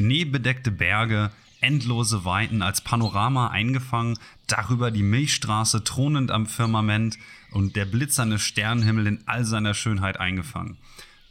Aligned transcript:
schneebedeckte 0.00 0.70
Berge, 0.70 1.30
endlose 1.60 2.24
Weiten 2.24 2.62
als 2.62 2.80
Panorama 2.80 3.48
eingefangen, 3.48 4.18
darüber 4.46 4.90
die 4.90 5.02
Milchstraße 5.02 5.84
thronend 5.84 6.30
am 6.30 6.46
Firmament 6.46 7.18
und 7.50 7.76
der 7.76 7.84
blitzernde 7.84 8.38
Sternenhimmel 8.38 9.06
in 9.06 9.20
all 9.26 9.44
seiner 9.44 9.74
Schönheit 9.74 10.18
eingefangen. 10.18 10.78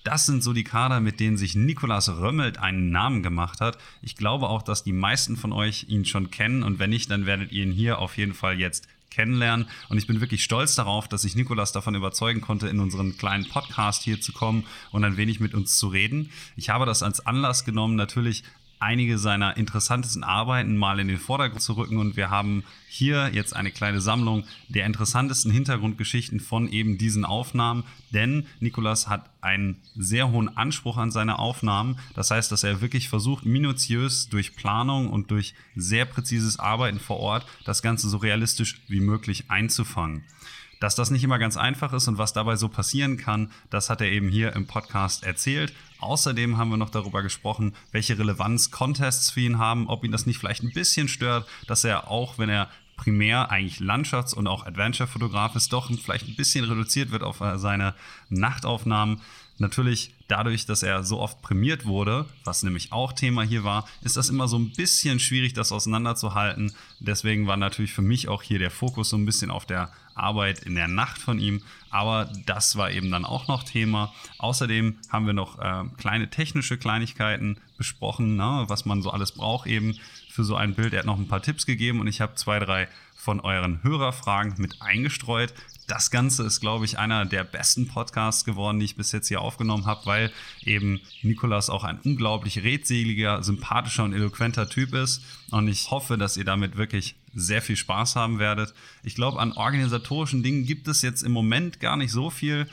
Das 0.04 0.28
sind 0.28 0.44
so 0.44 0.54
die 0.54 0.64
Kader, 0.64 1.00
mit 1.00 1.20
denen 1.20 1.36
sich 1.36 1.56
Nikolaus 1.56 2.10
Römmelt 2.10 2.60
einen 2.60 2.92
Namen 2.92 3.24
gemacht 3.24 3.60
hat. 3.60 3.80
Ich 4.04 4.16
glaube 4.16 4.48
auch, 4.48 4.62
dass 4.62 4.84
die 4.84 4.94
meisten 4.94 5.36
von 5.36 5.52
euch 5.52 5.88
ihn 5.90 6.06
schon 6.06 6.30
kennen 6.30 6.62
und 6.62 6.78
wenn 6.78 6.92
nicht, 6.92 7.10
dann 7.10 7.26
werdet 7.26 7.52
ihr 7.52 7.64
ihn 7.64 7.72
hier 7.72 7.98
auf 7.98 8.18
jeden 8.18 8.36
Fall 8.36 8.60
jetzt 8.60 8.88
kennenlernen. 9.10 9.68
Und 9.90 9.98
ich 9.98 10.08
bin 10.08 10.22
wirklich 10.22 10.44
stolz 10.44 10.76
darauf, 10.76 11.08
dass 11.08 11.24
ich 11.24 11.36
Nikolas 11.36 11.72
davon 11.72 11.96
überzeugen 11.96 12.42
konnte, 12.42 12.68
in 12.68 12.80
unseren 12.80 13.18
kleinen 13.18 13.48
Podcast 13.50 14.04
hier 14.04 14.22
zu 14.22 14.32
kommen 14.32 14.66
und 14.92 15.04
ein 15.04 15.18
wenig 15.18 15.40
mit 15.40 15.54
uns 15.54 15.78
zu 15.78 15.88
reden. 15.88 16.32
Ich 16.56 16.70
habe 16.70 16.86
das 16.86 17.04
als 17.04 17.26
Anlass 17.26 17.66
genommen, 17.66 17.96
natürlich 17.96 18.44
einige 18.80 19.18
seiner 19.18 19.58
interessantesten 19.58 20.24
Arbeiten 20.24 20.78
mal 20.78 21.00
in 21.00 21.08
den 21.08 21.18
Vordergrund 21.18 21.62
zu 21.62 21.74
rücken 21.74 21.98
und 21.98 22.16
wir 22.16 22.30
haben 22.30 22.64
hier 22.88 23.30
jetzt 23.34 23.56
eine 23.56 23.72
kleine 23.72 24.02
Sammlung 24.02 24.46
der 24.68 24.86
interessantesten 24.86 25.52
Hintergrundgeschichten 25.52 26.40
von 26.40 26.70
eben 26.70 26.98
diesen 26.98 27.26
Aufnahmen, 27.26 27.84
denn 28.14 28.48
Nikolas 28.60 29.08
hat 29.08 29.30
einen 29.42 29.78
sehr 29.96 30.32
hohen 30.32 30.58
Anspruch 30.58 30.98
an 30.98 31.12
seine 31.12 31.40
Aufnahmen. 31.40 32.00
Das 32.16 32.32
heißt, 32.32 32.52
dass 32.52 32.64
er 32.64 32.82
wirklich 32.82 33.10
versucht, 33.10 33.46
minutiös 33.46 34.30
durch 34.30 34.56
Planung 34.56 35.10
und 35.10 35.32
durch 35.32 35.54
sehr 35.76 36.06
präzises 36.06 36.60
Arbeiten 36.60 37.00
vor 37.00 37.20
Ort 37.20 37.46
das 37.66 37.82
Ganze 37.82 38.10
so 38.10 38.18
realistisch 38.18 38.82
wie 38.88 39.00
möglich 39.00 39.46
einzufangen. 39.50 40.24
Dass 40.80 40.96
das 40.96 41.12
nicht 41.12 41.24
immer 41.24 41.40
ganz 41.40 41.58
einfach 41.58 41.94
ist 41.94 42.08
und 42.08 42.18
was 42.18 42.34
dabei 42.34 42.56
so 42.56 42.70
passieren 42.70 43.18
kann, 43.18 43.52
das 43.70 43.90
hat 43.90 44.02
er 44.02 44.10
eben 44.10 44.30
hier 44.30 44.54
im 44.54 44.66
Podcast 44.68 45.24
erzählt. 45.24 45.74
Außerdem 46.00 46.58
haben 46.58 46.70
wir 46.70 46.78
noch 46.78 46.90
darüber 46.90 47.22
gesprochen, 47.22 47.76
welche 47.92 48.18
Relevanz 48.18 48.72
Contests 48.72 49.32
für 49.32 49.42
ihn 49.42 49.58
haben, 49.58 49.88
ob 49.88 50.04
ihn 50.06 50.12
das 50.12 50.26
nicht 50.26 50.40
vielleicht 50.40 50.64
ein 50.64 50.72
bisschen 50.72 51.08
stört, 51.08 51.48
dass 51.68 51.84
er 51.84 52.10
auch, 52.10 52.38
wenn 52.38 52.50
er 52.50 52.70
primär 52.96 53.50
eigentlich 53.50 53.80
Landschafts- 53.80 54.34
und 54.34 54.48
auch 54.48 54.66
Adventure-Fotograf 54.66 55.56
ist, 55.56 55.72
doch 55.72 55.90
vielleicht 55.90 56.28
ein 56.28 56.36
bisschen 56.36 56.66
reduziert 56.66 57.12
wird 57.12 57.24
auf 57.24 57.42
seine 57.56 57.96
Nachtaufnahmen. 58.30 59.22
Natürlich 59.58 60.14
dadurch, 60.30 60.66
dass 60.66 60.84
er 60.84 61.04
so 61.04 61.20
oft 61.20 61.42
prämiert 61.42 61.86
wurde, 61.86 62.26
was 62.46 62.64
nämlich 62.64 62.94
auch 62.94 63.12
Thema 63.12 63.42
hier 63.44 63.64
war, 63.66 63.86
ist 64.02 64.16
das 64.16 64.30
immer 64.30 64.48
so 64.48 64.58
ein 64.58 64.72
bisschen 64.72 65.20
schwierig, 65.20 65.54
das 65.54 65.72
auseinanderzuhalten. 65.74 66.72
Deswegen 67.00 67.48
war 67.48 67.58
natürlich 67.58 67.92
für 67.92 68.02
mich 68.02 68.30
auch 68.30 68.42
hier 68.42 68.60
der 68.60 68.72
Fokus 68.72 69.10
so 69.10 69.18
ein 69.18 69.26
bisschen 69.26 69.52
auf 69.52 69.66
der 69.66 69.92
Arbeit 70.16 70.60
in 70.60 70.76
der 70.76 70.88
Nacht 70.88 71.20
von 71.20 71.40
ihm. 71.40 71.62
Aber 71.90 72.32
das 72.46 72.76
war 72.76 72.92
eben 72.92 73.10
dann 73.10 73.26
auch 73.26 73.48
noch 73.48 73.64
Thema. 73.64 74.14
Außerdem 74.38 74.98
haben 75.10 75.26
wir 75.26 75.34
noch 75.34 75.60
äh, 75.60 75.86
kleine 75.98 76.30
technische 76.30 76.78
Kleinigkeiten 76.78 77.58
besprochen, 77.78 78.36
ne, 78.36 78.66
was 78.68 78.86
man 78.86 79.02
so 79.02 79.10
alles 79.10 79.32
braucht 79.32 79.68
eben 79.68 79.98
für 80.30 80.44
so 80.44 80.56
ein 80.56 80.76
Bild. 80.76 80.94
Er 80.94 81.00
hat 81.00 81.06
noch 81.06 81.18
ein 81.18 81.28
paar 81.28 81.42
Tipps 81.42 81.66
gegeben 81.66 82.00
und 82.00 82.08
ich 82.08 82.22
habe 82.22 82.36
zwei, 82.36 82.60
drei 82.60 82.88
von 83.16 83.40
euren 83.40 83.82
Hörerfragen 83.84 84.56
mit 84.58 84.82
eingestreut. 84.82 85.54
Das 85.90 86.12
Ganze 86.12 86.44
ist, 86.44 86.60
glaube 86.60 86.86
ich, 86.86 87.00
einer 87.00 87.26
der 87.26 87.44
besten 87.44 87.88
Podcasts 87.88 88.46
geworden, 88.46 88.78
die 88.78 88.86
ich 88.86 88.96
bis 88.96 89.12
jetzt 89.12 89.28
hier 89.28 89.42
aufgenommen 89.42 89.88
habe, 89.88 90.06
weil 90.06 90.32
eben 90.64 91.02
Nikolas 91.24 91.72
auch 91.72 91.84
ein 91.84 92.00
unglaublich 92.04 92.64
redseliger, 92.64 93.42
sympathischer 93.42 94.04
und 94.04 94.14
eloquenter 94.14 94.70
Typ 94.70 94.94
ist. 94.94 95.24
Und 95.50 95.68
ich 95.68 95.90
hoffe, 95.90 96.20
dass 96.20 96.38
ihr 96.38 96.46
damit 96.46 96.78
wirklich 96.78 97.16
sehr 97.34 97.64
viel 97.64 97.76
Spaß 97.76 98.16
haben 98.16 98.38
werdet. 98.38 98.76
Ich 99.02 99.16
glaube, 99.16 99.40
an 99.40 99.52
organisatorischen 99.52 100.44
Dingen 100.44 100.64
gibt 100.64 100.88
es 100.88 101.02
jetzt 101.02 101.24
im 101.24 101.32
Moment 101.32 101.80
gar 101.80 101.98
nicht 101.98 102.12
so 102.12 102.30
viel, 102.30 102.68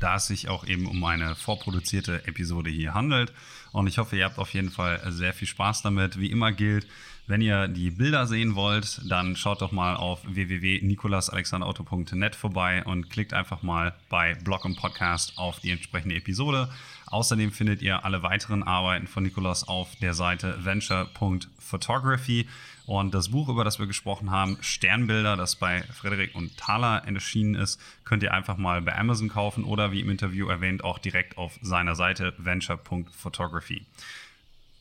da 0.00 0.16
es 0.16 0.28
sich 0.28 0.48
auch 0.48 0.66
eben 0.66 0.86
um 0.86 1.04
eine 1.04 1.36
vorproduzierte 1.36 2.26
Episode 2.26 2.70
hier 2.70 2.94
handelt. 2.94 3.34
Und 3.72 3.86
ich 3.86 3.98
hoffe, 3.98 4.16
ihr 4.16 4.24
habt 4.24 4.38
auf 4.38 4.54
jeden 4.54 4.70
Fall 4.70 5.02
sehr 5.12 5.34
viel 5.34 5.46
Spaß 5.46 5.82
damit. 5.82 6.18
Wie 6.18 6.30
immer 6.30 6.52
gilt, 6.52 6.86
wenn 7.26 7.40
ihr 7.40 7.68
die 7.68 7.90
Bilder 7.90 8.26
sehen 8.26 8.56
wollt, 8.56 9.00
dann 9.08 9.36
schaut 9.36 9.62
doch 9.62 9.72
mal 9.72 9.96
auf 9.96 10.20
www.nikolasalexanderauto.net 10.24 12.34
vorbei 12.34 12.84
und 12.84 13.10
klickt 13.10 13.32
einfach 13.32 13.62
mal 13.62 13.94
bei 14.08 14.34
Blog 14.34 14.64
und 14.64 14.76
Podcast 14.76 15.38
auf 15.38 15.60
die 15.60 15.70
entsprechende 15.70 16.16
Episode. 16.16 16.68
Außerdem 17.06 17.52
findet 17.52 17.82
ihr 17.82 18.04
alle 18.04 18.22
weiteren 18.22 18.62
Arbeiten 18.62 19.06
von 19.06 19.22
Nikolas 19.22 19.68
auf 19.68 19.94
der 19.96 20.14
Seite 20.14 20.64
venture.photography. 20.64 22.48
Und 22.86 23.14
das 23.14 23.28
Buch, 23.28 23.48
über 23.48 23.64
das 23.64 23.78
wir 23.78 23.86
gesprochen 23.86 24.30
haben, 24.30 24.58
Sternbilder, 24.60 25.36
das 25.36 25.54
bei 25.54 25.82
Frederik 25.82 26.34
und 26.34 26.56
Thaler 26.56 27.02
erschienen 27.06 27.54
ist, 27.54 27.80
könnt 28.04 28.22
ihr 28.22 28.34
einfach 28.34 28.56
mal 28.56 28.82
bei 28.82 28.98
Amazon 28.98 29.28
kaufen 29.28 29.64
oder 29.64 29.92
wie 29.92 30.00
im 30.00 30.10
Interview 30.10 30.48
erwähnt 30.48 30.82
auch 30.82 30.98
direkt 30.98 31.38
auf 31.38 31.58
seiner 31.62 31.94
Seite 31.94 32.34
venture.photography. 32.38 33.86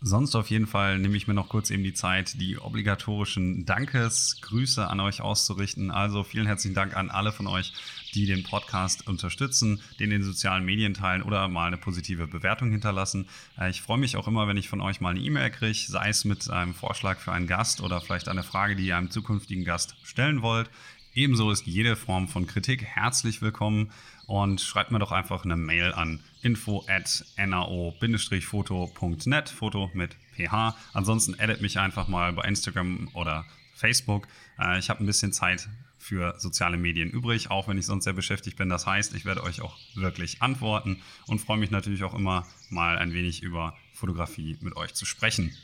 Sonst 0.03 0.34
auf 0.34 0.50
jeden 0.50 0.66
Fall 0.66 0.97
nehme 0.97 1.16
ich 1.16 1.28
mir 1.28 1.35
noch 1.35 1.47
kurz 1.47 1.69
eben 1.69 1.84
die 1.84 1.94
Zeit, 1.94 2.41
die 2.41 2.57
obligatorischen 2.57 3.67
Dankesgrüße 3.67 4.88
an 4.88 5.00
euch 5.00 5.22
auszurichten. 5.22 5.91
Also 5.91 6.23
vielen 6.23 6.47
herzlichen 6.47 6.73
Dank 6.73 6.97
an 6.97 7.12
alle 7.12 7.31
von 7.31 7.45
euch, 7.45 7.72
die 8.16 8.25
den 8.25 8.41
Podcast 8.41 9.07
unterstützen, 9.07 9.79
den 10.00 10.06
in 10.06 10.22
den 10.22 10.23
sozialen 10.23 10.66
Medien 10.66 10.95
teilen 10.95 11.22
oder 11.22 11.47
mal 11.50 11.67
eine 11.67 11.78
positive 11.78 12.25
Bewertung 12.25 12.72
hinterlassen. 12.72 13.28
Äh, 13.59 13.69
ich 13.69 13.84
freue 13.84 14.00
mich 14.00 14.17
auch 14.17 14.28
immer, 14.28 14.47
wenn 14.47 14.57
ich 14.57 14.69
von 14.69 14.81
euch 14.81 15.01
mal 15.01 15.11
eine 15.11 15.19
E-Mail 15.19 15.51
kriege, 15.51 15.78
sei 15.88 16.09
es 16.09 16.25
mit 16.25 16.50
einem 16.50 16.73
Vorschlag 16.73 17.19
für 17.19 17.31
einen 17.31 17.45
Gast 17.45 17.79
oder 17.79 18.01
vielleicht 18.01 18.28
eine 18.28 18.41
Frage, 18.41 18.75
die 18.75 18.88
ihr 18.88 18.97
einem 18.97 19.11
zukünftigen 19.11 19.66
Gast 19.66 19.95
stellen 20.01 20.41
wollt. 20.41 20.72
Ebenso 21.13 21.51
ist 21.51 21.67
jede 21.67 21.95
Form 21.95 22.28
von 22.28 22.47
Kritik 22.47 22.84
herzlich 22.84 23.44
willkommen 23.44 23.91
und 24.25 24.61
schreibt 24.61 24.90
mir 24.90 25.00
doch 25.00 25.11
einfach 25.11 25.45
eine 25.45 25.57
Mail 25.57 25.94
an 25.94 26.22
info 26.41 26.84
at 26.88 27.24
nao-foto.net, 27.38 29.50
Foto 29.50 29.91
mit 29.94 30.16
ph. 30.35 30.75
Ansonsten 30.94 31.40
edit 31.40 31.62
mich 31.62 31.79
einfach 31.79 32.07
mal 32.07 32.34
bei 32.34 32.47
Instagram 32.47 33.09
oder 33.13 33.46
Facebook. 33.75 34.28
Äh, 34.59 34.79
ich 34.79 34.90
habe 34.90 35.03
ein 35.03 35.06
bisschen 35.06 35.34
Zeit 35.34 35.69
für 35.97 36.35
soziale 36.40 36.78
Medien 36.78 37.09
übrig, 37.09 37.52
auch 37.52 37.68
wenn 37.68 37.78
ich 37.78 37.85
sonst 37.85 38.06
sehr 38.06 38.13
beschäftigt 38.13 38.57
bin. 38.57 38.69
Das 38.69 38.88
heißt, 38.88 39.13
ich 39.13 39.25
werde 39.25 39.44
euch 39.44 39.62
auch 39.62 39.78
wirklich 39.94 40.41
antworten 40.41 41.02
und 41.28 41.40
freue 41.40 41.57
mich 41.57 41.69
natürlich 41.69 42.03
auch 42.03 42.16
immer 42.16 42.47
mal 42.69 42.97
ein 42.97 43.13
wenig 43.13 43.44
über 43.44 43.75
Fotografie 43.94 44.58
mit 44.62 44.75
euch 44.75 44.94
zu 44.94 45.06
sprechen. 45.06 45.56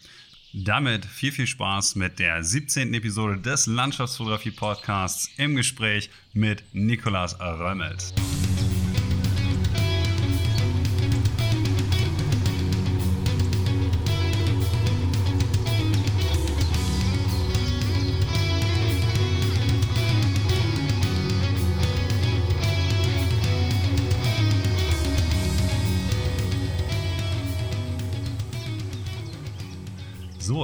Damit 0.54 1.06
viel, 1.06 1.32
viel 1.32 1.48
Spaß 1.48 1.96
mit 1.96 2.20
der 2.20 2.44
17. 2.44 2.94
Episode 2.94 3.38
des 3.38 3.66
Landschaftsfotografie 3.66 4.52
Podcasts 4.52 5.32
im 5.38 5.56
Gespräch 5.56 6.10
mit 6.34 6.64
Nikolas 6.74 7.40
Römmelt. 7.40 8.14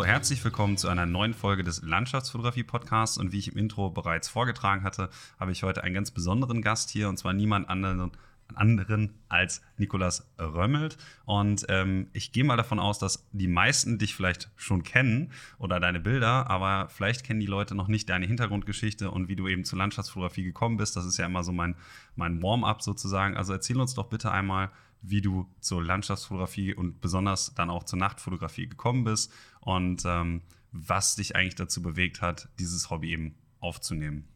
Herzlich 0.05 0.43
willkommen 0.43 0.75
zu 0.75 0.89
einer 0.89 1.05
neuen 1.05 1.33
Folge 1.33 1.63
des 1.63 1.81
Landschaftsfotografie-Podcasts. 1.81 3.17
Und 3.17 3.31
wie 3.31 3.39
ich 3.39 3.53
im 3.53 3.57
Intro 3.57 3.89
bereits 3.89 4.27
vorgetragen 4.27 4.83
hatte, 4.83 5.09
habe 5.39 5.53
ich 5.53 5.63
heute 5.63 5.83
einen 5.83 5.95
ganz 5.95 6.11
besonderen 6.11 6.61
Gast 6.61 6.89
hier 6.89 7.07
und 7.07 7.17
zwar 7.17 7.31
niemand 7.31 7.69
anderen, 7.69 8.11
anderen 8.53 9.13
als 9.29 9.61
Nikolas 9.77 10.29
Römmelt. 10.37 10.97
Und 11.23 11.65
ähm, 11.69 12.07
ich 12.11 12.33
gehe 12.33 12.43
mal 12.43 12.57
davon 12.57 12.79
aus, 12.79 12.99
dass 12.99 13.25
die 13.31 13.47
meisten 13.47 13.97
dich 13.97 14.13
vielleicht 14.13 14.51
schon 14.57 14.83
kennen 14.83 15.31
oder 15.57 15.79
deine 15.79 16.01
Bilder, 16.01 16.49
aber 16.49 16.89
vielleicht 16.89 17.23
kennen 17.23 17.39
die 17.39 17.45
Leute 17.45 17.73
noch 17.73 17.87
nicht 17.87 18.09
deine 18.09 18.25
Hintergrundgeschichte 18.25 19.09
und 19.09 19.29
wie 19.29 19.37
du 19.37 19.47
eben 19.47 19.63
zur 19.63 19.77
Landschaftsfotografie 19.77 20.43
gekommen 20.43 20.75
bist. 20.75 20.97
Das 20.97 21.05
ist 21.05 21.17
ja 21.17 21.25
immer 21.25 21.43
so 21.43 21.53
mein, 21.53 21.75
mein 22.17 22.43
Warm-up 22.43 22.81
sozusagen. 22.81 23.37
Also 23.37 23.53
erzähl 23.53 23.79
uns 23.79 23.93
doch 23.93 24.09
bitte 24.09 24.31
einmal, 24.31 24.69
wie 25.03 25.21
du 25.21 25.47
zur 25.59 25.83
Landschaftsfotografie 25.83 26.73
und 26.73 27.01
besonders 27.01 27.53
dann 27.53 27.69
auch 27.69 27.83
zur 27.83 27.99
Nachtfotografie 27.99 28.67
gekommen 28.67 29.03
bist 29.03 29.31
und 29.59 30.03
ähm, 30.05 30.41
was 30.71 31.15
dich 31.15 31.35
eigentlich 31.35 31.55
dazu 31.55 31.83
bewegt 31.83 32.21
hat, 32.21 32.49
dieses 32.57 32.89
Hobby 32.89 33.11
eben 33.11 33.35
aufzunehmen. 33.59 34.27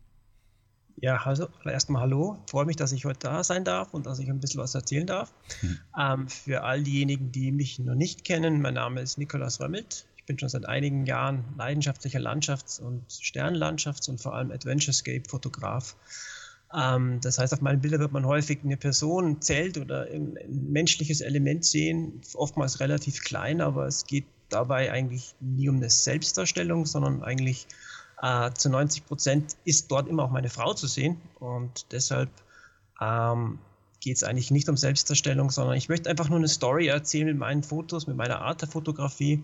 Ja, 0.99 1.17
also 1.17 1.47
erstmal 1.63 2.01
hallo. 2.03 2.43
Freue 2.49 2.65
mich, 2.65 2.75
dass 2.75 2.91
ich 2.91 3.05
heute 3.05 3.19
da 3.19 3.43
sein 3.43 3.63
darf 3.63 3.93
und 3.93 4.07
dass 4.07 4.19
ich 4.19 4.29
ein 4.29 4.39
bisschen 4.39 4.61
was 4.61 4.73
erzählen 4.75 5.07
darf. 5.07 5.33
Hm. 5.61 5.79
Ähm, 5.97 6.27
für 6.27 6.63
all 6.63 6.83
diejenigen, 6.83 7.31
die 7.31 7.51
mich 7.51 7.79
noch 7.79 7.95
nicht 7.95 8.23
kennen, 8.23 8.61
mein 8.61 8.75
Name 8.75 9.01
ist 9.01 9.17
Nikolaus 9.17 9.59
Römmelt. 9.59 10.05
Ich 10.17 10.25
bin 10.25 10.37
schon 10.37 10.49
seit 10.49 10.67
einigen 10.67 11.07
Jahren 11.07 11.43
leidenschaftlicher 11.57 12.19
Landschafts- 12.19 12.79
und 12.79 13.09
Sternlandschafts- 13.09 14.09
und 14.09 14.21
vor 14.21 14.35
allem 14.35 14.51
Adventurescape-Fotograf. 14.51 15.95
Ähm, 16.73 17.19
das 17.21 17.37
heißt, 17.39 17.53
auf 17.53 17.61
meinen 17.61 17.81
Bildern 17.81 18.01
wird 18.01 18.11
man 18.11 18.25
häufig 18.25 18.59
eine 18.63 18.77
Person, 18.77 19.25
ein 19.25 19.41
Zelt 19.41 19.77
oder 19.77 20.07
ein 20.11 20.37
menschliches 20.47 21.21
Element 21.21 21.65
sehen, 21.65 22.21
oftmals 22.33 22.79
relativ 22.79 23.23
klein, 23.23 23.61
aber 23.61 23.87
es 23.87 24.05
geht 24.05 24.25
dabei 24.49 24.91
eigentlich 24.91 25.35
nie 25.39 25.69
um 25.69 25.77
eine 25.77 25.89
Selbstdarstellung, 25.89 26.85
sondern 26.85 27.23
eigentlich 27.23 27.67
äh, 28.21 28.51
zu 28.51 28.69
90 28.69 29.05
Prozent 29.05 29.57
ist 29.65 29.91
dort 29.91 30.07
immer 30.07 30.23
auch 30.23 30.31
meine 30.31 30.49
Frau 30.49 30.73
zu 30.73 30.87
sehen 30.87 31.21
und 31.39 31.85
deshalb 31.91 32.29
ähm, 33.01 33.59
geht 33.99 34.17
es 34.17 34.23
eigentlich 34.23 34.51
nicht 34.51 34.69
um 34.69 34.77
Selbstdarstellung, 34.77 35.51
sondern 35.51 35.75
ich 35.75 35.89
möchte 35.89 36.09
einfach 36.09 36.29
nur 36.29 36.37
eine 36.37 36.47
Story 36.47 36.87
erzählen 36.87 37.27
mit 37.27 37.37
meinen 37.37 37.63
Fotos, 37.63 38.07
mit 38.07 38.17
meiner 38.17 38.41
Art 38.41 38.61
der 38.61 38.69
Fotografie 38.69 39.43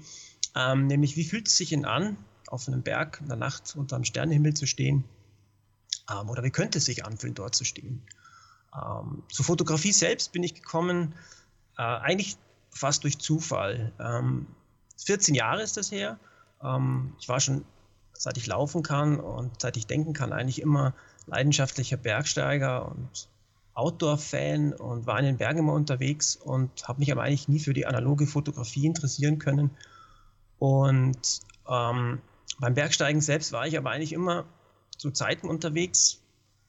Ähm, 0.55 0.87
nämlich, 0.87 1.17
wie 1.17 1.23
fühlt 1.23 1.47
es 1.47 1.57
sich 1.57 1.69
denn 1.69 1.85
an, 1.85 2.17
auf 2.47 2.67
einem 2.67 2.83
Berg 2.83 3.19
in 3.21 3.27
der 3.27 3.37
Nacht 3.37 3.75
unter 3.75 3.95
dem 3.95 4.03
Sternenhimmel 4.03 4.53
zu 4.53 4.67
stehen? 4.67 5.03
Ähm, 6.09 6.29
oder 6.29 6.43
wie 6.43 6.51
könnte 6.51 6.77
es 6.77 6.85
sich 6.85 7.05
anfühlen, 7.05 7.35
dort 7.35 7.55
zu 7.55 7.65
stehen? 7.65 8.03
Ähm, 8.75 9.23
zur 9.29 9.45
Fotografie 9.45 9.91
selbst 9.91 10.31
bin 10.31 10.43
ich 10.43 10.55
gekommen, 10.55 11.15
äh, 11.77 11.81
eigentlich 11.81 12.37
fast 12.71 13.03
durch 13.03 13.19
Zufall. 13.19 13.93
14 14.97 15.33
ähm, 15.33 15.37
Jahre 15.37 15.61
ist 15.61 15.77
das 15.77 15.91
her. 15.91 16.19
Ähm, 16.61 17.13
ich 17.19 17.29
war 17.29 17.39
schon, 17.39 17.65
seit 18.13 18.37
ich 18.37 18.47
laufen 18.47 18.83
kann 18.83 19.19
und 19.19 19.61
seit 19.61 19.77
ich 19.77 19.87
denken 19.87 20.13
kann, 20.13 20.33
eigentlich 20.33 20.61
immer 20.61 20.93
leidenschaftlicher 21.27 21.97
Bergsteiger 21.97 22.89
und 22.89 23.29
Outdoor-Fan 23.75 24.73
und 24.73 25.07
war 25.07 25.19
in 25.19 25.25
den 25.25 25.37
Bergen 25.37 25.59
immer 25.59 25.73
unterwegs 25.73 26.35
und 26.35 26.87
habe 26.87 26.99
mich 26.99 27.11
aber 27.11 27.23
eigentlich 27.23 27.47
nie 27.47 27.59
für 27.59 27.73
die 27.73 27.85
analoge 27.85 28.27
Fotografie 28.27 28.85
interessieren 28.85 29.39
können. 29.39 29.71
Und 30.59 31.41
ähm, 31.67 32.21
beim 32.59 32.73
Bergsteigen 32.75 33.21
selbst 33.21 33.51
war 33.51 33.65
ich 33.65 33.77
aber 33.77 33.89
eigentlich 33.89 34.13
immer 34.13 34.45
zu 34.97 35.11
Zeiten 35.11 35.47
unterwegs, 35.47 36.19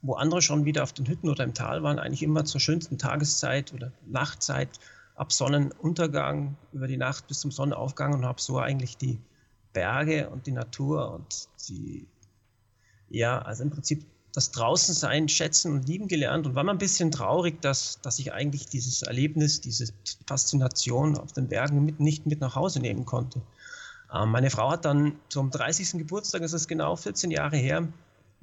wo 0.03 0.15
andere 0.15 0.43
schon 0.43 0.65
wieder 0.65 0.83
auf 0.83 0.93
den 0.93 1.07
Hütten 1.07 1.29
oder 1.29 1.45
im 1.45 1.55
Tal 1.55 1.83
waren, 1.83 1.99
eigentlich 1.99 2.23
immer 2.23 2.45
zur 2.45 2.61
schönsten 2.61 2.99
Tageszeit 2.99 3.73
oder 3.73 3.93
Nachtzeit 4.07 4.69
ab 5.15 5.33
Sonnenuntergang 5.33 6.57
über 6.73 6.87
die 6.87 6.97
Nacht 6.97 7.27
bis 7.29 7.41
zum 7.41 7.51
Sonnenaufgang 7.51 8.15
und 8.15 8.25
habe 8.25 8.41
so 8.41 8.59
eigentlich 8.59 8.97
die 8.97 9.19
Berge 9.73 10.29
und 10.31 10.47
die 10.47 10.53
Natur 10.53 11.13
und 11.13 11.49
die, 11.69 12.07
ja, 13.09 13.41
also 13.41 13.63
im 13.63 13.71
Prinzip 13.71 14.05
das 14.33 14.51
Draußensein 14.51 15.29
schätzen 15.29 15.73
und 15.73 15.87
lieben 15.87 16.09
gelernt 16.09 16.47
und 16.47 16.57
war 16.57 16.65
mal 16.65 16.73
ein 16.73 16.79
bisschen 16.79 17.13
traurig, 17.13 17.61
dass, 17.63 18.01
dass 18.01 18.19
ich 18.19 18.33
eigentlich 18.33 18.67
dieses 18.67 19.03
Erlebnis, 19.03 19.61
diese 19.61 19.93
Faszination 20.27 21.17
auf 21.17 21.33
den 21.33 21.49
Bergen 21.49 21.85
mit, 21.85 22.01
nicht 22.01 22.27
mit 22.27 22.41
nach 22.41 22.57
Hause 22.57 22.81
nehmen 22.81 23.05
konnte. 23.05 23.41
Ähm, 24.13 24.31
meine 24.31 24.51
Frau 24.51 24.71
hat 24.73 24.85
dann 24.85 25.17
zum 25.29 25.51
30. 25.51 25.99
Geburtstag, 25.99 26.43
das 26.43 26.53
ist 26.53 26.67
genau 26.67 26.97
14 26.97 27.31
Jahre 27.31 27.57
her, 27.57 27.87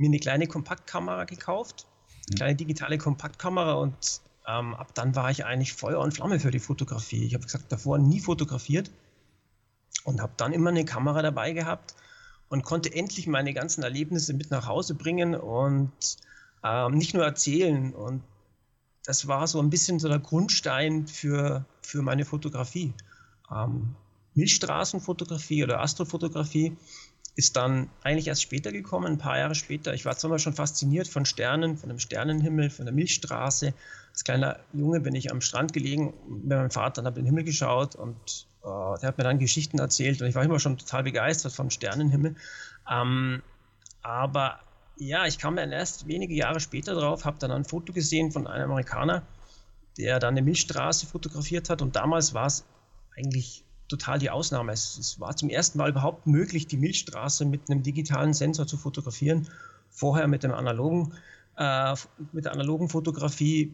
mir 0.01 0.07
eine 0.07 0.19
kleine 0.19 0.47
Kompaktkamera 0.47 1.23
gekauft, 1.25 1.87
eine 2.27 2.33
mhm. 2.33 2.35
kleine 2.35 2.55
digitale 2.55 2.97
Kompaktkamera 2.97 3.73
und 3.73 4.21
ähm, 4.47 4.73
ab 4.73 4.93
dann 4.95 5.15
war 5.15 5.31
ich 5.31 5.45
eigentlich 5.45 5.73
Feuer 5.73 5.99
und 5.99 6.13
Flamme 6.13 6.39
für 6.39 6.51
die 6.51 6.59
Fotografie. 6.59 7.25
Ich 7.25 7.33
habe 7.33 7.45
gesagt, 7.45 7.71
davor 7.71 7.99
nie 7.99 8.19
fotografiert 8.19 8.91
und 10.03 10.21
habe 10.21 10.33
dann 10.37 10.51
immer 10.51 10.71
eine 10.71 10.85
Kamera 10.85 11.21
dabei 11.21 11.53
gehabt 11.53 11.95
und 12.49 12.63
konnte 12.63 12.93
endlich 12.93 13.27
meine 13.27 13.53
ganzen 13.53 13.83
Erlebnisse 13.83 14.33
mit 14.33 14.51
nach 14.51 14.67
Hause 14.67 14.95
bringen 14.95 15.35
und 15.35 15.91
ähm, 16.63 16.95
nicht 16.95 17.13
nur 17.13 17.23
erzählen. 17.23 17.93
Und 17.93 18.23
das 19.05 19.27
war 19.27 19.47
so 19.47 19.59
ein 19.59 19.69
bisschen 19.69 19.99
so 19.99 20.07
der 20.07 20.19
Grundstein 20.19 21.07
für, 21.07 21.65
für 21.81 22.01
meine 22.01 22.25
Fotografie. 22.25 22.93
Ähm, 23.51 23.95
Milchstraßenfotografie 24.33 25.63
oder 25.63 25.81
Astrofotografie 25.81 26.75
ist 27.35 27.55
dann 27.55 27.89
eigentlich 28.03 28.27
erst 28.27 28.41
später 28.41 28.71
gekommen, 28.71 29.07
ein 29.07 29.17
paar 29.17 29.37
Jahre 29.37 29.55
später. 29.55 29.93
Ich 29.93 30.05
war 30.05 30.17
zwar 30.17 30.37
schon 30.39 30.53
fasziniert 30.53 31.07
von 31.07 31.25
Sternen, 31.25 31.77
von 31.77 31.89
dem 31.89 31.99
Sternenhimmel, 31.99 32.69
von 32.69 32.85
der 32.85 32.93
Milchstraße. 32.93 33.73
Als 34.11 34.23
kleiner 34.23 34.59
Junge 34.73 34.99
bin 34.99 35.15
ich 35.15 35.31
am 35.31 35.41
Strand 35.41 35.71
gelegen 35.71 36.13
mit 36.27 36.45
meinem 36.45 36.71
Vater 36.71 37.01
und 37.01 37.05
habe 37.05 37.15
den 37.15 37.25
Himmel 37.25 37.43
geschaut 37.43 37.95
und 37.95 38.47
Uh, 38.63 38.95
der 39.01 39.07
hat 39.07 39.17
mir 39.17 39.23
dann 39.23 39.39
Geschichten 39.39 39.79
erzählt 39.79 40.21
und 40.21 40.27
ich 40.27 40.35
war 40.35 40.43
immer 40.43 40.59
schon 40.59 40.77
total 40.77 41.01
begeistert 41.01 41.51
vom 41.51 41.71
Sternenhimmel. 41.71 42.35
Ähm, 42.87 43.41
aber 44.03 44.59
ja, 44.97 45.25
ich 45.25 45.39
kam 45.39 45.55
dann 45.55 45.71
erst 45.71 46.07
wenige 46.07 46.35
Jahre 46.35 46.59
später 46.59 46.93
drauf, 46.93 47.25
habe 47.25 47.37
dann 47.39 47.49
ein 47.49 47.65
Foto 47.65 47.91
gesehen 47.91 48.31
von 48.31 48.45
einem 48.45 48.69
Amerikaner, 48.69 49.23
der 49.97 50.19
dann 50.19 50.35
eine 50.35 50.43
Milchstraße 50.43 51.07
fotografiert 51.07 51.71
hat 51.71 51.81
und 51.81 51.95
damals 51.95 52.35
war 52.35 52.45
es 52.45 52.63
eigentlich 53.17 53.63
total 53.91 54.19
die 54.19 54.29
Ausnahme. 54.29 54.71
Es, 54.71 54.97
es, 54.97 55.19
war 55.19 55.35
zum 55.35 55.49
ersten 55.49 55.77
Mal 55.77 55.89
überhaupt 55.89 56.25
möglich, 56.25 56.67
die 56.67 56.77
Milchstraße 56.77 57.45
mit 57.45 57.69
einem 57.69 57.83
digitalen 57.83 58.33
Sensor 58.33 58.65
zu 58.65 58.77
fotografieren. 58.77 59.47
Vorher 59.89 60.27
mit 60.27 60.43
dem 60.43 60.53
analogen, 60.53 61.13
äh, 61.57 61.95
mit 62.31 62.45
der 62.45 62.53
analogen 62.53 62.89
Fotografie 62.89 63.73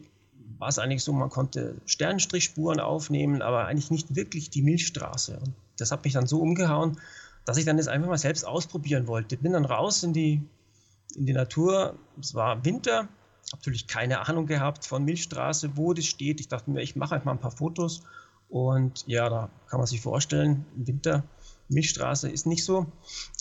war 0.58 0.68
es 0.68 0.78
eigentlich 0.78 1.04
so, 1.04 1.12
man 1.12 1.30
konnte 1.30 1.76
Sternenstrichspuren 1.86 2.80
aufnehmen, 2.80 3.42
aber 3.42 3.66
eigentlich 3.66 3.90
nicht 3.90 4.16
wirklich 4.16 4.50
die 4.50 4.62
Milchstraße. 4.62 5.38
Und 5.38 5.54
das 5.76 5.92
hat 5.92 6.04
mich 6.04 6.14
dann 6.14 6.26
so 6.26 6.40
umgehauen, 6.40 6.98
dass 7.44 7.56
ich 7.56 7.64
dann 7.64 7.76
das 7.76 7.88
einfach 7.88 8.08
mal 8.08 8.18
selbst 8.18 8.44
ausprobieren 8.44 9.06
wollte. 9.06 9.36
Bin 9.36 9.52
dann 9.52 9.64
raus 9.64 10.02
in 10.02 10.12
die, 10.12 10.42
in 11.14 11.26
die 11.26 11.32
Natur. 11.32 11.94
Es 12.20 12.34
war 12.34 12.64
Winter, 12.64 12.96
habe 12.98 13.08
natürlich 13.52 13.86
keine 13.86 14.28
Ahnung 14.28 14.46
gehabt 14.46 14.84
von 14.84 15.04
Milchstraße, 15.04 15.76
wo 15.76 15.94
das 15.94 16.06
steht. 16.06 16.40
Ich 16.40 16.48
dachte 16.48 16.70
mir, 16.70 16.82
ich 16.82 16.96
mache 16.96 17.14
einfach 17.14 17.26
mal 17.26 17.32
ein 17.32 17.40
paar 17.40 17.52
Fotos. 17.52 18.02
Und 18.48 19.04
ja, 19.06 19.28
da 19.28 19.50
kann 19.68 19.78
man 19.78 19.86
sich 19.86 20.00
vorstellen, 20.00 20.64
im 20.76 20.86
Winter, 20.86 21.24
Milchstraße 21.68 22.30
ist 22.30 22.46
nicht 22.46 22.64
so. 22.64 22.86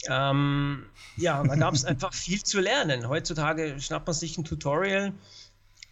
Ähm, 0.10 0.86
ja, 1.16 1.42
da 1.44 1.56
gab 1.56 1.74
es 1.74 1.86
einfach 1.86 2.14
viel 2.14 2.44
zu 2.44 2.60
lernen. 2.60 3.08
Heutzutage 3.08 3.80
schnappt 3.80 4.08
man 4.08 4.14
sich 4.14 4.38
ein 4.38 4.44
Tutorial 4.44 5.14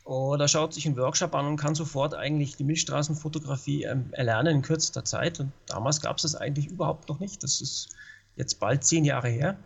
oder 0.03 0.47
schaut 0.47 0.73
sich 0.73 0.85
einen 0.85 0.97
Workshop 0.97 1.33
an 1.33 1.47
und 1.47 1.57
kann 1.57 1.75
sofort 1.75 2.13
eigentlich 2.13 2.57
die 2.57 2.63
Milchstraßenfotografie 2.63 3.83
ähm, 3.83 4.09
erlernen 4.11 4.57
in 4.57 4.61
kürzester 4.61 5.05
Zeit. 5.05 5.39
Und 5.39 5.51
damals 5.67 6.01
gab 6.01 6.17
es 6.17 6.23
das 6.23 6.35
eigentlich 6.35 6.67
überhaupt 6.67 7.07
noch 7.09 7.19
nicht. 7.19 7.41
Das 7.41 7.61
ist 7.61 7.89
jetzt 8.35 8.59
bald 8.59 8.83
zehn 8.83 9.05
Jahre 9.05 9.29
her. 9.29 9.57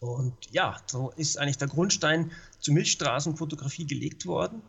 Und 0.00 0.34
ja, 0.52 0.76
so 0.86 1.10
ist 1.16 1.38
eigentlich 1.38 1.58
der 1.58 1.68
Grundstein 1.68 2.30
zur 2.60 2.74
Milchstraßenfotografie 2.74 3.86
gelegt 3.86 4.26
worden. 4.26 4.62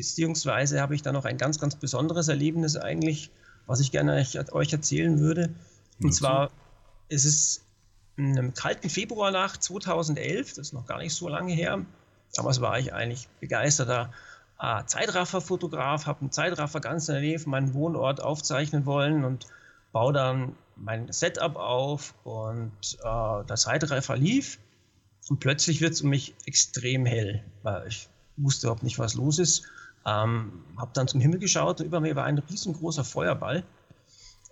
Beziehungsweise 0.00 0.80
habe 0.80 0.94
ich 0.94 1.02
da 1.02 1.12
noch 1.12 1.24
ein 1.24 1.38
ganz, 1.38 1.58
ganz 1.58 1.76
besonderes 1.76 2.28
Erlebnis 2.28 2.76
eigentlich, 2.76 3.30
was 3.66 3.80
ich 3.80 3.92
gerne 3.92 4.24
euch 4.52 4.72
erzählen 4.72 5.18
würde. 5.18 5.50
Und 6.02 6.12
zwar 6.12 6.50
ist 7.08 7.24
es 7.24 7.64
in 8.16 8.38
einem 8.38 8.54
kalten 8.54 8.90
Februarnacht 8.90 9.62
2011, 9.62 10.50
das 10.50 10.58
ist 10.58 10.72
noch 10.72 10.86
gar 10.86 10.98
nicht 10.98 11.14
so 11.14 11.28
lange 11.28 11.52
her, 11.52 11.84
Damals 12.34 12.60
war 12.60 12.78
ich 12.78 12.92
eigentlich 12.92 13.28
begeisterter 13.40 14.12
äh, 14.60 14.84
Zeitraffer-Fotograf, 14.84 16.06
habe 16.06 16.20
einen 16.20 16.32
Zeitraffer 16.32 16.80
ganz 16.80 17.08
in 17.08 17.14
der 17.14 17.22
Nähe 17.22 17.38
von 17.38 17.50
meinem 17.50 17.74
Wohnort 17.74 18.20
aufzeichnen 18.20 18.86
wollen 18.86 19.24
und 19.24 19.46
baue 19.92 20.12
dann 20.12 20.54
mein 20.76 21.10
Setup 21.12 21.56
auf 21.56 22.14
und 22.24 22.72
äh, 23.02 23.44
der 23.44 23.56
Zeitraffer 23.56 24.16
lief 24.16 24.58
und 25.28 25.40
plötzlich 25.40 25.80
wird 25.80 25.92
es 25.92 26.02
um 26.02 26.10
mich 26.10 26.34
extrem 26.44 27.06
hell, 27.06 27.42
weil 27.62 27.88
ich 27.88 28.08
wusste 28.36 28.66
überhaupt 28.66 28.82
nicht, 28.82 28.98
was 28.98 29.14
los 29.14 29.38
ist. 29.38 29.64
Ähm, 30.08 30.64
habe 30.76 30.90
dann 30.94 31.08
zum 31.08 31.20
Himmel 31.20 31.38
geschaut 31.38 31.80
und 31.80 31.86
über 31.86 32.00
mir 32.00 32.16
war 32.16 32.24
ein 32.24 32.38
riesengroßer 32.38 33.04
Feuerball, 33.04 33.64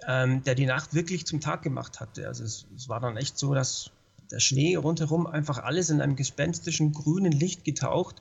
ähm, 0.07 0.43
der 0.45 0.55
die 0.55 0.67
Nacht 0.67 0.95
wirklich 0.95 1.27
zum 1.27 1.41
Tag 1.41 1.63
gemacht 1.63 2.01
hatte. 2.01 2.27
Also 2.27 2.45
es, 2.45 2.67
es 2.77 2.89
war 2.89 3.01
dann 3.01 3.17
echt 3.17 3.39
so, 3.39 3.55
dass 3.55 3.91
der 4.31 4.41
Schnee 4.41 4.77
rundherum 4.77 5.27
einfach 5.27 5.59
alles 5.59 5.89
in 5.89 6.01
einem 6.01 6.17
gespenstischen 6.17 6.93
grünen 6.93 7.33
Licht 7.33 7.65
getaucht, 7.65 8.17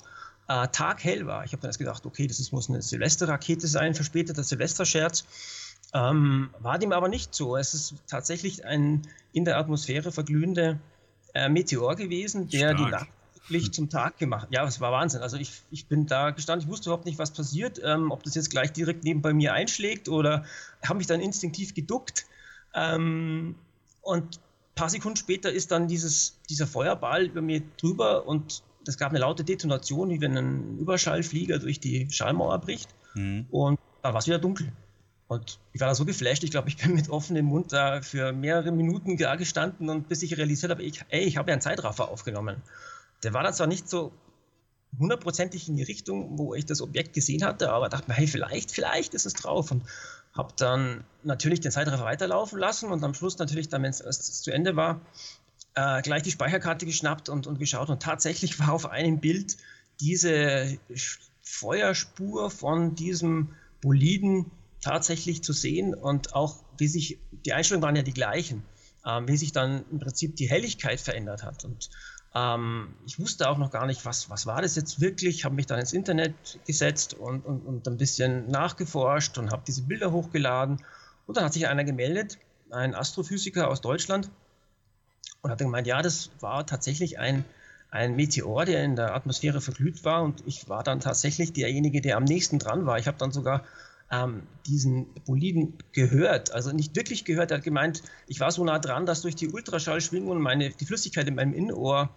äh, 0.48 0.68
taghell 0.68 1.26
war. 1.26 1.44
Ich 1.44 1.52
habe 1.52 1.62
dann 1.62 1.70
erst 1.70 1.80
gedacht, 1.80 2.06
okay, 2.06 2.28
das 2.28 2.40
ist, 2.40 2.52
muss 2.52 2.70
eine 2.70 2.82
Silvesterrakete 2.82 3.68
sein, 3.68 3.96
verspäteter 3.96 4.44
Silvesterscherz. 4.44 5.26
Ähm, 5.94 6.50
war 6.60 6.78
dem 6.78 6.92
aber 6.92 7.08
nicht 7.10 7.34
so. 7.34 7.58
Es 7.58 7.74
ist 7.74 7.96
tatsächlich 8.08 8.66
ein 8.66 9.02
in 9.34 9.46
der 9.46 9.58
Atmosphäre 9.58 10.12
verglühender 10.12 10.78
äh, 11.34 11.50
Meteor 11.50 11.96
gewesen, 11.96 12.50
der 12.50 12.72
Stark. 12.72 12.78
die 12.78 12.92
Nacht 12.92 13.08
wirklich 13.50 13.74
zum 13.74 13.90
Tag 13.90 14.18
gemacht. 14.18 14.48
Ja, 14.52 14.66
es 14.66 14.82
war 14.82 14.92
Wahnsinn. 14.92 15.22
Also 15.22 15.38
ich, 15.38 15.52
ich 15.72 15.86
bin 15.86 16.06
da 16.06 16.32
gestanden, 16.32 16.66
ich 16.66 16.72
wusste 16.72 16.90
überhaupt 16.90 17.06
nicht, 17.06 17.20
was 17.20 17.32
passiert, 17.32 17.80
ähm, 17.84 18.12
ob 18.12 18.24
das 18.24 18.36
jetzt 18.36 18.50
gleich 18.50 18.74
direkt 18.74 19.04
neben 19.04 19.22
bei 19.22 19.34
mir 19.34 19.54
einschlägt 19.54 20.10
oder 20.10 20.46
habe 20.84 20.98
mich 20.98 21.08
dann 21.08 21.20
instinktiv 21.20 21.74
geduckt. 21.74 22.26
Ähm, 22.74 23.56
und 24.02 24.40
paar 24.76 24.90
Sekunden 24.90 25.18
später 25.18 25.52
ist 25.52 25.72
dann 25.72 25.88
dieses, 25.88 26.38
dieser 26.50 26.68
Feuerball 26.68 27.26
über 27.26 27.42
mir 27.42 27.62
drüber 27.78 28.28
und 28.28 28.62
es 28.88 28.98
gab 28.98 29.10
eine 29.10 29.20
laute 29.20 29.44
Detonation, 29.44 30.10
wie 30.10 30.22
wenn 30.22 30.38
ein 30.38 30.78
Überschallflieger 30.78 31.60
durch 31.60 31.80
die 31.80 32.08
Schallmauer 32.12 32.60
bricht. 32.60 32.90
Mhm. 33.16 33.48
Und 33.50 33.80
da 34.04 34.14
war 34.14 34.20
es 34.20 34.28
wieder 34.28 34.38
dunkel. 34.38 34.72
Und 35.28 35.60
ich 35.74 35.82
war 35.82 35.88
da 35.88 35.96
so 35.96 36.06
geflasht, 36.06 36.44
ich 36.44 36.52
glaube, 36.52 36.70
ich 36.70 36.78
bin 36.78 36.94
mit 36.94 37.10
offenem 37.10 37.46
Mund 37.46 37.74
da 37.74 38.02
für 38.02 38.32
mehrere 38.32 38.72
Minuten 38.72 39.18
da 39.18 39.36
gestanden 39.36 39.90
und 39.90 40.08
bis 40.08 40.22
ich 40.22 40.38
realisiert 40.38 40.70
habe, 40.70 40.84
ich, 40.84 41.04
ey, 41.10 41.24
ich 41.24 41.38
habe 41.38 41.50
ja 41.50 41.54
einen 41.54 41.62
Zeitraffer 41.62 42.10
aufgenommen. 42.10 42.58
Der 43.26 43.34
war 43.34 43.44
dann 43.44 43.54
zwar 43.54 43.68
nicht 43.68 43.90
so 43.90 44.14
hundertprozentig 44.98 45.68
in 45.68 45.76
die 45.76 45.84
Richtung, 45.84 46.38
wo 46.38 46.54
ich 46.54 46.66
das 46.66 46.82
Objekt 46.82 47.14
gesehen 47.14 47.44
hatte, 47.44 47.72
aber 47.72 47.90
dachte 47.90 48.08
mir, 48.08 48.16
hey, 48.16 48.28
vielleicht, 48.28 48.72
vielleicht 48.72 49.14
ist 49.14 49.26
es 49.26 49.34
drauf. 49.34 49.72
Und 49.72 49.84
habe 50.34 50.54
dann 50.58 51.04
natürlich 51.24 51.60
den 51.62 51.72
Zeitraffer 51.72 52.04
weiterlaufen 52.04 52.60
lassen 52.60 52.92
und 52.92 53.04
am 53.04 53.14
Schluss 53.14 53.38
natürlich 53.38 53.70
dann, 53.70 53.84
wenn 53.84 53.92
es 53.92 54.42
zu 54.42 54.52
Ende 54.52 54.76
war, 54.76 55.02
äh, 55.76 56.02
gleich 56.02 56.24
die 56.24 56.32
Speicherkarte 56.32 56.86
geschnappt 56.86 57.30
und, 57.30 57.48
und 57.48 57.60
geschaut. 57.60 57.90
Und 57.90 58.02
tatsächlich 58.02 58.60
war 58.60 58.72
auf 58.72 58.86
einem 58.86 59.20
Bild 59.20 59.58
diese 60.00 60.78
Feuerspur 61.42 62.52
von 62.52 62.96
diesem 62.96 63.56
Boliden 63.82 64.52
tatsächlich 64.82 65.44
zu 65.44 65.54
sehen 65.54 65.94
und 65.96 66.36
auch 66.36 66.64
wie 66.78 66.88
sich, 66.88 67.18
die 67.46 67.54
Einstellungen 67.54 67.84
waren 67.84 67.96
ja 67.96 68.04
die 68.04 68.14
gleichen, 68.14 68.64
äh, 69.06 69.22
wie 69.26 69.38
sich 69.38 69.52
dann 69.52 69.86
im 69.90 70.00
Prinzip 70.00 70.36
die 70.36 70.50
Helligkeit 70.50 71.00
verändert 71.00 71.44
hat. 71.44 71.64
Und 71.64 71.90
ähm, 72.36 72.94
ich 73.06 73.18
wusste 73.18 73.50
auch 73.50 73.58
noch 73.58 73.72
gar 73.72 73.86
nicht, 73.86 74.06
was, 74.06 74.30
was 74.30 74.46
war 74.46 74.62
das 74.62 74.76
jetzt 74.76 75.00
wirklich, 75.00 75.46
habe 75.46 75.56
mich 75.56 75.68
dann 75.68 75.80
ins 75.80 75.94
Internet 75.94 76.36
gesetzt 76.68 77.14
und, 77.14 77.46
und, 77.46 77.66
und 77.66 77.88
ein 77.88 77.98
bisschen 77.98 78.50
nachgeforscht 78.50 79.38
und 79.38 79.52
habe 79.52 79.64
diese 79.66 79.84
Bilder 79.84 80.12
hochgeladen. 80.12 80.84
Und 81.28 81.38
dann 81.38 81.46
hat 81.46 81.54
sich 81.54 81.68
einer 81.68 81.86
gemeldet, 81.86 82.38
ein 82.70 82.94
Astrophysiker 82.94 83.70
aus 83.70 83.82
Deutschland, 83.82 84.30
und 85.42 85.52
hat 85.52 85.60
gemeint, 85.60 85.86
ja, 85.86 86.02
das 86.02 86.32
war 86.40 86.66
tatsächlich 86.66 87.20
ein, 87.20 87.46
ein 87.92 88.16
Meteor, 88.16 88.66
der 88.66 88.84
in 88.84 88.96
der 88.96 89.14
Atmosphäre 89.14 89.62
verglüht 89.62 90.04
war. 90.04 90.24
Und 90.24 90.42
ich 90.48 90.68
war 90.70 90.84
dann 90.84 91.00
tatsächlich 91.00 91.54
derjenige, 91.54 92.02
der 92.02 92.18
am 92.18 92.24
nächsten 92.24 92.58
dran 92.58 92.88
war. 92.88 92.98
Ich 92.98 93.06
habe 93.06 93.18
dann 93.20 93.32
sogar 93.32 93.64
ähm, 94.12 94.42
diesen 94.66 95.06
Boliden 95.26 95.78
gehört. 95.92 96.52
Also 96.52 96.72
nicht 96.72 96.96
wirklich 96.96 97.26
gehört. 97.26 97.52
Er 97.52 97.58
hat 97.58 97.64
gemeint, 97.64 98.02
ich 98.28 98.40
war 98.40 98.52
so 98.52 98.64
nah 98.64 98.80
dran, 98.80 99.06
dass 99.06 99.22
durch 99.22 99.36
die 99.36 99.50
Ultraschallschwingung 99.50 100.42
meine, 100.42 100.72
die 100.72 100.86
Flüssigkeit 100.86 101.28
in 101.28 101.36
meinem 101.36 101.54
Innenohr 101.54 102.10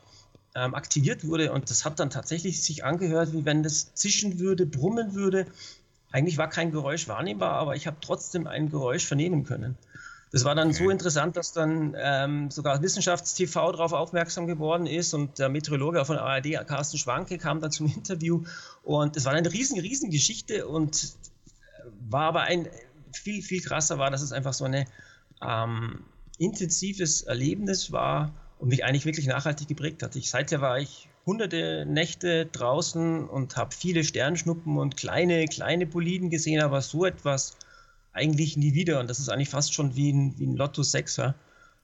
ähm, 0.54 0.74
aktiviert 0.74 1.26
wurde. 1.26 1.52
Und 1.52 1.70
das 1.70 1.84
hat 1.84 2.00
dann 2.00 2.10
tatsächlich 2.10 2.62
sich 2.62 2.84
angehört, 2.84 3.32
wie 3.32 3.44
wenn 3.44 3.62
das 3.62 3.94
zischen 3.94 4.38
würde, 4.38 4.66
brummen 4.66 5.14
würde. 5.14 5.46
Eigentlich 6.10 6.38
war 6.38 6.48
kein 6.48 6.70
Geräusch 6.70 7.08
wahrnehmbar, 7.08 7.52
aber 7.52 7.76
ich 7.76 7.86
habe 7.86 7.98
trotzdem 8.00 8.46
ein 8.46 8.70
Geräusch 8.70 9.04
vernehmen 9.04 9.44
können. 9.44 9.76
Das 10.30 10.44
war 10.44 10.54
dann 10.54 10.68
okay. 10.68 10.84
so 10.84 10.90
interessant, 10.90 11.36
dass 11.36 11.52
dann 11.52 11.94
ähm, 11.98 12.50
sogar 12.50 12.82
Wissenschaftstv 12.82 13.54
darauf 13.54 13.92
aufmerksam 13.92 14.46
geworden 14.46 14.86
ist 14.86 15.14
und 15.14 15.38
der 15.38 15.48
Meteorologe 15.48 16.04
von 16.04 16.18
ARD, 16.18 16.66
Carsten 16.66 16.98
Schwanke, 16.98 17.38
kam 17.38 17.60
dann 17.60 17.72
zum 17.72 17.86
Interview 17.86 18.44
und 18.82 19.16
es 19.16 19.24
war 19.24 19.32
eine 19.32 19.50
riesen, 19.50 19.80
riesen 19.80 20.10
Geschichte 20.10 20.66
und 20.66 21.14
äh, 21.44 21.82
war 22.10 22.24
aber 22.24 22.42
ein 22.42 22.68
viel, 23.12 23.42
viel 23.42 23.62
krasser 23.62 23.98
war, 23.98 24.10
dass 24.10 24.20
es 24.20 24.32
einfach 24.32 24.52
so 24.52 24.64
ein 24.64 24.86
ähm, 25.40 26.00
intensives 26.38 27.22
Erlebnis 27.22 27.90
war 27.90 28.32
und 28.58 28.68
mich 28.68 28.84
eigentlich 28.84 29.04
wirklich 29.04 29.26
nachhaltig 29.26 29.68
geprägt 29.68 30.02
hat. 30.02 30.16
Ich, 30.16 30.30
seither 30.30 30.60
war 30.60 30.78
ich 30.78 31.08
hunderte 31.26 31.84
Nächte 31.86 32.46
draußen 32.46 33.28
und 33.28 33.56
habe 33.56 33.74
viele 33.74 34.02
Sternschnuppen 34.02 34.78
und 34.78 34.96
kleine, 34.96 35.44
kleine 35.46 35.86
Boliden 35.86 36.30
gesehen, 36.30 36.62
aber 36.62 36.80
so 36.82 37.04
etwas 37.04 37.56
eigentlich 38.12 38.56
nie 38.56 38.74
wieder. 38.74 39.00
Und 39.00 39.08
das 39.08 39.18
ist 39.18 39.28
eigentlich 39.28 39.50
fast 39.50 39.74
schon 39.74 39.94
wie 39.94 40.12
ein, 40.12 40.38
wie 40.38 40.46
ein 40.46 40.56
Lotto 40.56 40.82
6. 40.82 41.16
Ja? 41.18 41.34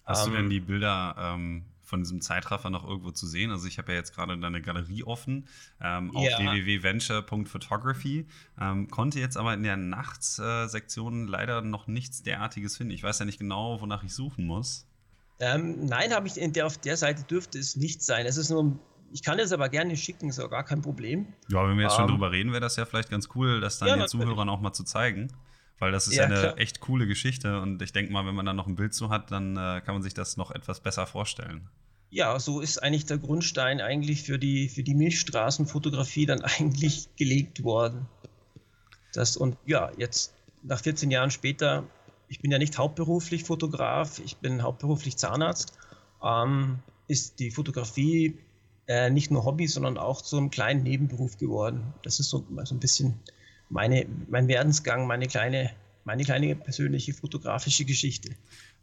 Hast 0.04 0.26
ähm, 0.26 0.32
du 0.32 0.38
denn 0.38 0.50
die 0.50 0.60
Bilder 0.60 1.14
ähm, 1.18 1.64
von 1.82 2.00
diesem 2.00 2.20
Zeitraffer 2.20 2.70
noch 2.70 2.88
irgendwo 2.88 3.10
zu 3.10 3.26
sehen? 3.26 3.50
Also 3.50 3.68
ich 3.68 3.78
habe 3.78 3.92
ja 3.92 3.98
jetzt 3.98 4.14
gerade 4.14 4.36
deine 4.38 4.60
Galerie 4.62 5.04
offen 5.04 5.46
ähm, 5.80 6.16
auf 6.16 6.24
ja. 6.24 6.38
www.venture.photography, 6.38 8.26
ähm, 8.60 8.90
konnte 8.90 9.20
jetzt 9.20 9.36
aber 9.36 9.54
in 9.54 9.62
der 9.62 9.76
Nachtsektion 9.76 11.28
leider 11.28 11.60
noch 11.60 11.86
nichts 11.86 12.22
derartiges 12.22 12.76
finden. 12.76 12.92
Ich 12.92 13.02
weiß 13.02 13.18
ja 13.20 13.24
nicht 13.26 13.38
genau, 13.38 13.80
wonach 13.80 14.02
ich 14.02 14.14
suchen 14.14 14.46
muss. 14.46 14.86
Ähm, 15.40 15.84
nein, 15.86 16.12
habe 16.12 16.26
ich 16.28 16.34
der, 16.34 16.66
auf 16.66 16.78
der 16.78 16.96
Seite 16.96 17.24
dürfte 17.24 17.58
es 17.58 17.76
nicht 17.76 18.02
sein. 18.02 18.26
Es 18.26 18.36
ist 18.36 18.50
nur 18.50 18.78
ich 19.14 19.22
kann 19.22 19.38
es 19.38 19.52
aber 19.52 19.68
gerne 19.68 19.96
schicken, 19.96 20.28
ist 20.28 20.40
auch 20.40 20.50
gar 20.50 20.64
kein 20.64 20.82
Problem. 20.82 21.28
Ja, 21.48 21.68
wenn 21.68 21.76
wir 21.76 21.84
jetzt 21.84 21.94
schon 21.94 22.06
um, 22.06 22.10
drüber 22.10 22.32
reden, 22.32 22.50
wäre 22.50 22.60
das 22.60 22.74
ja 22.74 22.84
vielleicht 22.84 23.10
ganz 23.10 23.28
cool, 23.36 23.60
das 23.60 23.78
dann 23.78 23.88
ja, 23.88 23.96
den 23.96 24.08
Zuhörern 24.08 24.48
auch 24.48 24.60
mal 24.60 24.72
zu 24.72 24.82
zeigen. 24.82 25.28
Weil 25.78 25.92
das 25.92 26.08
ist 26.08 26.16
ja, 26.16 26.24
eine 26.24 26.40
klar. 26.40 26.58
echt 26.58 26.80
coole 26.80 27.06
Geschichte 27.06 27.60
und 27.60 27.80
ich 27.80 27.92
denke 27.92 28.12
mal, 28.12 28.26
wenn 28.26 28.34
man 28.34 28.44
da 28.44 28.52
noch 28.52 28.66
ein 28.66 28.74
Bild 28.74 28.92
zu 28.92 29.10
hat, 29.10 29.30
dann 29.30 29.56
äh, 29.56 29.80
kann 29.84 29.94
man 29.94 30.02
sich 30.02 30.14
das 30.14 30.36
noch 30.36 30.50
etwas 30.50 30.80
besser 30.80 31.06
vorstellen. 31.06 31.68
Ja, 32.10 32.40
so 32.40 32.60
ist 32.60 32.82
eigentlich 32.82 33.06
der 33.06 33.18
Grundstein 33.18 33.80
eigentlich 33.80 34.24
für 34.24 34.38
die, 34.38 34.68
für 34.68 34.82
die 34.82 34.94
Milchstraßenfotografie 34.94 36.26
dann 36.26 36.40
eigentlich 36.58 37.08
gelegt 37.14 37.62
worden. 37.62 38.06
Das, 39.12 39.36
und 39.36 39.56
ja, 39.64 39.92
jetzt 39.96 40.34
nach 40.64 40.80
14 40.80 41.12
Jahren 41.12 41.30
später, 41.30 41.84
ich 42.34 42.40
bin 42.40 42.50
ja 42.50 42.58
nicht 42.58 42.78
hauptberuflich 42.78 43.44
Fotograf, 43.44 44.18
ich 44.24 44.38
bin 44.38 44.64
hauptberuflich 44.64 45.16
Zahnarzt, 45.16 45.78
ähm, 46.20 46.80
ist 47.06 47.38
die 47.38 47.52
Fotografie 47.52 48.36
äh, 48.88 49.08
nicht 49.08 49.30
nur 49.30 49.44
Hobby, 49.44 49.68
sondern 49.68 49.98
auch 49.98 50.20
zu 50.20 50.36
einem 50.36 50.50
kleinen 50.50 50.82
Nebenberuf 50.82 51.38
geworden. 51.38 51.94
Das 52.02 52.18
ist 52.18 52.30
so, 52.30 52.44
so 52.64 52.74
ein 52.74 52.80
bisschen 52.80 53.14
meine, 53.70 54.06
mein 54.28 54.48
Werdensgang, 54.48 55.06
meine 55.06 55.28
kleine, 55.28 55.70
meine 56.02 56.24
kleine 56.24 56.56
persönliche 56.56 57.14
fotografische 57.14 57.84
Geschichte. 57.84 58.30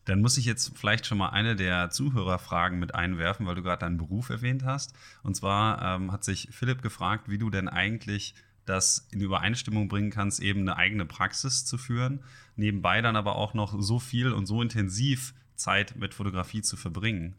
Dann 0.06 0.22
muss 0.22 0.38
ich 0.38 0.46
jetzt 0.46 0.72
vielleicht 0.78 1.06
schon 1.06 1.18
mal 1.18 1.32
eine 1.32 1.58
der 1.58 1.90
Zuhörerfragen 1.90 2.80
mit 2.80 2.96
einwerfen, 2.96 3.46
weil 3.48 3.56
du 3.56 3.64
gerade 3.64 3.82
deinen 3.82 3.98
Beruf 3.98 4.30
erwähnt 4.30 4.64
hast. 4.64 4.94
Und 5.24 5.36
zwar 5.36 5.96
ähm, 5.98 6.14
hat 6.14 6.24
sich 6.24 6.48
Philipp 6.52 6.82
gefragt, 6.82 7.30
wie 7.30 7.38
du 7.38 7.50
denn 7.50 7.68
eigentlich 7.68 8.34
das 8.66 9.08
in 9.12 9.22
Übereinstimmung 9.22 9.88
bringen 9.88 10.12
kannst, 10.12 10.40
eben 10.42 10.62
eine 10.62 10.78
eigene 10.78 11.06
Praxis 11.06 11.66
zu 11.66 11.78
führen, 11.78 12.24
nebenbei 12.56 13.02
dann 13.02 13.16
aber 13.16 13.36
auch 13.36 13.54
noch 13.54 13.82
so 13.82 14.00
viel 14.00 14.32
und 14.32 14.46
so 14.46 14.62
intensiv 14.62 15.34
Zeit 15.56 15.96
mit 15.96 16.14
Fotografie 16.14 16.62
zu 16.62 16.78
verbringen. 16.78 17.36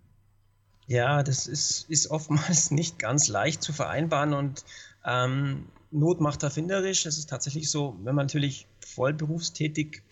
Ja, 0.87 1.23
das 1.23 1.47
ist, 1.47 1.89
ist 1.89 2.11
oftmals 2.11 2.71
nicht 2.73 2.99
ganz 2.99 3.29
leicht 3.29 3.63
zu 3.63 3.73
vereinbaren 3.73 4.33
und 4.33 4.65
ähm, 5.05 5.67
Not 5.91 6.21
macht 6.21 6.43
erfinderisch. 6.43 7.07
Es 7.07 7.19
ist 7.19 7.29
tatsächlich 7.29 7.71
so, 7.71 7.97
wenn 8.03 8.15
man 8.15 8.27
natürlich 8.27 8.67
voll 8.81 9.13
berufstätig 9.13 10.03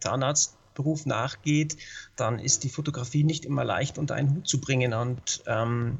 Zahnarztberuf 0.00 1.06
nachgeht, 1.06 1.76
dann 2.16 2.38
ist 2.38 2.64
die 2.64 2.68
Fotografie 2.68 3.24
nicht 3.24 3.44
immer 3.46 3.64
leicht 3.64 3.98
unter 3.98 4.14
einen 4.14 4.34
Hut 4.34 4.46
zu 4.46 4.60
bringen. 4.60 4.92
Und 4.92 5.42
ähm, 5.46 5.98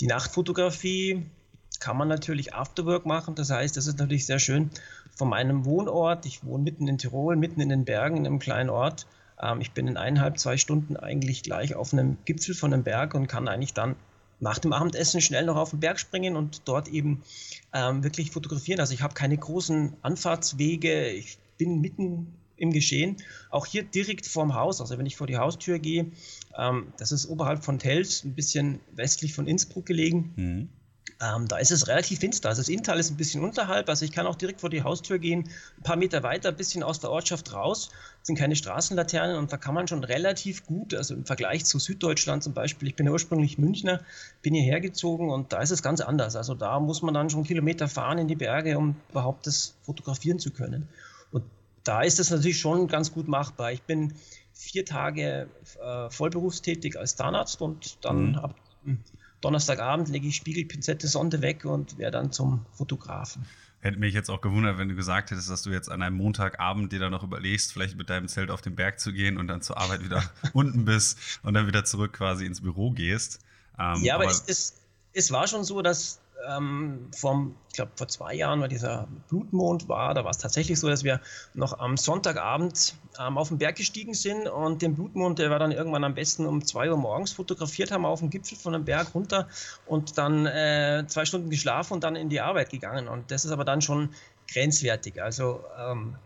die 0.00 0.06
Nachtfotografie 0.06 1.26
kann 1.80 1.96
man 1.96 2.08
natürlich 2.08 2.54
Afterwork 2.54 3.06
machen. 3.06 3.34
Das 3.34 3.50
heißt, 3.50 3.76
das 3.76 3.86
ist 3.86 3.98
natürlich 3.98 4.26
sehr 4.26 4.38
schön 4.38 4.70
von 5.16 5.28
meinem 5.28 5.64
Wohnort. 5.64 6.26
Ich 6.26 6.44
wohne 6.44 6.62
mitten 6.62 6.86
in 6.86 6.98
Tirol, 6.98 7.36
mitten 7.36 7.60
in 7.60 7.70
den 7.70 7.84
Bergen, 7.84 8.18
in 8.18 8.26
einem 8.26 8.38
kleinen 8.38 8.70
Ort. 8.70 9.06
Ähm, 9.42 9.60
ich 9.60 9.72
bin 9.72 9.88
in 9.88 9.96
eineinhalb, 9.96 10.38
zwei 10.38 10.56
Stunden 10.56 10.96
eigentlich 10.96 11.42
gleich 11.42 11.74
auf 11.74 11.92
einem 11.92 12.18
Gipfel 12.24 12.54
von 12.54 12.72
einem 12.72 12.84
Berg 12.84 13.14
und 13.14 13.26
kann 13.26 13.48
eigentlich 13.48 13.74
dann 13.74 13.96
nach 14.38 14.58
dem 14.58 14.72
Abendessen 14.72 15.20
schnell 15.20 15.44
noch 15.44 15.56
auf 15.56 15.70
den 15.70 15.80
Berg 15.80 15.98
springen 15.98 16.36
und 16.36 16.62
dort 16.66 16.88
eben 16.88 17.22
ähm, 17.74 18.02
wirklich 18.02 18.30
fotografieren. 18.30 18.80
Also 18.80 18.94
ich 18.94 19.02
habe 19.02 19.14
keine 19.14 19.36
großen 19.36 19.94
Anfahrtswege, 20.02 21.10
ich 21.10 21.38
bin 21.58 21.80
mitten 21.80 22.34
im 22.56 22.72
Geschehen. 22.72 23.16
Auch 23.50 23.66
hier 23.66 23.82
direkt 23.82 24.26
vorm 24.26 24.54
Haus, 24.54 24.80
also 24.80 24.98
wenn 24.98 25.06
ich 25.06 25.16
vor 25.16 25.26
die 25.26 25.36
Haustür 25.36 25.78
gehe, 25.78 26.10
ähm, 26.56 26.92
das 26.98 27.12
ist 27.12 27.26
oberhalb 27.26 27.64
von 27.64 27.78
Tels, 27.78 28.24
ein 28.24 28.34
bisschen 28.34 28.80
westlich 28.92 29.34
von 29.34 29.46
Innsbruck 29.46 29.86
gelegen. 29.86 30.32
Mhm. 30.36 30.68
Ähm, 31.22 31.48
da 31.48 31.58
ist 31.58 31.70
es 31.70 31.86
relativ 31.86 32.20
finster. 32.20 32.48
Also 32.48 32.62
das 32.62 32.68
Inntal 32.70 32.98
ist 32.98 33.10
ein 33.10 33.16
bisschen 33.16 33.44
unterhalb. 33.44 33.90
Also 33.90 34.06
ich 34.06 34.12
kann 34.12 34.26
auch 34.26 34.36
direkt 34.36 34.62
vor 34.62 34.70
die 34.70 34.82
Haustür 34.82 35.18
gehen, 35.18 35.50
ein 35.76 35.82
paar 35.82 35.96
Meter 35.96 36.22
weiter, 36.22 36.48
ein 36.48 36.56
bisschen 36.56 36.82
aus 36.82 36.98
der 37.00 37.10
Ortschaft 37.10 37.52
raus. 37.52 37.90
Das 38.20 38.26
sind 38.26 38.38
keine 38.38 38.56
Straßenlaternen 38.56 39.36
und 39.36 39.52
da 39.52 39.58
kann 39.58 39.74
man 39.74 39.86
schon 39.86 40.02
relativ 40.02 40.64
gut, 40.64 40.94
also 40.94 41.12
im 41.14 41.26
Vergleich 41.26 41.66
zu 41.66 41.78
Süddeutschland 41.78 42.42
zum 42.42 42.54
Beispiel, 42.54 42.88
ich 42.88 42.96
bin 42.96 43.06
ja 43.06 43.12
ursprünglich 43.12 43.58
Münchner, 43.58 44.00
bin 44.40 44.54
hierher 44.54 44.80
gezogen 44.80 45.30
und 45.30 45.52
da 45.52 45.60
ist 45.60 45.70
es 45.70 45.82
ganz 45.82 46.00
anders. 46.00 46.36
Also 46.36 46.54
da 46.54 46.80
muss 46.80 47.02
man 47.02 47.12
dann 47.12 47.28
schon 47.28 47.44
Kilometer 47.44 47.86
fahren 47.88 48.16
in 48.16 48.28
die 48.28 48.36
Berge, 48.36 48.78
um 48.78 48.96
überhaupt 49.10 49.46
das 49.46 49.74
fotografieren 49.82 50.38
zu 50.38 50.50
können. 50.50 50.88
Und 51.32 51.44
da 51.84 52.00
ist 52.00 52.18
es 52.18 52.30
natürlich 52.30 52.58
schon 52.58 52.88
ganz 52.88 53.12
gut 53.12 53.28
machbar. 53.28 53.72
Ich 53.72 53.82
bin 53.82 54.14
vier 54.54 54.86
Tage 54.86 55.48
äh, 55.82 56.08
vollberufstätig 56.08 56.98
als 56.98 57.16
Zahnarzt 57.16 57.60
und 57.60 57.98
dann 58.04 58.30
mhm. 58.30 58.34
ab 58.36 58.54
Donnerstagabend 59.40 60.08
lege 60.08 60.28
ich 60.28 60.36
Spiegel, 60.36 60.64
Pinzette, 60.64 61.08
Sonde 61.08 61.40
weg 61.42 61.64
und 61.64 61.98
wäre 61.98 62.10
dann 62.10 62.32
zum 62.32 62.66
Fotografen. 62.72 63.46
Hätte 63.80 63.98
mich 63.98 64.12
jetzt 64.12 64.28
auch 64.28 64.42
gewundert, 64.42 64.76
wenn 64.76 64.90
du 64.90 64.94
gesagt 64.94 65.30
hättest, 65.30 65.48
dass 65.48 65.62
du 65.62 65.70
jetzt 65.70 65.90
an 65.90 66.02
einem 66.02 66.16
Montagabend 66.16 66.92
dir 66.92 66.98
dann 66.98 67.12
noch 67.12 67.22
überlegst, 67.22 67.72
vielleicht 67.72 67.96
mit 67.96 68.10
deinem 68.10 68.28
Zelt 68.28 68.50
auf 68.50 68.60
den 68.60 68.76
Berg 68.76 69.00
zu 69.00 69.12
gehen 69.12 69.38
und 69.38 69.48
dann 69.48 69.62
zur 69.62 69.78
Arbeit 69.78 70.04
wieder 70.04 70.22
unten 70.52 70.84
bist 70.84 71.18
und 71.42 71.54
dann 71.54 71.66
wieder 71.66 71.84
zurück 71.86 72.12
quasi 72.12 72.44
ins 72.44 72.60
Büro 72.60 72.90
gehst. 72.90 73.40
Ähm, 73.78 74.02
ja, 74.02 74.16
aber, 74.16 74.24
aber 74.24 74.32
es, 74.32 74.44
es, 74.46 74.74
es, 75.14 75.30
war 75.30 75.46
schon 75.46 75.64
so, 75.64 75.80
dass 75.80 76.19
ähm, 76.48 77.08
vom, 77.16 77.54
ich 77.68 77.74
glaube, 77.74 77.92
vor 77.94 78.08
zwei 78.08 78.34
Jahren, 78.34 78.60
weil 78.60 78.68
dieser 78.68 79.08
Blutmond 79.28 79.88
war, 79.88 80.14
da 80.14 80.24
war 80.24 80.30
es 80.30 80.38
tatsächlich 80.38 80.78
so, 80.78 80.88
dass 80.88 81.04
wir 81.04 81.20
noch 81.54 81.78
am 81.78 81.96
Sonntagabend 81.96 82.94
ähm, 83.18 83.38
auf 83.38 83.48
den 83.48 83.58
Berg 83.58 83.76
gestiegen 83.76 84.14
sind 84.14 84.48
und 84.48 84.82
den 84.82 84.94
Blutmond, 84.94 85.38
der 85.38 85.50
war 85.50 85.58
dann 85.58 85.72
irgendwann 85.72 86.04
am 86.04 86.14
besten 86.14 86.46
um 86.46 86.64
zwei 86.64 86.90
Uhr 86.90 86.96
morgens 86.96 87.32
fotografiert 87.32 87.90
haben, 87.90 88.04
auf 88.04 88.20
dem 88.20 88.30
Gipfel 88.30 88.56
von 88.56 88.72
dem 88.72 88.84
Berg 88.84 89.14
runter 89.14 89.48
und 89.86 90.18
dann 90.18 90.46
äh, 90.46 91.04
zwei 91.06 91.24
Stunden 91.24 91.50
geschlafen 91.50 91.94
und 91.94 92.04
dann 92.04 92.16
in 92.16 92.28
die 92.28 92.40
Arbeit 92.40 92.70
gegangen. 92.70 93.08
Und 93.08 93.30
das 93.30 93.44
ist 93.44 93.50
aber 93.50 93.64
dann 93.64 93.82
schon 93.82 94.10
grenzwertig. 94.52 95.22
Also 95.22 95.64
ähm, 95.78 96.16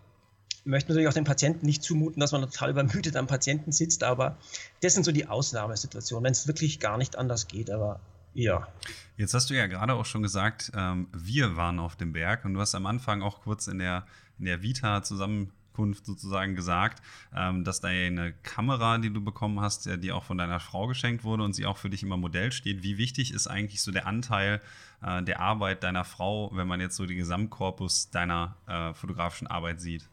möchte 0.64 0.90
natürlich 0.90 1.08
auch 1.08 1.14
den 1.14 1.24
Patienten 1.24 1.66
nicht 1.66 1.82
zumuten, 1.82 2.20
dass 2.20 2.32
man 2.32 2.42
total 2.42 2.70
übermüdet 2.70 3.16
am 3.16 3.26
Patienten 3.26 3.72
sitzt, 3.72 4.02
aber 4.02 4.36
das 4.80 4.94
sind 4.94 5.04
so 5.04 5.12
die 5.12 5.26
Ausnahmesituationen, 5.26 6.24
wenn 6.24 6.32
es 6.32 6.46
wirklich 6.46 6.80
gar 6.80 6.98
nicht 6.98 7.16
anders 7.16 7.48
geht. 7.48 7.70
Aber 7.70 8.00
ja. 8.34 8.68
Jetzt 9.16 9.32
hast 9.34 9.48
du 9.50 9.54
ja 9.54 9.66
gerade 9.66 9.94
auch 9.94 10.06
schon 10.06 10.22
gesagt, 10.22 10.72
ähm, 10.74 11.08
wir 11.12 11.56
waren 11.56 11.78
auf 11.78 11.96
dem 11.96 12.12
Berg 12.12 12.44
und 12.44 12.54
du 12.54 12.60
hast 12.60 12.74
am 12.74 12.86
Anfang 12.86 13.22
auch 13.22 13.42
kurz 13.42 13.68
in 13.68 13.78
der, 13.78 14.06
in 14.38 14.44
der 14.46 14.62
Vita-Zusammenkunft 14.62 16.04
sozusagen 16.04 16.56
gesagt, 16.56 17.02
ähm, 17.34 17.64
dass 17.64 17.80
deine 17.80 18.32
Kamera, 18.42 18.98
die 18.98 19.12
du 19.12 19.22
bekommen 19.22 19.60
hast, 19.60 19.88
die 20.02 20.12
auch 20.12 20.24
von 20.24 20.38
deiner 20.38 20.60
Frau 20.60 20.88
geschenkt 20.88 21.22
wurde 21.22 21.44
und 21.44 21.52
sie 21.52 21.64
auch 21.64 21.78
für 21.78 21.90
dich 21.90 22.02
immer 22.02 22.16
Modell 22.16 22.50
steht. 22.50 22.82
Wie 22.82 22.98
wichtig 22.98 23.32
ist 23.32 23.46
eigentlich 23.46 23.82
so 23.82 23.92
der 23.92 24.06
Anteil 24.06 24.60
äh, 25.02 25.22
der 25.22 25.40
Arbeit 25.40 25.84
deiner 25.84 26.04
Frau, 26.04 26.50
wenn 26.54 26.66
man 26.66 26.80
jetzt 26.80 26.96
so 26.96 27.06
den 27.06 27.16
Gesamtkorpus 27.16 28.10
deiner 28.10 28.56
äh, 28.66 28.94
fotografischen 28.94 29.46
Arbeit 29.46 29.80
sieht? 29.80 30.08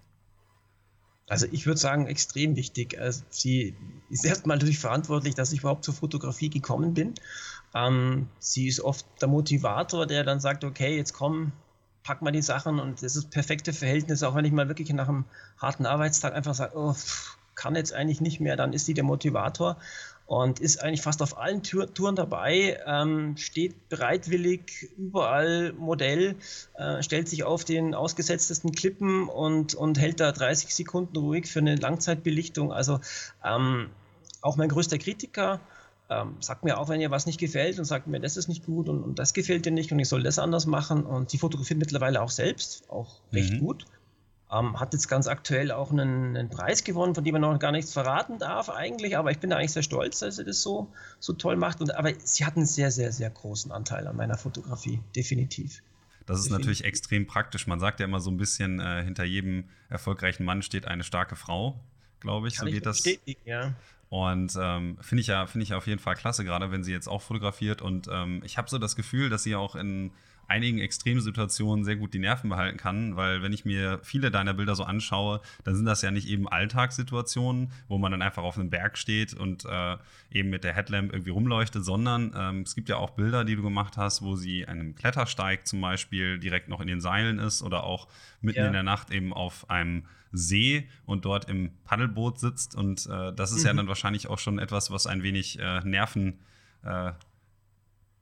Also 1.32 1.48
ich 1.50 1.66
würde 1.66 1.80
sagen, 1.80 2.08
extrem 2.08 2.58
wichtig. 2.58 3.00
Also 3.00 3.24
sie 3.30 3.74
ist 4.10 4.26
erstmal 4.26 4.58
natürlich 4.58 4.80
verantwortlich, 4.80 5.34
dass 5.34 5.54
ich 5.54 5.62
überhaupt 5.62 5.86
zur 5.86 5.94
Fotografie 5.94 6.50
gekommen 6.50 6.94
bin. 6.94 7.16
Ähm, 7.74 8.28
sie 8.40 8.68
ist 8.68 8.82
oft 8.82 9.06
der 9.22 9.28
Motivator, 9.28 10.06
der 10.06 10.24
dann 10.24 10.40
sagt, 10.40 10.64
okay, 10.64 10.96
jetzt 10.98 11.14
komm, 11.14 11.52
pack 12.04 12.22
mal 12.22 12.32
die 12.32 12.42
Sachen 12.42 12.80
und 12.80 13.04
das 13.04 13.16
ist 13.16 13.26
das 13.26 13.32
perfekte 13.32 13.74
Verhältnis, 13.74 14.24
auch 14.24 14.36
wenn 14.36 14.46
ich 14.46 14.52
mal 14.52 14.68
wirklich 14.68 14.92
nach 14.94 15.08
einem 15.08 15.26
harten 15.58 15.86
Arbeitstag 15.86 16.34
einfach 16.34 16.56
sage, 16.56 16.76
oh, 16.76 16.96
kann 17.56 17.76
jetzt 17.76 17.94
eigentlich 17.94 18.22
nicht 18.22 18.40
mehr, 18.40 18.56
dann 18.56 18.74
ist 18.74 18.86
sie 18.86 18.94
der 18.94 19.04
Motivator 19.04 19.78
und 20.26 20.62
ist 20.62 20.82
eigentlich 20.82 21.02
fast 21.02 21.22
auf 21.22 21.38
allen 21.38 21.62
Touren 21.62 22.16
dabei, 22.16 22.80
ähm, 22.86 23.36
steht 23.36 23.90
bereitwillig 23.90 24.90
überall 24.98 25.74
Modell, 25.74 26.38
äh, 26.76 27.04
stellt 27.04 27.28
sich 27.28 27.44
auf 27.44 27.66
den 27.66 27.94
ausgesetztesten 27.94 28.72
Klippen 28.72 29.28
und, 29.28 29.76
und 29.76 30.00
hält 30.00 30.22
da 30.22 30.32
30 30.32 30.74
Sekunden 30.74 31.18
ruhig 31.18 31.48
für 31.48 31.60
eine 31.60 31.76
Langzeitbelichtung. 31.76 32.72
Also 32.72 33.02
ähm, 33.44 33.90
auch 34.42 34.56
mein 34.56 34.70
größter 34.70 34.98
Kritiker. 34.98 35.60
Ähm, 36.12 36.36
sagt 36.42 36.66
mir 36.66 36.78
auch, 36.78 36.90
wenn 36.90 37.00
ihr 37.00 37.10
was 37.10 37.26
nicht 37.26 37.40
gefällt 37.40 37.80
und 37.80 37.86
sagt 37.86 38.06
mir, 38.08 38.20
das 38.20 38.36
ist 38.36 38.50
nicht 38.50 38.66
gut 38.66 38.90
und, 38.90 39.02
und, 39.02 39.18
das 39.18 39.34
gefällt 39.34 39.66
dir 39.66 39.72
nicht 39.72 39.94
und 39.94 40.00
ich 40.00 40.10
soll 40.10 40.24
das 40.24 40.40
anders 40.40 40.66
machen. 40.66 41.06
Und 41.06 41.30
sie 41.30 41.38
fotografiert 41.38 41.80
mittlerweile 41.80 42.22
auch 42.22 42.30
selbst, 42.30 42.90
auch 42.90 43.22
recht 43.32 43.54
mhm. 43.54 43.60
gut. 43.60 43.86
Ähm, 44.52 44.78
hat 44.78 44.92
jetzt 44.92 45.08
ganz 45.08 45.28
aktuell 45.28 45.72
auch 45.72 45.92
einen, 45.92 46.36
einen, 46.36 46.50
Preis 46.50 46.84
gewonnen, 46.84 47.16
von 47.16 47.24
dem 47.24 47.32
man 47.32 47.42
noch 47.42 47.58
gar 47.60 47.72
nichts 47.72 47.94
verraten 47.94 48.40
darf 48.40 48.70
eigentlich, 48.70 49.16
aber 49.16 49.32
ich 49.32 49.40
bin 49.40 49.52
da 49.52 49.56
eigentlich 49.56 49.72
sehr 49.72 49.84
stolz, 49.84 50.20
dass 50.20 50.36
sie 50.36 50.44
das 50.44 50.62
so, 50.62 50.92
so 51.22 51.32
toll 51.32 51.56
macht. 51.56 51.80
Und, 51.80 51.96
aber 51.96 52.12
sie 52.22 52.44
hat 52.44 52.58
einen 52.58 52.66
sehr, 52.66 52.92
sehr, 52.92 53.14
sehr 53.14 53.30
großen 53.30 53.72
Anteil 53.72 54.06
an 54.06 54.18
meiner 54.18 54.38
Fotografie, 54.38 55.00
definitiv. 55.16 55.82
Das 56.26 56.40
ist 56.40 56.46
definitiv. 56.48 56.52
natürlich 56.52 56.84
extrem 56.84 57.26
praktisch. 57.26 57.68
Man 57.68 57.80
sagt 57.80 58.02
ja 58.02 58.06
immer 58.06 58.20
so 58.20 58.30
ein 58.30 58.36
bisschen, 58.36 58.82
äh, 58.82 59.02
hinter 59.02 59.24
jedem 59.24 59.70
erfolgreichen 59.88 60.44
Mann 60.44 60.62
steht 60.62 60.88
eine 60.88 61.06
starke 61.06 61.38
Frau, 61.38 61.80
glaube 62.20 62.50
ich. 62.50 62.58
Kann 62.58 62.68
so 62.68 62.74
geht 62.74 62.86
das. 62.86 63.02
Ja. 63.46 63.74
Und 64.12 64.58
ähm, 64.60 64.98
finde 65.00 65.22
ich 65.22 65.28
ja, 65.28 65.46
finde 65.48 65.64
ich 65.64 65.74
auf 65.74 65.88
jeden 65.88 66.02
Fall 66.02 66.16
klasse, 66.16 66.44
gerade 66.44 66.70
wenn 66.70 66.84
sie 66.84 66.92
jetzt 66.92 67.08
auch 67.08 67.22
fotografiert. 67.22 67.82
Und 67.82 68.10
ähm, 68.12 68.42
ich 68.44 68.58
habe 68.58 68.70
so 68.70 68.78
das 68.78 68.98
Gefühl, 68.98 69.30
dass 69.30 69.44
sie 69.44 69.56
auch 69.56 69.74
in 69.74 70.12
einigen 70.50 70.80
Extremsituationen 70.80 71.86
sehr 71.86 71.96
gut 71.96 72.14
die 72.14 72.20
Nerven 72.20 72.50
behalten 72.50 72.78
kann, 72.78 73.16
weil 73.16 73.42
wenn 73.42 73.54
ich 73.54 73.64
mir 73.64 74.02
viele 74.04 74.30
deiner 74.30 74.54
Bilder 74.54 74.76
so 74.76 74.84
anschaue, 74.84 75.40
dann 75.64 75.78
sind 75.78 75.86
das 75.86 76.02
ja 76.02 76.12
nicht 76.12 76.28
eben 76.28 76.50
Alltagssituationen, 76.50 77.72
wo 77.88 77.98
man 77.98 78.12
dann 78.12 78.22
einfach 78.22 78.44
auf 78.44 78.58
einem 78.58 78.70
Berg 78.70 78.98
steht 78.98 79.34
und 79.34 79.64
äh, 79.64 79.96
eben 80.30 80.50
mit 80.50 80.66
der 80.66 80.74
Headlamp 80.74 81.14
irgendwie 81.14 81.32
rumleuchtet, 81.32 81.86
sondern 81.86 82.34
ähm, 82.36 82.64
es 82.64 82.76
gibt 82.76 82.90
ja 82.90 82.98
auch 82.98 83.12
Bilder, 83.12 83.46
die 83.46 83.56
du 83.56 83.62
gemacht 83.62 83.96
hast, 83.96 84.24
wo 84.24 84.36
sie 84.36 84.68
einem 84.68 84.94
Klettersteig 84.94 85.66
zum 85.66 85.80
Beispiel 85.80 86.38
direkt 86.38 86.68
noch 86.68 86.82
in 86.82 86.88
den 86.88 87.00
Seilen 87.00 87.40
ist 87.40 87.62
oder 87.62 87.86
auch 87.86 88.10
mitten 88.42 88.60
ja. 88.60 88.68
in 88.68 88.74
der 88.74 88.84
Nacht 88.84 89.10
eben 89.10 89.32
auf 89.32 89.70
einem 89.70 90.04
See 90.32 90.88
und 91.06 91.26
dort 91.26 91.50
im 91.50 91.72
Paddelboot 91.84 92.40
sitzt 92.40 92.76
und 92.76 93.08
äh, 93.08 93.34
das 93.34 93.52
ist 93.52 93.62
mhm. 93.62 93.68
ja 93.68 93.74
dann 93.74 93.88
wahrscheinlich 93.88 94.28
auch 94.28 94.40
schon 94.40 94.60
etwas, 94.60 94.92
was 94.92 95.08
ein 95.08 95.24
wenig 95.24 95.60
äh, 95.60 95.82
Nerven 95.82 96.40
äh, 96.84 97.12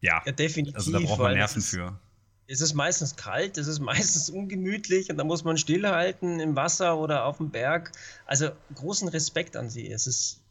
ja, 0.02 0.24
ja, 0.26 0.32
definitiv. 0.32 0.76
Also 0.76 0.92
da 0.92 1.00
braucht 1.00 1.20
man 1.20 1.34
Nerven 1.34 1.62
für 1.62 2.00
es 2.50 2.62
ist 2.62 2.74
meistens 2.74 3.16
kalt, 3.16 3.58
es 3.58 3.68
ist 3.68 3.80
meistens 3.80 4.30
ungemütlich 4.30 5.10
und 5.10 5.18
da 5.18 5.24
muss 5.24 5.44
man 5.44 5.58
stillhalten 5.58 6.40
im 6.40 6.56
Wasser 6.56 6.98
oder 6.98 7.26
auf 7.26 7.38
dem 7.38 7.52
Berg. 7.52 7.92
Also 8.26 8.50
großen 8.76 9.08
Respekt 9.08 9.56
an 9.56 9.70
Sie. 9.70 9.90
Es 9.90 10.08
ist 10.08 10.42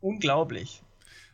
unglaublich. 0.00 0.82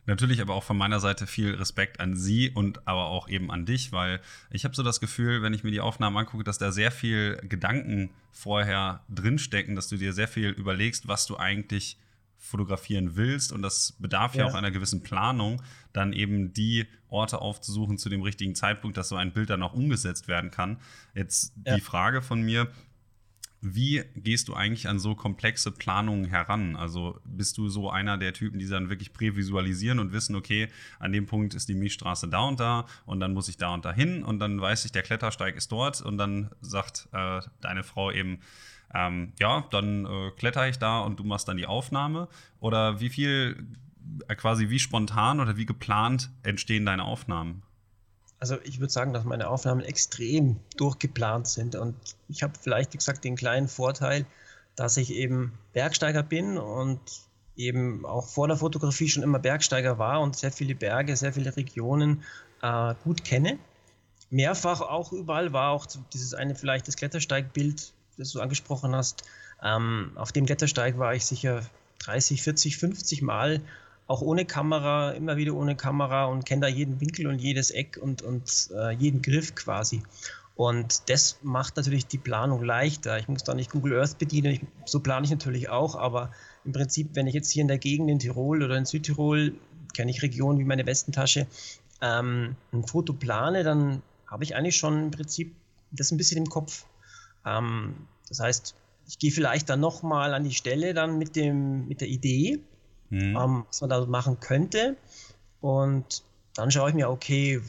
Natürlich 0.07 0.41
aber 0.41 0.55
auch 0.55 0.63
von 0.63 0.77
meiner 0.77 1.01
Seite 1.01 1.27
viel 1.27 1.53
Respekt 1.53 1.99
an 1.99 2.15
Sie 2.15 2.49
und 2.49 2.87
aber 2.87 3.07
auch 3.07 3.27
eben 3.27 3.51
an 3.51 3.65
dich, 3.65 3.91
weil 3.91 4.21
ich 4.49 4.63
habe 4.63 4.73
so 4.73 4.81
das 4.81 5.01
Gefühl, 5.01 5.41
wenn 5.41 5.53
ich 5.53 5.65
mir 5.65 5.71
die 5.71 5.81
Aufnahmen 5.81 6.15
angucke, 6.15 6.45
dass 6.45 6.57
da 6.57 6.71
sehr 6.71 6.91
viel 6.91 7.35
Gedanken 7.47 8.09
vorher 8.31 9.03
drinstecken, 9.09 9.75
dass 9.75 9.89
du 9.89 9.97
dir 9.97 10.13
sehr 10.13 10.29
viel 10.29 10.49
überlegst, 10.49 11.09
was 11.09 11.25
du 11.25 11.35
eigentlich 11.35 11.97
fotografieren 12.37 13.17
willst 13.17 13.51
und 13.51 13.61
das 13.61 13.97
bedarf 13.99 14.33
ja. 14.33 14.45
ja. 14.45 14.49
auch 14.49 14.55
einer 14.55 14.71
gewissen 14.71 15.03
Planung, 15.03 15.61
dann 15.91 16.13
eben 16.13 16.53
die 16.53 16.87
Orte 17.09 17.41
aufzusuchen 17.41 17.97
zu 17.97 18.07
dem 18.07 18.21
richtigen 18.21 18.55
Zeitpunkt, 18.55 18.95
dass 18.95 19.09
so 19.09 19.15
ein 19.15 19.33
Bild 19.33 19.49
dann 19.49 19.63
auch 19.63 19.73
umgesetzt 19.73 20.29
werden 20.29 20.51
kann. 20.51 20.77
Jetzt 21.15 21.53
ja. 21.65 21.75
die 21.75 21.81
Frage 21.81 22.21
von 22.21 22.41
mir, 22.41 22.69
wie 23.61 24.03
gehst 24.15 24.47
du 24.47 24.53
eigentlich 24.53 24.87
an 24.87 24.99
so 24.99 25.15
komplexe 25.15 25.71
Planungen 25.71 26.25
heran? 26.25 26.75
Also 26.75 27.19
bist 27.25 27.57
du 27.57 27.69
so 27.69 27.89
einer 27.89 28.17
der 28.17 28.33
Typen, 28.33 28.59
die 28.59 28.67
dann 28.67 28.89
wirklich 28.89 29.13
prävisualisieren 29.13 29.99
und 29.99 30.11
wissen, 30.11 30.35
okay, 30.35 30.67
an 30.99 31.11
dem 31.11 31.25
Punkt 31.25 31.53
ist 31.53 31.67
die 31.67 31.75
Milchstraße 31.75 32.27
da 32.27 32.41
und 32.41 32.59
da 32.59 32.85
und 33.05 33.19
dann 33.19 33.33
muss 33.33 33.49
ich 33.49 33.57
da 33.57 33.73
und 33.73 33.83
da 33.85 33.91
hin 33.91 34.23
und 34.23 34.39
dann 34.39 34.61
weiß 34.61 34.85
ich, 34.85 34.91
der 34.91 35.03
Klettersteig 35.03 35.55
ist 35.55 35.71
dort 35.71 36.01
und 36.01 36.17
dann 36.17 36.51
sagt 36.61 37.09
äh, 37.13 37.41
deine 37.61 37.83
Frau 37.83 38.11
eben, 38.11 38.39
ähm, 38.93 39.33
ja, 39.39 39.65
dann 39.71 40.05
äh, 40.05 40.31
kletter 40.31 40.67
ich 40.69 40.79
da 40.79 40.99
und 40.99 41.19
du 41.19 41.23
machst 41.23 41.47
dann 41.47 41.57
die 41.57 41.67
Aufnahme? 41.67 42.27
Oder 42.59 42.99
wie 42.99 43.09
viel, 43.09 43.67
äh, 44.27 44.35
quasi 44.35 44.69
wie 44.69 44.79
spontan 44.79 45.39
oder 45.39 45.57
wie 45.57 45.65
geplant 45.65 46.29
entstehen 46.43 46.85
deine 46.85 47.03
Aufnahmen? 47.03 47.63
Also 48.39 48.57
ich 48.63 48.79
würde 48.79 48.93
sagen, 48.93 49.13
dass 49.13 49.23
meine 49.23 49.49
Aufnahmen 49.49 49.81
extrem 49.81 50.57
durchgeplant 50.77 51.47
sind 51.47 51.75
und 51.75 51.95
ich 52.29 52.43
habe 52.43 52.53
vielleicht, 52.61 52.93
wie 52.93 52.97
gesagt, 52.97 53.23
den 53.23 53.35
kleinen 53.35 53.67
Vorteil, 53.67 54.25
dass 54.75 54.97
ich 54.97 55.11
eben 55.11 55.57
Bergsteiger 55.73 56.21
bin 56.21 56.57
und 56.57 56.99
eben 57.55 58.05
auch 58.05 58.27
vor 58.27 58.47
der 58.47 58.57
Fotografie 58.57 59.09
schon 59.09 59.23
immer 59.23 59.39
Bergsteiger 59.39 59.97
war 59.97 60.21
und 60.21 60.35
sehr 60.35 60.51
viele 60.51 60.75
Berge, 60.75 61.15
sehr 61.15 61.33
viele 61.33 61.55
Regionen 61.55 62.23
äh, 62.61 62.93
gut 63.03 63.23
kenne. 63.23 63.57
Mehrfach 64.29 64.81
auch 64.81 65.11
überall 65.11 65.53
war 65.53 65.71
auch 65.71 65.87
dieses 66.13 66.35
eine 66.35 66.53
vielleicht 66.53 66.87
das 66.87 66.95
Klettersteigbild 66.95 67.93
das 68.17 68.31
du 68.31 68.41
angesprochen 68.41 68.95
hast, 68.95 69.23
ähm, 69.63 70.11
auf 70.15 70.31
dem 70.31 70.45
Klettersteig 70.45 70.97
war 70.97 71.15
ich 71.15 71.25
sicher 71.25 71.61
30, 71.99 72.41
40, 72.41 72.77
50 72.77 73.21
Mal, 73.21 73.61
auch 74.07 74.21
ohne 74.21 74.45
Kamera, 74.45 75.11
immer 75.11 75.37
wieder 75.37 75.53
ohne 75.53 75.75
Kamera 75.75 76.25
und 76.25 76.45
kenne 76.45 76.61
da 76.61 76.67
jeden 76.67 76.99
Winkel 77.01 77.27
und 77.27 77.39
jedes 77.39 77.71
Eck 77.71 77.99
und, 78.01 78.21
und 78.21 78.69
äh, 78.73 78.91
jeden 78.91 79.21
Griff 79.21 79.53
quasi. 79.55 80.01
Und 80.55 81.09
das 81.09 81.37
macht 81.43 81.77
natürlich 81.77 82.07
die 82.07 82.17
Planung 82.17 82.63
leichter. 82.63 83.19
Ich 83.19 83.27
muss 83.27 83.43
da 83.43 83.53
nicht 83.53 83.69
Google 83.69 83.99
Earth 83.99 84.17
bedienen, 84.17 84.53
ich, 84.53 84.61
so 84.85 85.01
plane 85.01 85.25
ich 85.25 85.31
natürlich 85.31 85.69
auch, 85.69 85.95
aber 85.95 86.31
im 86.65 86.71
Prinzip, 86.71 87.09
wenn 87.13 87.27
ich 87.27 87.35
jetzt 87.35 87.51
hier 87.51 87.61
in 87.61 87.67
der 87.67 87.77
Gegend 87.77 88.09
in 88.09 88.17
Tirol 88.17 88.63
oder 88.63 88.75
in 88.75 88.85
Südtirol, 88.85 89.53
kenne 89.93 90.09
ich 90.09 90.21
Regionen 90.21 90.57
wie 90.57 90.63
meine 90.63 90.85
Westentasche, 90.85 91.45
ähm, 92.01 92.55
ein 92.73 92.83
Foto 92.85 93.13
plane, 93.13 93.63
dann 93.63 94.01
habe 94.25 94.43
ich 94.43 94.55
eigentlich 94.55 94.77
schon 94.77 95.03
im 95.03 95.11
Prinzip 95.11 95.53
das 95.91 96.11
ein 96.11 96.17
bisschen 96.17 96.37
im 96.37 96.49
Kopf. 96.49 96.85
Ähm, 97.45 97.95
das 98.27 98.39
heißt, 98.39 98.75
ich 99.07 99.19
gehe 99.19 99.31
vielleicht 99.31 99.69
dann 99.69 99.79
nochmal 99.79 100.33
an 100.33 100.43
die 100.43 100.53
Stelle 100.53 100.93
dann 100.93 101.17
mit, 101.17 101.35
dem, 101.35 101.87
mit 101.87 102.01
der 102.01 102.07
Idee, 102.07 102.59
mhm. 103.09 103.35
ähm, 103.35 103.65
was 103.67 103.81
man 103.81 103.89
da 103.89 104.05
machen 104.05 104.39
könnte. 104.39 104.95
Und 105.61 106.23
dann 106.55 106.71
schaue 106.71 106.89
ich 106.89 106.95
mir, 106.95 107.09
okay, 107.09 107.61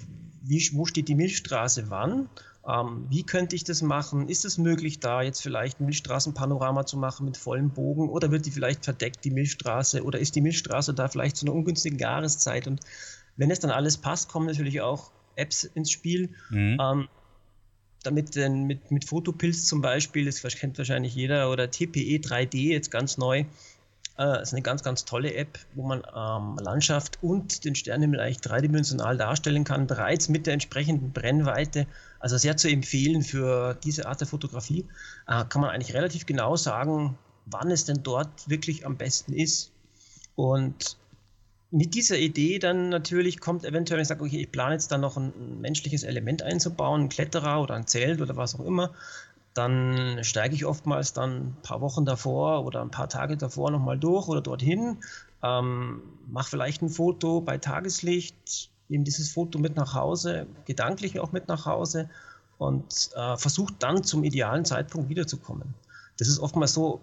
wie, 0.42 0.68
wo 0.72 0.86
steht 0.86 1.08
die 1.08 1.14
Milchstraße 1.14 1.90
wann? 1.90 2.28
Ähm, 2.66 3.06
wie 3.08 3.22
könnte 3.22 3.56
ich 3.56 3.64
das 3.64 3.80
machen? 3.82 4.28
Ist 4.28 4.44
es 4.44 4.58
möglich, 4.58 5.00
da 5.00 5.22
jetzt 5.22 5.40
vielleicht 5.40 5.80
ein 5.80 5.86
Milchstraßenpanorama 5.86 6.84
zu 6.84 6.96
machen 6.98 7.24
mit 7.24 7.36
vollem 7.36 7.70
Bogen? 7.70 8.08
Oder 8.08 8.30
wird 8.30 8.46
die 8.46 8.50
vielleicht 8.50 8.84
verdeckt, 8.84 9.24
die 9.24 9.30
Milchstraße? 9.30 10.04
Oder 10.04 10.18
ist 10.18 10.34
die 10.34 10.40
Milchstraße 10.40 10.92
da 10.92 11.08
vielleicht 11.08 11.36
zu 11.36 11.46
einer 11.46 11.54
ungünstigen 11.54 11.98
Jahreszeit? 11.98 12.66
Und 12.66 12.80
wenn 13.36 13.50
es 13.50 13.60
dann 13.60 13.70
alles 13.70 13.96
passt, 13.96 14.28
kommen 14.28 14.46
natürlich 14.46 14.80
auch 14.80 15.12
Apps 15.36 15.64
ins 15.64 15.90
Spiel, 15.90 16.30
mhm. 16.50 16.78
ähm, 16.80 17.08
damit 18.02 18.36
denn 18.36 18.64
mit, 18.64 18.90
mit 18.90 19.04
Fotopilz 19.04 19.64
zum 19.64 19.80
Beispiel, 19.80 20.26
das 20.26 20.42
kennt 20.42 20.76
wahrscheinlich 20.78 21.14
jeder, 21.14 21.50
oder 21.50 21.70
TPE 21.70 22.18
3D 22.18 22.56
jetzt 22.56 22.90
ganz 22.90 23.16
neu, 23.16 23.44
äh, 24.18 24.42
ist 24.42 24.52
eine 24.52 24.62
ganz, 24.62 24.82
ganz 24.82 25.04
tolle 25.04 25.34
App, 25.34 25.58
wo 25.74 25.86
man 25.86 26.02
ähm, 26.14 26.58
Landschaft 26.62 27.18
und 27.22 27.64
den 27.64 27.74
Sternenhimmel 27.74 28.20
eigentlich 28.20 28.40
dreidimensional 28.40 29.16
darstellen 29.16 29.64
kann, 29.64 29.86
bereits 29.86 30.28
mit 30.28 30.46
der 30.46 30.54
entsprechenden 30.54 31.12
Brennweite. 31.12 31.86
Also 32.18 32.36
sehr 32.36 32.56
zu 32.56 32.68
empfehlen 32.68 33.22
für 33.22 33.74
diese 33.84 34.06
Art 34.06 34.20
der 34.20 34.26
Fotografie. 34.26 34.86
Äh, 35.28 35.44
kann 35.48 35.60
man 35.60 35.70
eigentlich 35.70 35.94
relativ 35.94 36.26
genau 36.26 36.56
sagen, 36.56 37.16
wann 37.46 37.70
es 37.70 37.84
denn 37.84 38.02
dort 38.02 38.48
wirklich 38.48 38.84
am 38.84 38.96
besten 38.96 39.32
ist. 39.32 39.70
Und 40.34 40.96
mit 41.70 41.94
dieser 41.94 42.16
Idee 42.16 42.58
dann 42.58 42.88
natürlich 42.88 43.40
kommt 43.40 43.64
eventuell, 43.64 43.98
wenn 43.98 44.02
ich 44.02 44.08
sage, 44.08 44.24
okay, 44.24 44.40
ich 44.40 44.50
plane 44.50 44.74
jetzt 44.74 44.90
dann 44.90 45.02
noch 45.02 45.16
ein, 45.16 45.32
ein, 45.38 45.60
menschliches 45.60 46.02
Element 46.02 46.42
einzubauen, 46.42 47.02
ein 47.02 47.08
Kletterer 47.08 47.60
oder 47.60 47.74
ein 47.74 47.86
Zelt 47.86 48.20
oder 48.20 48.36
was 48.36 48.54
auch 48.54 48.64
immer, 48.64 48.94
dann 49.58 50.22
steige 50.22 50.54
ich 50.54 50.64
oftmals 50.64 51.12
dann 51.12 51.36
ein 51.36 51.56
paar 51.62 51.80
Wochen 51.80 52.04
davor 52.04 52.64
oder 52.64 52.80
ein 52.80 52.90
paar 52.90 53.08
Tage 53.08 53.36
davor 53.36 53.70
nochmal 53.70 53.98
durch 53.98 54.28
oder 54.28 54.40
dorthin, 54.40 54.98
ähm, 55.42 56.00
mache 56.28 56.50
vielleicht 56.50 56.80
ein 56.80 56.88
Foto 56.88 57.40
bei 57.40 57.58
Tageslicht, 57.58 58.70
nehme 58.88 59.04
dieses 59.04 59.30
Foto 59.30 59.58
mit 59.58 59.76
nach 59.76 59.94
Hause, 59.94 60.46
gedanklich 60.64 61.18
auch 61.18 61.32
mit 61.32 61.48
nach 61.48 61.66
Hause 61.66 62.08
und 62.58 63.10
äh, 63.16 63.36
versuche 63.36 63.74
dann 63.78 64.04
zum 64.04 64.22
idealen 64.22 64.64
Zeitpunkt 64.64 65.08
wiederzukommen. 65.08 65.74
Das 66.18 66.28
ist 66.28 66.38
oftmals 66.38 66.74
so, 66.74 67.00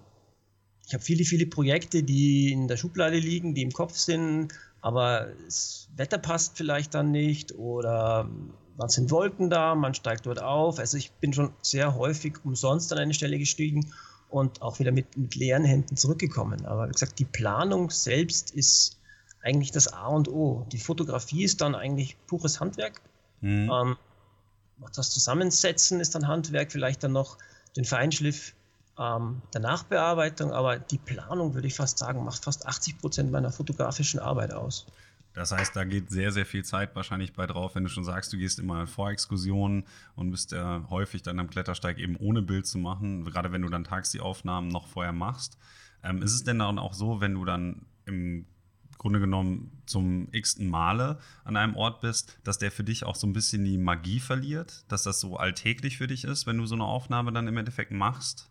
ich 0.88 0.94
habe 0.94 1.04
viele, 1.04 1.26
viele 1.26 1.48
Projekte, 1.48 2.04
die 2.04 2.54
in 2.54 2.68
der 2.68 2.78
Schublade 2.78 3.18
liegen, 3.18 3.54
die 3.54 3.64
im 3.64 3.72
Kopf 3.72 3.96
sind, 3.96 4.54
aber 4.82 5.28
das 5.46 5.90
Wetter 5.96 6.20
passt 6.20 6.58
vielleicht 6.58 6.94
dann 6.94 7.12
nicht 7.12 7.56
oder 7.56 8.30
dann 8.78 8.90
sind 8.90 9.12
Wolken 9.12 9.50
da, 9.50 9.76
man 9.76 9.94
steigt 9.94 10.26
dort 10.26 10.42
auf. 10.42 10.80
Also 10.80 10.98
ich 10.98 11.12
bin 11.14 11.34
schon 11.34 11.54
sehr 11.62 11.96
häufig 11.96 12.44
umsonst 12.44 12.92
an 12.92 13.00
eine 13.00 13.14
Stelle 13.14 13.38
gestiegen 13.38 13.92
und 14.30 14.62
auch 14.62 14.80
wieder 14.80 14.92
mit, 14.92 15.18
mit 15.18 15.36
leeren 15.36 15.64
Händen 15.64 15.96
zurückgekommen. 15.96 16.66
Aber 16.66 16.88
wie 16.88 16.92
gesagt, 16.92 17.20
die 17.20 17.26
Planung 17.26 17.90
selbst 17.90 18.52
ist 18.52 19.00
eigentlich 19.42 19.72
das 19.72 19.88
A 19.88 20.08
und 20.08 20.28
O. 20.28 20.66
Die 20.72 20.80
Fotografie 20.80 21.44
ist 21.44 21.62
dann 21.62 21.76
eigentlich 21.76 22.18
pures 22.28 22.60
Handwerk. 22.60 23.02
Mhm. 23.42 23.72
Ähm, 23.72 23.98
das 24.94 25.10
Zusammensetzen 25.12 26.02
ist 26.02 26.16
dann 26.16 26.28
Handwerk, 26.28 26.72
vielleicht 26.72 27.04
dann 27.04 27.14
noch 27.14 27.38
den 27.78 27.86
Feinschliff 27.86 28.56
ähm, 29.00 29.42
der 29.54 29.62
Nachbearbeitung, 29.62 30.52
aber 30.52 30.80
die 30.80 30.98
Planung, 30.98 31.54
würde 31.54 31.68
ich 31.68 31.76
fast 31.76 31.98
sagen, 31.98 32.24
macht 32.24 32.44
fast 32.44 32.66
80 32.66 32.98
Prozent 32.98 33.32
meiner 33.32 33.52
fotografischen 33.52 34.20
Arbeit 34.20 34.54
aus. 34.54 34.86
Das 35.36 35.52
heißt, 35.52 35.76
da 35.76 35.84
geht 35.84 36.10
sehr, 36.10 36.32
sehr 36.32 36.46
viel 36.46 36.64
Zeit 36.64 36.96
wahrscheinlich 36.96 37.34
bei 37.34 37.46
drauf, 37.46 37.76
wenn 37.76 37.84
du 37.84 37.90
schon 37.90 38.06
sagst, 38.06 38.32
du 38.32 38.38
gehst 38.38 38.58
immer 38.58 38.88
vor 38.88 39.12
Exkursionen 39.12 39.84
und 40.16 40.32
bist 40.32 40.54
ja 40.54 40.86
häufig 40.90 41.24
dann 41.24 41.40
am 41.40 41.50
Klettersteig 41.50 42.00
eben 42.00 42.16
ohne 42.16 42.42
Bild 42.42 42.66
zu 42.66 42.78
machen, 42.78 43.26
gerade 43.26 43.52
wenn 43.52 43.62
du 43.62 43.70
dann 43.70 43.84
tags 43.84 44.12
die 44.12 44.22
Aufnahmen 44.22 44.70
noch 44.70 44.88
vorher 44.88 45.12
machst. 45.12 45.58
Ähm, 46.04 46.22
ist 46.22 46.34
es 46.34 46.46
denn 46.46 46.60
dann 46.60 46.80
auch 46.80 46.94
so, 46.94 47.20
wenn 47.20 47.34
du 47.34 47.44
dann 47.44 47.86
im 48.06 48.46
Grunde 48.98 49.20
genommen 49.20 49.72
zum 49.86 50.30
x-ten 50.32 50.70
Male 50.70 51.20
an 51.44 51.58
einem 51.58 51.76
Ort 51.76 52.00
bist, 52.00 52.40
dass 52.44 52.58
der 52.58 52.72
für 52.72 52.86
dich 52.86 53.04
auch 53.04 53.16
so 53.16 53.28
ein 53.28 53.34
bisschen 53.34 53.66
die 53.66 53.78
Magie 53.78 54.22
verliert, 54.22 54.86
dass 54.88 55.04
das 55.04 55.20
so 55.20 55.36
alltäglich 55.36 55.98
für 55.98 56.08
dich 56.08 56.24
ist, 56.24 56.48
wenn 56.48 56.58
du 56.58 56.66
so 56.66 56.76
eine 56.76 56.86
Aufnahme 56.86 57.34
dann 57.34 57.48
im 57.48 57.58
Endeffekt 57.58 57.92
machst? 57.92 58.50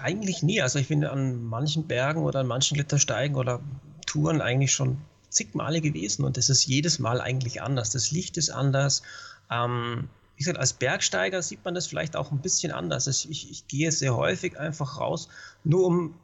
Eigentlich 0.00 0.42
nie. 0.42 0.60
Also 0.60 0.78
ich 0.78 0.88
bin 0.88 1.04
an 1.04 1.42
manchen 1.44 1.86
Bergen 1.86 2.22
oder 2.22 2.40
an 2.40 2.48
manchen 2.48 2.74
Klettersteigen 2.74 3.36
oder 3.36 3.60
Touren 4.04 4.40
eigentlich 4.40 4.72
schon 4.72 4.98
zig 5.32 5.54
Male 5.54 5.80
gewesen 5.80 6.24
und 6.24 6.38
es 6.38 6.48
ist 6.48 6.66
jedes 6.66 6.98
Mal 6.98 7.20
eigentlich 7.20 7.62
anders. 7.62 7.90
Das 7.90 8.10
Licht 8.10 8.36
ist 8.36 8.50
anders. 8.50 9.02
Ähm, 9.50 10.08
wie 10.36 10.44
gesagt, 10.44 10.58
als 10.58 10.72
Bergsteiger 10.72 11.42
sieht 11.42 11.64
man 11.64 11.74
das 11.74 11.86
vielleicht 11.86 12.16
auch 12.16 12.32
ein 12.32 12.40
bisschen 12.40 12.72
anders. 12.72 13.06
Also 13.06 13.28
ich, 13.28 13.50
ich 13.50 13.66
gehe 13.68 13.92
sehr 13.92 14.16
häufig 14.16 14.58
einfach 14.58 14.98
raus, 14.98 15.28
nur 15.64 15.86
um, 15.86 16.14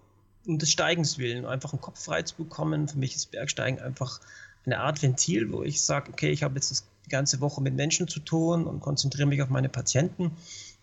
um 0.46 0.58
des 0.58 0.70
Steigens 0.70 1.18
willen, 1.18 1.44
einfach 1.44 1.72
einen 1.72 1.80
Kopf 1.80 2.04
frei 2.04 2.22
zu 2.22 2.36
bekommen. 2.36 2.88
Für 2.88 2.98
mich 2.98 3.14
ist 3.14 3.30
Bergsteigen 3.30 3.80
einfach 3.80 4.20
eine 4.64 4.80
Art 4.80 5.02
Ventil, 5.02 5.52
wo 5.52 5.62
ich 5.62 5.82
sage, 5.82 6.10
okay, 6.10 6.30
ich 6.30 6.42
habe 6.42 6.56
jetzt 6.56 6.70
das, 6.70 6.84
die 7.06 7.10
ganze 7.10 7.40
Woche 7.40 7.62
mit 7.62 7.74
Menschen 7.74 8.08
zu 8.08 8.20
tun 8.20 8.66
und 8.66 8.80
konzentriere 8.80 9.26
mich 9.26 9.42
auf 9.42 9.48
meine 9.48 9.68
Patienten 9.68 10.32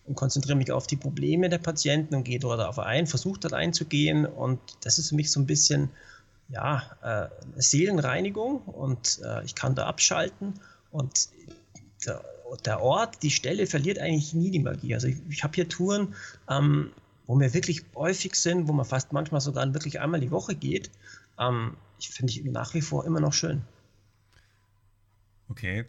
und 0.06 0.14
konzentriere 0.14 0.56
mich 0.56 0.72
auf 0.72 0.86
die 0.86 0.96
Probleme 0.96 1.48
der 1.48 1.58
Patienten 1.58 2.14
und 2.14 2.24
gehe 2.24 2.38
dort 2.38 2.60
auf 2.60 2.78
ein, 2.78 3.06
versuche 3.06 3.40
dort 3.40 3.54
einzugehen 3.54 4.26
und 4.26 4.58
das 4.82 4.98
ist 4.98 5.10
für 5.10 5.14
mich 5.14 5.30
so 5.30 5.40
ein 5.40 5.46
bisschen 5.46 5.90
ja, 6.48 6.82
äh, 7.02 7.60
Seelenreinigung 7.60 8.62
und 8.62 9.20
äh, 9.24 9.44
ich 9.44 9.54
kann 9.54 9.74
da 9.74 9.86
abschalten 9.86 10.54
und 10.90 11.28
der, 12.06 12.24
der, 12.64 12.80
Ort, 12.80 13.22
die 13.22 13.30
Stelle 13.30 13.66
verliert 13.66 13.98
eigentlich 13.98 14.32
nie 14.32 14.50
die 14.50 14.60
Magie. 14.60 14.94
Also 14.94 15.08
ich, 15.08 15.16
ich 15.28 15.42
habe 15.42 15.54
hier 15.54 15.68
Touren, 15.68 16.14
ähm, 16.48 16.92
wo 17.26 17.38
wir 17.38 17.52
wirklich 17.52 17.82
häufig 17.94 18.36
sind, 18.36 18.68
wo 18.68 18.72
man 18.72 18.84
fast 18.84 19.12
manchmal 19.12 19.40
sogar 19.40 19.72
wirklich 19.74 20.00
einmal 20.00 20.20
die 20.20 20.30
Woche 20.30 20.54
geht. 20.54 20.90
Ähm, 21.38 21.76
ich 21.98 22.10
finde 22.10 22.32
ich 22.32 22.44
nach 22.44 22.74
wie 22.74 22.82
vor 22.82 23.04
immer 23.04 23.20
noch 23.20 23.32
schön. 23.32 23.62
Okay. 25.48 25.86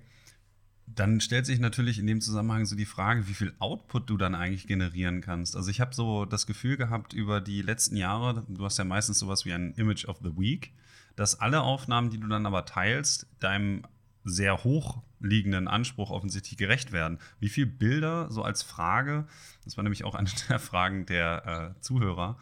Dann 0.87 1.19
stellt 1.19 1.45
sich 1.45 1.59
natürlich 1.59 1.99
in 1.99 2.07
dem 2.07 2.21
Zusammenhang 2.21 2.65
so 2.65 2.75
die 2.75 2.85
Frage, 2.85 3.27
wie 3.27 3.33
viel 3.33 3.53
Output 3.59 4.09
du 4.09 4.17
dann 4.17 4.35
eigentlich 4.35 4.67
generieren 4.67 5.21
kannst. 5.21 5.55
Also 5.55 5.69
ich 5.69 5.81
habe 5.81 5.93
so 5.93 6.25
das 6.25 6.47
Gefühl 6.47 6.77
gehabt 6.77 7.13
über 7.13 7.41
die 7.41 7.61
letzten 7.61 7.97
Jahre, 7.97 8.45
du 8.47 8.63
hast 8.63 8.77
ja 8.77 8.85
meistens 8.85 9.19
sowas 9.19 9.45
wie 9.45 9.53
ein 9.53 9.73
Image 9.73 10.05
of 10.05 10.19
the 10.23 10.37
Week, 10.37 10.73
dass 11.17 11.39
alle 11.39 11.61
Aufnahmen, 11.61 12.09
die 12.09 12.19
du 12.19 12.27
dann 12.27 12.45
aber 12.45 12.65
teilst, 12.65 13.27
deinem 13.39 13.83
sehr 14.23 14.63
hoch 14.63 15.01
liegenden 15.19 15.67
Anspruch 15.67 16.09
offensichtlich 16.09 16.57
gerecht 16.57 16.91
werden. 16.91 17.19
Wie 17.39 17.49
viele 17.49 17.67
Bilder, 17.67 18.29
so 18.29 18.43
als 18.43 18.63
Frage, 18.63 19.27
das 19.65 19.77
war 19.77 19.83
nämlich 19.83 20.03
auch 20.03 20.15
eine 20.15 20.29
der 20.49 20.59
Fragen 20.59 21.05
der 21.05 21.75
äh, 21.77 21.81
Zuhörer, 21.81 22.37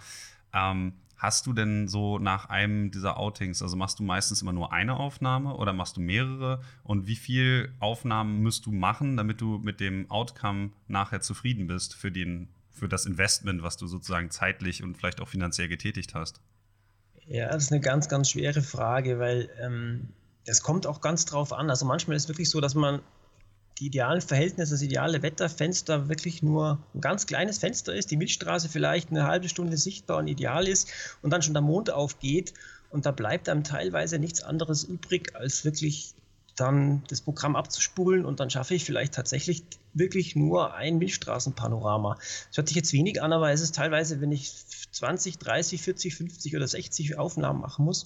ähm, 0.53 0.93
hast 1.17 1.47
du 1.47 1.53
denn 1.53 1.87
so 1.87 2.19
nach 2.19 2.49
einem 2.49 2.91
dieser 2.91 3.17
Outings, 3.17 3.61
also 3.61 3.75
machst 3.75 3.99
du 3.99 4.03
meistens 4.03 4.41
immer 4.41 4.53
nur 4.53 4.73
eine 4.73 4.97
Aufnahme 4.97 5.55
oder 5.55 5.73
machst 5.73 5.97
du 5.97 6.01
mehrere? 6.01 6.61
Und 6.83 7.07
wie 7.07 7.15
viele 7.15 7.69
Aufnahmen 7.79 8.43
musst 8.43 8.65
du 8.65 8.71
machen, 8.71 9.17
damit 9.17 9.41
du 9.41 9.57
mit 9.57 9.79
dem 9.79 10.09
Outcome 10.11 10.71
nachher 10.87 11.21
zufrieden 11.21 11.67
bist 11.67 11.95
für, 11.95 12.11
den, 12.11 12.49
für 12.71 12.89
das 12.89 13.05
Investment, 13.05 13.63
was 13.63 13.77
du 13.77 13.87
sozusagen 13.87 14.29
zeitlich 14.29 14.83
und 14.83 14.97
vielleicht 14.97 15.21
auch 15.21 15.29
finanziell 15.29 15.67
getätigt 15.67 16.15
hast? 16.15 16.41
Ja, 17.27 17.49
das 17.49 17.63
ist 17.63 17.71
eine 17.71 17.81
ganz, 17.81 18.07
ganz 18.07 18.29
schwere 18.29 18.61
Frage, 18.61 19.17
weil 19.19 19.49
ähm, 19.59 20.09
es 20.45 20.61
kommt 20.61 20.85
auch 20.85 21.01
ganz 21.01 21.25
drauf 21.25 21.53
an. 21.53 21.69
Also 21.69 21.85
manchmal 21.85 22.17
ist 22.17 22.23
es 22.23 22.29
wirklich 22.29 22.49
so, 22.49 22.61
dass 22.61 22.75
man 22.75 23.01
die 23.79 23.87
idealen 23.87 24.21
Verhältnisse, 24.21 24.73
das 24.73 24.81
ideale 24.81 25.21
Wetterfenster 25.21 26.07
wirklich 26.07 26.41
nur 26.41 26.79
ein 26.93 27.01
ganz 27.01 27.25
kleines 27.25 27.57
Fenster 27.57 27.93
ist, 27.93 28.09
die 28.09 28.17
Milchstraße 28.17 28.69
vielleicht 28.69 29.11
eine 29.11 29.25
halbe 29.25 29.49
Stunde 29.49 29.77
sichtbar 29.77 30.17
und 30.17 30.27
ideal 30.27 30.67
ist 30.67 30.89
und 31.21 31.31
dann 31.31 31.41
schon 31.41 31.53
der 31.53 31.61
Mond 31.61 31.89
aufgeht 31.89 32.53
und 32.89 33.05
da 33.05 33.11
bleibt 33.11 33.49
einem 33.49 33.63
teilweise 33.63 34.19
nichts 34.19 34.41
anderes 34.41 34.85
übrig, 34.85 35.35
als 35.35 35.65
wirklich 35.65 36.13
dann 36.55 37.03
das 37.09 37.19
Programm 37.19 37.57
abzuspulen 37.57 38.25
und 38.25 38.39
dann 38.39 38.49
schaffe 38.49 38.75
ich 38.75 38.85
vielleicht 38.85 39.13
tatsächlich 39.13 39.63
wirklich 39.93 40.37
nur 40.37 40.73
ein 40.73 40.97
Milchstraßenpanorama. 40.97 42.15
Das 42.47 42.57
hört 42.57 42.67
sich 42.69 42.77
jetzt 42.77 42.93
wenig 42.93 43.21
an, 43.21 43.33
aber 43.33 43.51
es 43.51 43.59
ist 43.59 43.75
teilweise, 43.75 44.21
wenn 44.21 44.31
ich 44.31 44.53
20, 44.91 45.37
30, 45.37 45.81
40, 45.81 46.15
50 46.15 46.55
oder 46.55 46.67
60 46.67 47.17
Aufnahmen 47.17 47.59
machen 47.59 47.83
muss, 47.83 48.05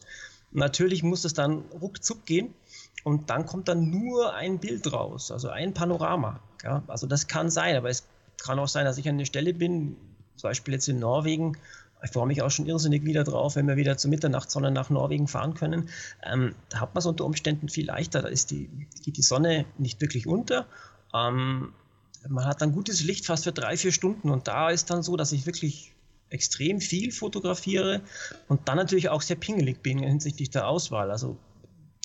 natürlich 0.51 1.03
muss 1.03 1.25
es 1.25 1.35
dann 1.35 1.59
ruckzuck 1.79 2.25
gehen 2.25 2.55
und 3.03 3.29
dann 3.29 3.45
kommt 3.45 3.67
dann 3.67 3.89
nur 3.89 4.33
ein 4.33 4.59
Bild 4.59 4.91
raus, 4.91 5.31
also 5.31 5.49
ein 5.49 5.73
Panorama. 5.73 6.39
Ja? 6.63 6.83
Also 6.87 7.07
das 7.07 7.27
kann 7.27 7.49
sein, 7.49 7.75
aber 7.75 7.89
es 7.89 8.07
kann 8.41 8.59
auch 8.59 8.67
sein, 8.67 8.85
dass 8.85 8.97
ich 8.97 9.07
an 9.07 9.17
der 9.17 9.25
Stelle 9.25 9.53
bin, 9.53 9.95
zum 10.35 10.49
Beispiel 10.49 10.73
jetzt 10.73 10.87
in 10.87 10.99
Norwegen. 10.99 11.57
Ich 12.01 12.11
freue 12.11 12.27
mich 12.27 12.41
auch 12.41 12.49
schon 12.49 12.65
irrsinnig 12.65 13.03
wieder 13.03 13.25
drauf, 13.25 13.55
wenn 13.55 13.67
wir 13.67 13.75
wieder 13.75 13.97
zur 13.97 14.09
Mitternachtssonne 14.09 14.71
nach 14.71 14.89
Norwegen 14.89 15.27
fahren 15.27 15.53
können. 15.53 15.89
Ähm, 16.23 16.55
da 16.69 16.79
hat 16.79 16.93
man 16.95 16.99
es 16.99 17.05
unter 17.05 17.25
Umständen 17.25 17.67
viel 17.67 17.87
leichter. 17.87 18.21
Da 18.21 18.29
ist 18.29 18.51
die, 18.51 18.69
geht 19.03 19.17
die 19.17 19.21
Sonne 19.21 19.65
nicht 19.77 19.99
wirklich 19.99 20.25
unter. 20.25 20.65
Ähm, 21.13 21.73
man 22.27 22.45
hat 22.45 22.61
dann 22.61 22.71
gutes 22.71 23.03
Licht 23.03 23.25
fast 23.25 23.43
für 23.43 23.51
drei, 23.51 23.75
vier 23.75 23.91
Stunden. 23.91 24.29
Und 24.29 24.47
da 24.47 24.69
ist 24.69 24.89
dann 24.89 25.03
so, 25.03 25.17
dass 25.17 25.33
ich 25.33 25.45
wirklich 25.45 25.93
extrem 26.29 26.79
viel 26.79 27.11
fotografiere 27.11 28.01
und 28.47 28.67
dann 28.67 28.77
natürlich 28.77 29.09
auch 29.09 29.21
sehr 29.21 29.35
pingelig 29.35 29.81
bin 29.81 29.99
hinsichtlich 29.99 30.49
der 30.49 30.67
Auswahl. 30.67 31.11
Also 31.11 31.37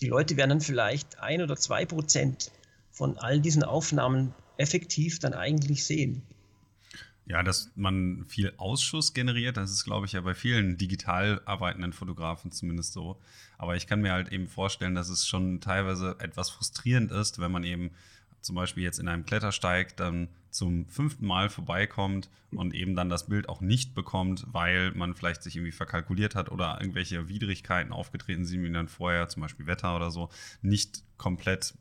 die 0.04 0.10
Leute 0.10 0.36
werden 0.36 0.50
dann 0.50 0.60
vielleicht 0.60 1.18
ein 1.18 1.40
oder 1.40 1.56
zwei 1.56 1.86
Prozent 1.86 2.50
von 2.90 3.16
all 3.16 3.40
diesen 3.40 3.64
Aufnahmen 3.64 4.34
effektiv 4.58 5.18
dann 5.18 5.32
eigentlich 5.32 5.84
sehen. 5.84 6.22
Ja, 7.26 7.42
dass 7.42 7.70
man 7.74 8.26
viel 8.28 8.52
Ausschuss 8.58 9.14
generiert, 9.14 9.56
das 9.56 9.70
ist, 9.70 9.84
glaube 9.84 10.04
ich, 10.04 10.12
ja 10.12 10.20
bei 10.20 10.34
vielen 10.34 10.76
digital 10.76 11.40
arbeitenden 11.46 11.94
Fotografen 11.94 12.52
zumindest 12.52 12.92
so. 12.92 13.18
Aber 13.56 13.76
ich 13.76 13.86
kann 13.86 14.02
mir 14.02 14.12
halt 14.12 14.30
eben 14.30 14.46
vorstellen, 14.46 14.94
dass 14.94 15.08
es 15.08 15.26
schon 15.26 15.62
teilweise 15.62 16.16
etwas 16.18 16.50
frustrierend 16.50 17.10
ist, 17.10 17.38
wenn 17.38 17.50
man 17.50 17.64
eben 17.64 17.90
zum 18.42 18.56
Beispiel 18.56 18.82
jetzt 18.82 18.98
in 18.98 19.08
einem 19.08 19.24
Klettersteig 19.24 19.96
dann 19.96 20.28
zum 20.54 20.86
fünften 20.88 21.26
Mal 21.26 21.48
vorbeikommt 21.50 22.30
und 22.52 22.74
eben 22.74 22.94
dann 22.94 23.08
das 23.08 23.26
Bild 23.26 23.48
auch 23.48 23.60
nicht 23.60 23.94
bekommt, 23.94 24.46
weil 24.46 24.92
man 24.92 25.14
vielleicht 25.14 25.42
sich 25.42 25.56
irgendwie 25.56 25.72
verkalkuliert 25.72 26.36
hat 26.36 26.50
oder 26.50 26.78
irgendwelche 26.80 27.28
Widrigkeiten 27.28 27.92
aufgetreten 27.92 28.44
sind, 28.44 28.62
wie 28.62 28.70
dann 28.70 28.88
vorher, 28.88 29.28
zum 29.28 29.42
Beispiel 29.42 29.66
Wetter 29.66 29.96
oder 29.96 30.12
so, 30.12 30.30
nicht 30.62 31.02
komplett 31.16 31.74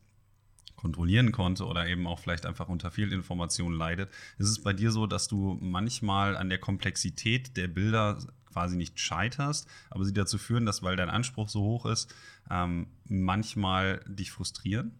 kontrollieren 0.74 1.30
konnte 1.30 1.64
oder 1.66 1.86
eben 1.86 2.06
auch 2.08 2.18
vielleicht 2.18 2.46
einfach 2.46 2.68
unter 2.68 2.90
Fehlinformationen 2.90 3.78
leidet. 3.78 4.10
Ist 4.38 4.48
es 4.48 4.60
bei 4.60 4.72
dir 4.72 4.90
so, 4.90 5.06
dass 5.06 5.28
du 5.28 5.56
manchmal 5.60 6.36
an 6.36 6.48
der 6.48 6.58
Komplexität 6.58 7.56
der 7.56 7.68
Bilder 7.68 8.18
quasi 8.52 8.76
nicht 8.76 8.98
scheiterst, 8.98 9.68
aber 9.88 10.04
sie 10.04 10.12
dazu 10.12 10.36
führen, 10.36 10.66
dass, 10.66 10.82
weil 10.82 10.96
dein 10.96 11.10
Anspruch 11.10 11.48
so 11.48 11.62
hoch 11.62 11.86
ist, 11.86 12.12
ähm, 12.50 12.88
manchmal 13.04 14.04
dich 14.08 14.32
frustrieren? 14.32 14.92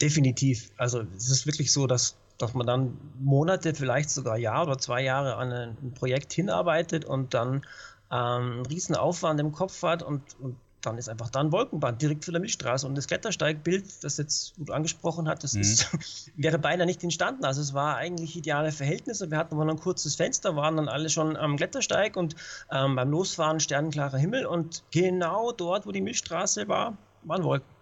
Definitiv. 0.00 0.70
Also 0.78 1.06
es 1.16 1.28
ist 1.28 1.46
wirklich 1.46 1.70
so, 1.70 1.86
dass, 1.86 2.16
dass 2.38 2.54
man 2.54 2.66
dann 2.66 2.98
Monate, 3.18 3.74
vielleicht 3.74 4.10
sogar 4.10 4.36
Jahr 4.36 4.66
oder 4.66 4.78
zwei 4.78 5.02
Jahre 5.02 5.36
an 5.36 5.52
ein 5.52 5.94
Projekt 5.94 6.32
hinarbeitet 6.32 7.04
und 7.04 7.34
dann 7.34 7.62
ähm, 8.10 8.52
einen 8.52 8.66
riesen 8.66 8.94
Aufwand 8.94 9.40
im 9.40 9.52
Kopf 9.52 9.82
hat 9.82 10.02
und, 10.02 10.22
und 10.40 10.56
dann 10.86 10.98
ist 10.98 11.08
einfach 11.08 11.30
da 11.30 11.40
ein 11.40 11.50
Wolkenband 11.50 12.00
direkt 12.00 12.24
vor 12.24 12.32
der 12.32 12.40
Milchstraße. 12.40 12.86
Und 12.86 12.94
das 12.94 13.08
Klettersteigbild, 13.08 14.04
das 14.04 14.18
jetzt 14.18 14.56
gut 14.56 14.70
angesprochen 14.70 15.28
hat, 15.28 15.42
das 15.42 15.54
mhm. 15.54 15.62
ist, 15.62 16.32
wäre 16.36 16.58
beinahe 16.58 16.86
nicht 16.86 17.02
entstanden. 17.02 17.44
Also 17.44 17.60
es 17.60 17.74
war 17.74 17.96
eigentlich 17.96 18.36
ideale 18.36 18.70
Verhältnisse. 18.70 19.30
Wir 19.30 19.38
hatten 19.38 19.56
mal 19.56 19.68
ein 19.68 19.80
kurzes 19.80 20.14
Fenster, 20.14 20.54
waren 20.54 20.76
dann 20.76 20.88
alle 20.88 21.10
schon 21.10 21.36
am 21.36 21.56
Klettersteig 21.56 22.16
und 22.16 22.36
ähm, 22.70 22.94
beim 22.94 23.10
Losfahren 23.10 23.58
sternenklarer 23.58 24.18
Himmel. 24.18 24.46
Und 24.46 24.84
genau 24.92 25.50
dort, 25.50 25.86
wo 25.86 25.92
die 25.92 26.00
Milchstraße 26.00 26.68
war, 26.68 26.96
waren 27.24 27.42
Wolken. 27.42 27.75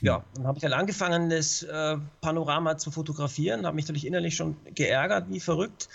Ja, 0.00 0.24
dann 0.34 0.46
habe 0.46 0.58
ich 0.58 0.64
halt 0.64 0.72
angefangen, 0.72 1.28
das 1.28 1.62
äh, 1.62 1.96
Panorama 2.20 2.78
zu 2.78 2.90
fotografieren, 2.90 3.66
habe 3.66 3.76
mich 3.76 3.84
natürlich 3.84 4.06
innerlich 4.06 4.34
schon 4.34 4.56
geärgert, 4.74 5.26
wie 5.28 5.40
verrückt. 5.40 5.88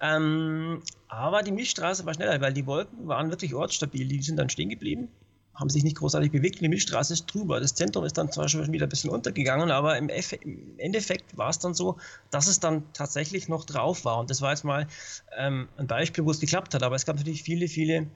Ähm, 0.00 0.82
aber 1.08 1.42
die 1.42 1.52
Milchstraße 1.52 2.04
war 2.04 2.14
schneller, 2.14 2.40
weil 2.40 2.52
die 2.52 2.66
Wolken 2.66 3.06
waren 3.06 3.30
wirklich 3.30 3.54
ortsstabil. 3.54 4.08
Die 4.08 4.20
sind 4.20 4.36
dann 4.36 4.50
stehen 4.50 4.68
geblieben, 4.68 5.08
haben 5.54 5.70
sich 5.70 5.84
nicht 5.84 5.96
großartig 5.96 6.32
bewegt. 6.32 6.60
Die 6.60 6.68
Milchstraße 6.68 7.12
ist 7.12 7.26
drüber. 7.26 7.60
Das 7.60 7.74
Zentrum 7.74 8.04
ist 8.04 8.18
dann 8.18 8.32
zwar 8.32 8.48
schon 8.48 8.72
wieder 8.72 8.86
ein 8.86 8.88
bisschen 8.88 9.10
untergegangen, 9.10 9.70
aber 9.70 9.96
im, 9.96 10.08
Eff 10.08 10.32
im 10.32 10.78
Endeffekt 10.78 11.36
war 11.36 11.50
es 11.50 11.60
dann 11.60 11.74
so, 11.74 11.98
dass 12.30 12.48
es 12.48 12.58
dann 12.58 12.82
tatsächlich 12.94 13.48
noch 13.48 13.64
drauf 13.64 14.04
war. 14.04 14.18
Und 14.18 14.28
das 14.30 14.42
war 14.42 14.50
jetzt 14.50 14.64
mal 14.64 14.88
ähm, 15.36 15.68
ein 15.76 15.86
Beispiel, 15.86 16.24
wo 16.24 16.32
es 16.32 16.40
geklappt 16.40 16.74
hat. 16.74 16.82
Aber 16.82 16.96
es 16.96 17.06
gab 17.06 17.16
natürlich 17.16 17.44
viele, 17.44 17.68
viele 17.68 18.08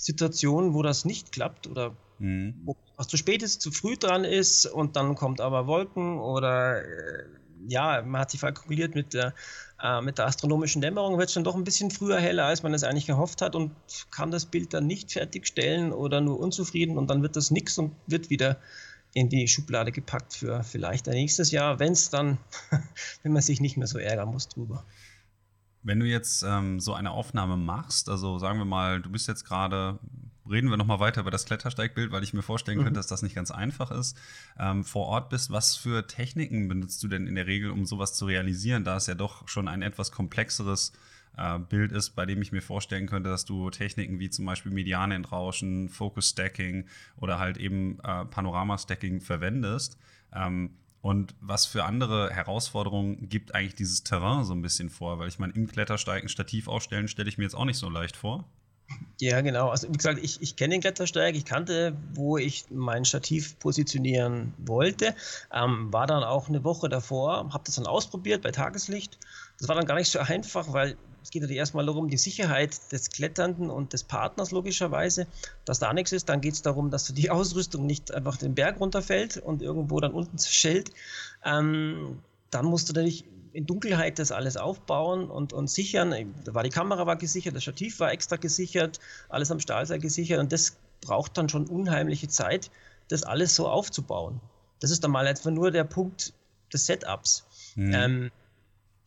Situationen, 0.00 0.72
wo 0.72 0.82
das 0.82 1.04
nicht 1.04 1.30
klappt 1.30 1.66
oder 1.66 1.94
mhm. 2.18 2.54
wo 2.64 2.76
was 2.96 3.08
zu 3.08 3.16
spät 3.16 3.42
ist, 3.42 3.60
zu 3.60 3.70
früh 3.70 3.96
dran 3.96 4.24
ist 4.24 4.66
und 4.66 4.96
dann 4.96 5.14
kommt 5.14 5.40
aber 5.40 5.66
Wolken 5.66 6.18
oder 6.18 6.82
äh, 6.82 7.24
ja, 7.68 8.02
man 8.02 8.22
hat 8.22 8.30
sich 8.30 8.40
kalkuliert 8.40 8.94
mit 8.94 9.12
der, 9.12 9.34
äh, 9.82 10.00
mit 10.00 10.16
der 10.16 10.26
astronomischen 10.26 10.80
Dämmerung, 10.80 11.18
wird 11.18 11.28
es 11.28 11.34
dann 11.34 11.44
doch 11.44 11.54
ein 11.54 11.64
bisschen 11.64 11.90
früher 11.90 12.18
heller, 12.18 12.46
als 12.46 12.62
man 12.62 12.72
es 12.72 12.82
eigentlich 12.82 13.06
gehofft 13.06 13.42
hat 13.42 13.54
und 13.54 13.72
kann 14.10 14.30
das 14.30 14.46
Bild 14.46 14.72
dann 14.72 14.86
nicht 14.86 15.12
fertigstellen 15.12 15.92
oder 15.92 16.22
nur 16.22 16.40
unzufrieden 16.40 16.96
und 16.96 17.10
dann 17.10 17.22
wird 17.22 17.36
das 17.36 17.50
nichts 17.50 17.76
und 17.76 17.94
wird 18.06 18.30
wieder 18.30 18.56
in 19.12 19.28
die 19.28 19.48
Schublade 19.48 19.92
gepackt 19.92 20.34
für 20.34 20.62
vielleicht 20.62 21.08
ein 21.08 21.14
nächstes 21.14 21.50
Jahr, 21.50 21.78
wenn 21.78 21.92
es 21.92 22.10
dann, 22.10 22.38
wenn 23.22 23.32
man 23.32 23.42
sich 23.42 23.60
nicht 23.60 23.76
mehr 23.76 23.86
so 23.86 23.98
ärgern 23.98 24.30
muss 24.30 24.48
drüber. 24.48 24.84
Wenn 25.82 26.00
du 26.00 26.06
jetzt 26.06 26.42
ähm, 26.42 26.80
so 26.80 26.94
eine 26.94 27.10
Aufnahme 27.10 27.56
machst, 27.56 28.08
also 28.08 28.38
sagen 28.38 28.58
wir 28.58 28.66
mal, 28.66 29.00
du 29.00 29.10
bist 29.10 29.28
jetzt 29.28 29.44
gerade 29.44 29.98
reden 30.50 30.68
wir 30.68 30.76
nochmal 30.76 31.00
weiter 31.00 31.20
über 31.20 31.30
das 31.30 31.44
Klettersteigbild, 31.44 32.10
weil 32.10 32.22
ich 32.22 32.34
mir 32.34 32.42
vorstellen 32.42 32.78
mhm. 32.78 32.84
könnte, 32.84 32.98
dass 32.98 33.06
das 33.06 33.22
nicht 33.22 33.34
ganz 33.34 33.50
einfach 33.50 33.90
ist. 33.90 34.18
Ähm, 34.58 34.84
vor 34.84 35.06
Ort 35.06 35.30
bist, 35.30 35.50
was 35.50 35.76
für 35.76 36.06
Techniken 36.06 36.68
benutzt 36.68 37.02
du 37.02 37.08
denn 37.08 37.26
in 37.26 37.36
der 37.36 37.46
Regel, 37.46 37.70
um 37.70 37.86
sowas 37.86 38.14
zu 38.14 38.26
realisieren, 38.26 38.84
da 38.84 38.96
es 38.96 39.06
ja 39.06 39.14
doch 39.14 39.46
schon 39.48 39.68
ein 39.68 39.82
etwas 39.82 40.10
komplexeres 40.10 40.92
äh, 41.36 41.58
Bild 41.58 41.92
ist, 41.92 42.10
bei 42.10 42.26
dem 42.26 42.42
ich 42.42 42.52
mir 42.52 42.62
vorstellen 42.62 43.06
könnte, 43.06 43.30
dass 43.30 43.44
du 43.44 43.70
Techniken 43.70 44.18
wie 44.18 44.30
zum 44.30 44.44
Beispiel 44.44 44.72
Medianentrauschen, 44.72 45.88
Focus 45.88 46.30
Stacking 46.30 46.86
oder 47.16 47.38
halt 47.38 47.56
eben 47.56 47.98
äh, 48.00 48.24
Panorama 48.24 48.76
Stacking 48.78 49.20
verwendest. 49.20 49.96
Ähm, 50.32 50.70
und 51.02 51.34
was 51.40 51.64
für 51.66 51.84
andere 51.84 52.30
Herausforderungen 52.30 53.28
gibt 53.28 53.54
eigentlich 53.54 53.74
dieses 53.74 54.04
Terrain 54.04 54.44
so 54.44 54.52
ein 54.52 54.62
bisschen 54.62 54.90
vor? 54.90 55.18
Weil 55.18 55.28
ich 55.28 55.38
meine, 55.38 55.54
im 55.54 55.66
Klettersteig 55.66 56.22
ein 56.22 56.28
Stativ 56.28 56.68
aufstellen, 56.68 57.08
stelle 57.08 57.28
ich 57.28 57.38
mir 57.38 57.44
jetzt 57.44 57.54
auch 57.54 57.64
nicht 57.64 57.78
so 57.78 57.88
leicht 57.88 58.16
vor. 58.16 58.44
Ja, 59.20 59.40
genau. 59.40 59.68
Also 59.68 59.88
wie 59.88 59.96
gesagt, 59.96 60.18
ich, 60.22 60.42
ich 60.42 60.56
kenne 60.56 60.74
den 60.74 60.80
Klettersteig, 60.80 61.36
ich 61.36 61.44
kannte, 61.44 61.96
wo 62.14 62.38
ich 62.38 62.64
mein 62.70 63.04
Stativ 63.04 63.58
positionieren 63.58 64.54
wollte. 64.58 65.14
Ähm, 65.52 65.92
war 65.92 66.06
dann 66.06 66.24
auch 66.24 66.48
eine 66.48 66.64
Woche 66.64 66.88
davor, 66.88 67.50
habe 67.52 67.62
das 67.64 67.76
dann 67.76 67.86
ausprobiert 67.86 68.42
bei 68.42 68.50
Tageslicht. 68.50 69.18
Das 69.58 69.68
war 69.68 69.76
dann 69.76 69.86
gar 69.86 69.96
nicht 69.96 70.10
so 70.10 70.18
einfach, 70.18 70.72
weil 70.72 70.96
es 71.22 71.30
geht 71.30 71.42
natürlich 71.42 71.58
erstmal 71.58 71.86
darum, 71.86 72.08
die 72.08 72.16
Sicherheit 72.16 72.92
des 72.92 73.10
Kletternden 73.10 73.70
und 73.70 73.92
des 73.92 74.04
Partners 74.04 74.50
logischerweise, 74.50 75.26
dass 75.64 75.78
da 75.78 75.92
nichts 75.92 76.12
ist. 76.12 76.28
Dann 76.28 76.40
geht 76.40 76.54
es 76.54 76.62
darum, 76.62 76.90
dass 76.90 77.06
die 77.06 77.30
Ausrüstung 77.30 77.86
nicht 77.86 78.12
einfach 78.12 78.36
den 78.36 78.54
Berg 78.54 78.80
runterfällt 78.80 79.36
und 79.36 79.62
irgendwo 79.62 80.00
dann 80.00 80.12
unten 80.12 80.38
zerschellt. 80.38 80.90
Ähm, 81.44 82.18
dann 82.50 82.66
musst 82.66 82.88
du 82.88 82.92
natürlich 82.92 83.24
in 83.52 83.66
Dunkelheit 83.66 84.18
das 84.18 84.32
alles 84.32 84.56
aufbauen 84.56 85.28
und, 85.30 85.52
und 85.52 85.68
sichern. 85.68 86.14
Da 86.44 86.54
war 86.54 86.62
die 86.62 86.70
Kamera 86.70 87.06
war 87.06 87.16
gesichert, 87.16 87.56
das 87.56 87.62
Stativ 87.62 88.00
war 88.00 88.12
extra 88.12 88.36
gesichert, 88.36 89.00
alles 89.28 89.50
am 89.50 89.60
Stahlseil 89.60 89.98
gesichert 89.98 90.38
und 90.38 90.52
das 90.52 90.76
braucht 91.00 91.36
dann 91.36 91.48
schon 91.48 91.66
unheimliche 91.66 92.28
Zeit, 92.28 92.70
das 93.08 93.22
alles 93.22 93.54
so 93.54 93.68
aufzubauen. 93.68 94.40
Das 94.80 94.90
ist 94.90 95.02
dann 95.02 95.10
mal 95.10 95.26
einfach 95.26 95.50
nur 95.50 95.70
der 95.70 95.84
Punkt 95.84 96.32
des 96.72 96.86
Setups. 96.86 97.44
Mhm. 97.74 97.94
Ähm, 97.94 98.30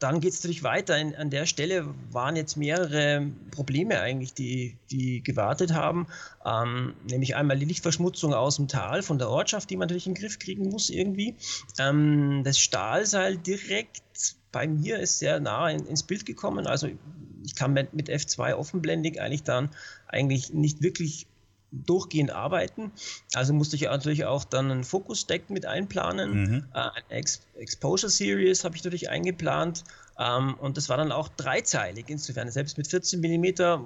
dann 0.03 0.19
geht 0.19 0.33
es 0.33 0.43
natürlich 0.43 0.63
weiter. 0.63 0.97
In, 0.97 1.15
an 1.15 1.29
der 1.29 1.45
Stelle 1.45 1.87
waren 2.11 2.35
jetzt 2.35 2.57
mehrere 2.57 3.31
Probleme 3.51 4.01
eigentlich, 4.01 4.33
die, 4.33 4.75
die 4.91 5.23
gewartet 5.23 5.73
haben. 5.73 6.07
Ähm, 6.45 6.93
nämlich 7.09 7.37
einmal 7.37 7.57
die 7.57 7.65
Lichtverschmutzung 7.65 8.33
aus 8.33 8.57
dem 8.57 8.67
Tal 8.67 9.01
von 9.01 9.17
der 9.17 9.29
Ortschaft, 9.29 9.69
die 9.69 9.77
man 9.77 9.87
natürlich 9.87 10.07
in 10.07 10.13
den 10.13 10.21
Griff 10.21 10.39
kriegen 10.39 10.67
muss 10.67 10.89
irgendwie. 10.89 11.35
Ähm, 11.79 12.41
das 12.43 12.59
Stahlseil 12.59 13.37
direkt 13.37 14.01
bei 14.51 14.67
mir 14.67 14.99
ist 14.99 15.19
sehr 15.19 15.39
nah 15.39 15.69
in, 15.69 15.85
ins 15.85 16.03
Bild 16.03 16.25
gekommen. 16.25 16.67
Also 16.67 16.89
ich 17.45 17.55
kann 17.55 17.71
mit, 17.71 17.93
mit 17.93 18.09
F2 18.09 18.55
offenblendig 18.55 19.21
eigentlich 19.21 19.43
dann 19.43 19.69
eigentlich 20.07 20.53
nicht 20.53 20.81
wirklich 20.81 21.27
durchgehend 21.73 22.31
arbeiten. 22.31 22.91
Also 23.33 23.53
musste 23.53 23.75
ich 23.75 23.83
natürlich 23.83 24.25
auch 24.25 24.43
dann 24.43 24.71
einen 24.71 24.83
Focus-Deck 24.83 25.49
mit 25.49 25.65
einplanen. 25.65 26.43
Mhm. 26.43 26.65
Äh, 26.73 26.77
eine 26.77 27.09
Ex 27.09 27.41
Exposure 27.55 28.09
Series 28.09 28.63
habe 28.63 28.75
ich 28.75 28.83
natürlich 28.83 29.09
eingeplant. 29.09 29.83
Ähm, 30.17 30.55
und 30.55 30.77
das 30.77 30.89
war 30.89 30.97
dann 30.97 31.12
auch 31.12 31.29
dreizeilig. 31.29 32.05
Insofern, 32.07 32.49
selbst 32.51 32.77
mit 32.77 32.88
14 32.88 33.19
mm 33.19 33.83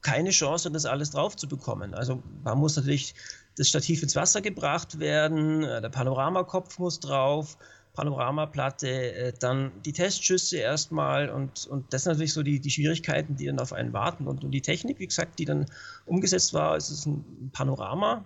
keine 0.00 0.30
Chance, 0.30 0.70
das 0.70 0.86
alles 0.86 1.10
drauf 1.10 1.36
zu 1.36 1.48
bekommen. 1.48 1.94
Also 1.94 2.22
man 2.44 2.58
muss 2.58 2.76
natürlich 2.76 3.14
das 3.56 3.68
Stativ 3.68 4.02
ins 4.02 4.14
Wasser 4.14 4.40
gebracht 4.40 5.00
werden, 5.00 5.64
äh, 5.64 5.80
der 5.80 5.88
Panoramakopf 5.88 6.78
muss 6.78 7.00
drauf, 7.00 7.58
Panoramaplatte, 7.98 8.88
äh, 8.88 9.32
dann 9.40 9.72
die 9.82 9.92
Testschüsse 9.92 10.58
erstmal 10.58 11.30
und, 11.30 11.66
und 11.66 11.92
das 11.92 12.04
sind 12.04 12.12
natürlich 12.12 12.32
so 12.32 12.44
die, 12.44 12.60
die 12.60 12.70
Schwierigkeiten, 12.70 13.34
die 13.34 13.46
dann 13.46 13.58
auf 13.58 13.72
einen 13.72 13.92
warten. 13.92 14.28
Und, 14.28 14.44
und 14.44 14.52
die 14.52 14.62
Technik, 14.62 15.00
wie 15.00 15.08
gesagt, 15.08 15.40
die 15.40 15.44
dann 15.44 15.66
umgesetzt 16.06 16.54
war, 16.54 16.76
es 16.76 16.90
ist 16.90 17.06
ein 17.06 17.50
Panorama. 17.52 18.24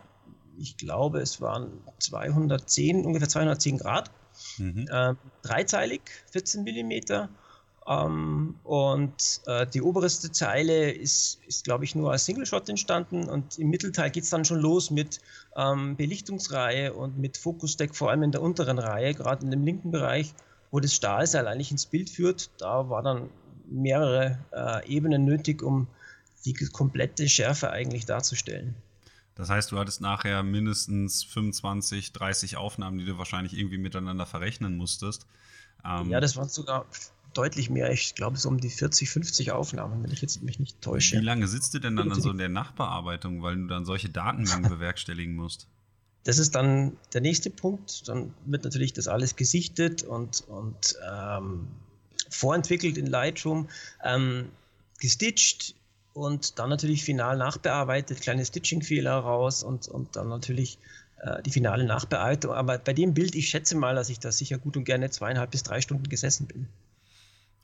Ich 0.59 0.77
glaube, 0.77 1.21
es 1.21 1.41
waren 1.41 1.71
210, 2.01 3.07
ungefähr 3.07 3.31
210 3.31 3.79
Grad. 3.79 4.11
Mhm. 4.59 4.87
Äh, 4.91 5.15
dreizeilig, 5.41 6.03
14 6.33 6.65
Millimeter 6.65 7.31
ähm, 7.87 8.55
und 8.63 9.41
äh, 9.47 9.67
die 9.67 9.83
oberste 9.83 10.31
Zeile 10.31 10.91
ist, 10.91 11.41
ist 11.47 11.65
glaube 11.65 11.85
ich, 11.85 11.95
nur 11.95 12.13
als 12.13 12.25
Single 12.25 12.47
Shot 12.47 12.69
entstanden 12.69 13.29
und 13.29 13.59
im 13.59 13.71
Mittelteil 13.71 14.11
geht 14.11 14.25
es 14.25 14.31
dann 14.31 14.45
schon 14.45 14.61
los 14.61 14.91
mit 14.91 15.21
ähm, 15.57 15.97
Belichtungsreihe 15.97 16.93
und 16.93 17.19
mit 17.19 17.37
Focus 17.37 17.77
Deck, 17.77 17.95
vor 17.95 18.11
allem 18.11 18.23
in 18.23 18.33
der 18.33 18.43
unteren 18.43 18.79
Reihe, 18.79 19.15
gerade 19.15 19.45
in 19.45 19.51
dem 19.51 19.65
linken 19.65 19.91
Bereich, 19.91 20.33
wo 20.71 20.81
das 20.81 20.95
Stahlseil 20.95 21.47
eigentlich 21.49 21.73
ins 21.73 21.87
Bild 21.87 22.09
führt. 22.09 22.51
Da 22.59 22.89
war 22.89 23.03
dann 23.03 23.31
mehrere 23.69 24.39
äh, 24.53 24.87
Ebenen 24.89 25.25
nötig, 25.25 25.63
um 25.63 25.89
die 26.45 26.55
komplette 26.55 27.29
Schärfe 27.29 27.71
eigentlich 27.71 28.07
darzustellen. 28.07 28.75
Das 29.35 29.49
heißt, 29.49 29.73
du 29.73 29.79
hattest 29.79 30.01
nachher 30.01 30.43
mindestens 30.43 31.25
25, 31.25 32.13
30 32.13 32.57
Aufnahmen, 32.57 32.99
die 32.99 33.05
du 33.05 33.19
wahrscheinlich 33.19 33.57
irgendwie 33.57 33.79
miteinander 33.79 34.27
verrechnen 34.27 34.77
musstest. 34.77 35.27
Ähm, 35.85 36.11
ja, 36.11 36.21
das 36.21 36.37
waren 36.37 36.49
sogar 36.49 36.85
deutlich 37.35 37.71
mehr. 37.71 37.91
Ich 37.93 38.15
glaube, 38.15 38.39
so 38.39 38.49
um 38.49 38.59
die 38.61 38.71
40, 38.71 39.11
50 39.11 39.53
Aufnahmen, 39.53 40.03
wenn 40.03 40.11
ich 40.11 40.23
jetzt 40.23 40.43
mich 40.43 40.59
nicht 40.59 40.81
täusche. 40.81 41.19
Wie 41.19 41.25
lange 41.25 41.47
sitzt 41.47 41.75
du 41.75 41.79
denn 41.79 41.97
dann, 41.97 42.09
dann 42.09 42.21
so 42.21 42.31
in 42.31 42.39
der 42.39 42.49
Nachbearbeitung, 42.49 43.43
weil 43.43 43.57
du 43.57 43.67
dann 43.67 43.85
solche 43.85 44.09
Datenmengen 44.09 44.63
bewerkstelligen 44.69 45.35
musst? 45.35 45.69
Das 46.25 46.39
ist 46.39 46.55
dann 46.55 46.97
der 47.13 47.21
nächste 47.21 47.51
Punkt. 47.51 48.09
Dann 48.09 48.33
wird 48.47 48.65
natürlich 48.65 48.93
das 48.93 49.09
alles 49.09 49.37
gesichtet 49.37 50.03
und, 50.03 50.45
und 50.49 50.97
ähm, 51.11 51.67
vorentwickelt 52.31 52.97
in 52.97 53.07
Lightroom, 53.07 53.69
ähm, 54.05 54.49
gestitcht 55.01 55.75
und 56.15 56.59
dann 56.59 56.69
natürlich 56.69 57.05
final 57.05 57.37
nachbearbeitet, 57.37 58.21
kleine 58.21 58.45
Stitching-Fehler 58.45 59.15
raus 59.15 59.63
und, 59.63 59.89
und 59.89 60.15
dann 60.17 60.29
natürlich 60.29 60.79
äh, 61.23 61.43
die 61.43 61.51
finale 61.51 61.85
Nachbearbeitung. 61.85 62.53
Aber 62.53 62.79
bei 62.79 62.93
dem 62.93 63.15
Bild, 63.15 63.35
ich 63.35 63.49
schätze 63.49 63.77
mal, 63.77 63.95
dass 63.95 64.09
ich 64.09 64.19
da 64.19 64.31
sicher 64.31 64.59
gut 64.59 64.77
und 64.77 64.85
gerne 64.85 65.11
zweieinhalb 65.11 65.51
bis 65.51 65.63
drei 65.63 65.81
Stunden 65.81 66.09
gesessen 66.09 66.47
bin. 66.47 66.69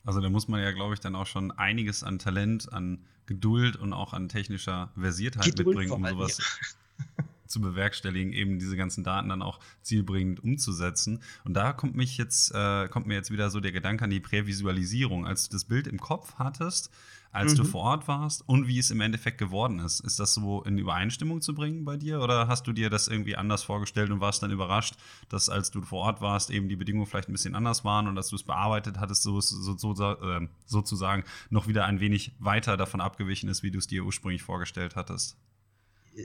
Also 0.05 0.21
da 0.21 0.31
muss 0.31 0.49
man 0.49 0.61
ja, 0.61 0.73
glaube 0.73 0.95
ich, 0.95 1.01
dann 1.01 1.15
auch 1.15 1.27
schon 1.27 1.51
einiges 1.51 2.03
an 2.03 2.19
Talent, 2.19 2.73
an 2.73 3.01
Geduld 3.27 3.77
und 3.77 3.93
auch 3.93 4.15
an 4.15 4.29
technischer 4.29 4.91
Versiertheit 4.99 5.45
Geduld 5.45 5.67
mitbringen, 5.67 5.93
um 5.93 6.07
sowas 6.07 6.39
ja. 6.39 7.25
zu 7.47 7.61
bewerkstelligen, 7.61 8.33
eben 8.33 8.59
diese 8.59 8.77
ganzen 8.77 9.05
Daten 9.05 9.29
dann 9.29 9.43
auch 9.43 9.61
zielbringend 9.83 10.43
umzusetzen. 10.43 11.21
Und 11.45 11.55
da 11.55 11.73
kommt 11.73 11.95
mich 11.95 12.17
jetzt, 12.17 12.53
äh, 12.55 12.89
kommt 12.89 13.07
mir 13.07 13.15
jetzt 13.15 13.31
wieder 13.31 13.51
so 13.51 13.61
der 13.61 13.73
Gedanke 13.73 14.05
an 14.05 14.11
die 14.11 14.21
Prävisualisierung. 14.21 15.27
Als 15.27 15.49
du 15.49 15.57
das 15.57 15.65
Bild 15.65 15.87
im 15.87 15.99
Kopf 15.99 16.35
hattest, 16.37 16.91
als 17.33 17.53
mhm. 17.53 17.59
du 17.59 17.65
vor 17.65 17.83
Ort 17.83 18.09
warst 18.09 18.43
und 18.49 18.69
wie 18.69 18.79
es 18.79 18.91
im 18.91 19.01
Endeffekt 19.01 19.39
geworden 19.39 19.81
ist. 19.81 20.01
Ist 20.01 20.19
das 20.19 20.35
so 20.35 20.63
in 20.63 20.79
Übereinstimmung 20.79 21.41
zu 21.41 21.55
bringen 21.55 21.85
bei 21.85 21.97
dir 21.97 22.21
oder 22.21 22.49
hast 22.49 22.67
du 22.67 22.73
dir 22.73 22.91
das 22.91 23.09
irgendwie 23.09 23.37
anders 23.37 23.63
vorgestellt 23.63 24.11
und 24.11 24.21
warst 24.21 24.43
dann 24.43 24.51
überrascht, 24.51 24.95
dass 25.29 25.49
als 25.49 25.71
du 25.71 25.83
vor 25.83 26.01
Ort 26.01 26.21
warst, 26.21 26.51
eben 26.51 26.69
die 26.69 26.77
Bedingungen 26.77 27.07
vielleicht 27.07 27.29
ein 27.29 27.33
bisschen 27.33 27.55
anders 27.55 27.85
waren 27.85 28.09
und 28.09 28.15
dass 28.15 28.29
du 28.29 28.37
es 28.37 28.43
bearbeitet 28.43 28.99
hattest, 28.99 29.23
so, 29.23 29.41
so, 29.41 29.77
so, 29.77 30.05
äh, 30.05 30.49
sozusagen 30.67 31.25
noch 31.51 31.67
wieder 31.67 31.85
ein 31.85 32.01
wenig 32.01 32.33
weiter 32.39 32.77
davon 32.77 33.01
abgewichen 33.01 33.49
ist, 33.49 33.63
wie 33.63 33.71
du 33.71 33.79
es 33.79 33.87
dir 33.87 34.05
ursprünglich 34.05 34.43
vorgestellt 34.43 34.97
hattest? 34.97 35.37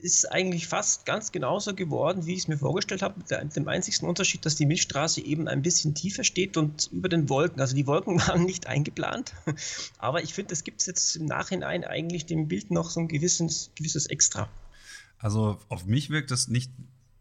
Ist 0.02 0.32
eigentlich 0.32 0.68
fast 0.68 1.06
ganz 1.06 1.32
genauso 1.32 1.76
geworden, 1.76 2.26
wie 2.26 2.34
ich 2.34 2.40
es 2.40 2.48
mir 2.48 2.58
vorgestellt 2.58 3.02
habe, 3.02 3.20
mit 3.20 3.56
dem 3.56 3.68
einzigsten 3.68 4.08
Unterschied, 4.08 4.46
dass 4.46 4.56
die 4.56 4.66
Milchstraße 4.66 5.22
eben 5.22 5.48
ein 5.48 5.62
bisschen 5.62 5.94
tiefer 5.94 6.24
steht 6.24 6.58
und 6.58 6.90
über 6.92 7.10
den 7.10 7.30
Wolken. 7.30 7.62
Also 7.62 7.76
die 7.76 7.86
Wolken 7.86 8.20
waren 8.28 8.44
nicht 8.44 8.68
eingeplant, 8.68 9.34
aber 10.00 10.24
ich 10.24 10.34
finde, 10.34 10.54
es 10.54 10.64
gibt 10.64 10.86
jetzt 10.86 11.16
im 11.16 11.26
Nachhinein 11.26 11.84
eigentlich 11.84 12.26
dem 12.26 12.48
Bild 12.48 12.72
noch 12.72 12.90
so 12.90 13.02
ein 13.02 13.08
gewisses, 13.08 13.72
gewisses 13.76 14.08
Extra. 14.08 14.50
Also 15.20 15.60
auf 15.70 15.86
mich 15.86 16.10
wirkt 16.10 16.32
es 16.32 16.48
nicht 16.48 16.72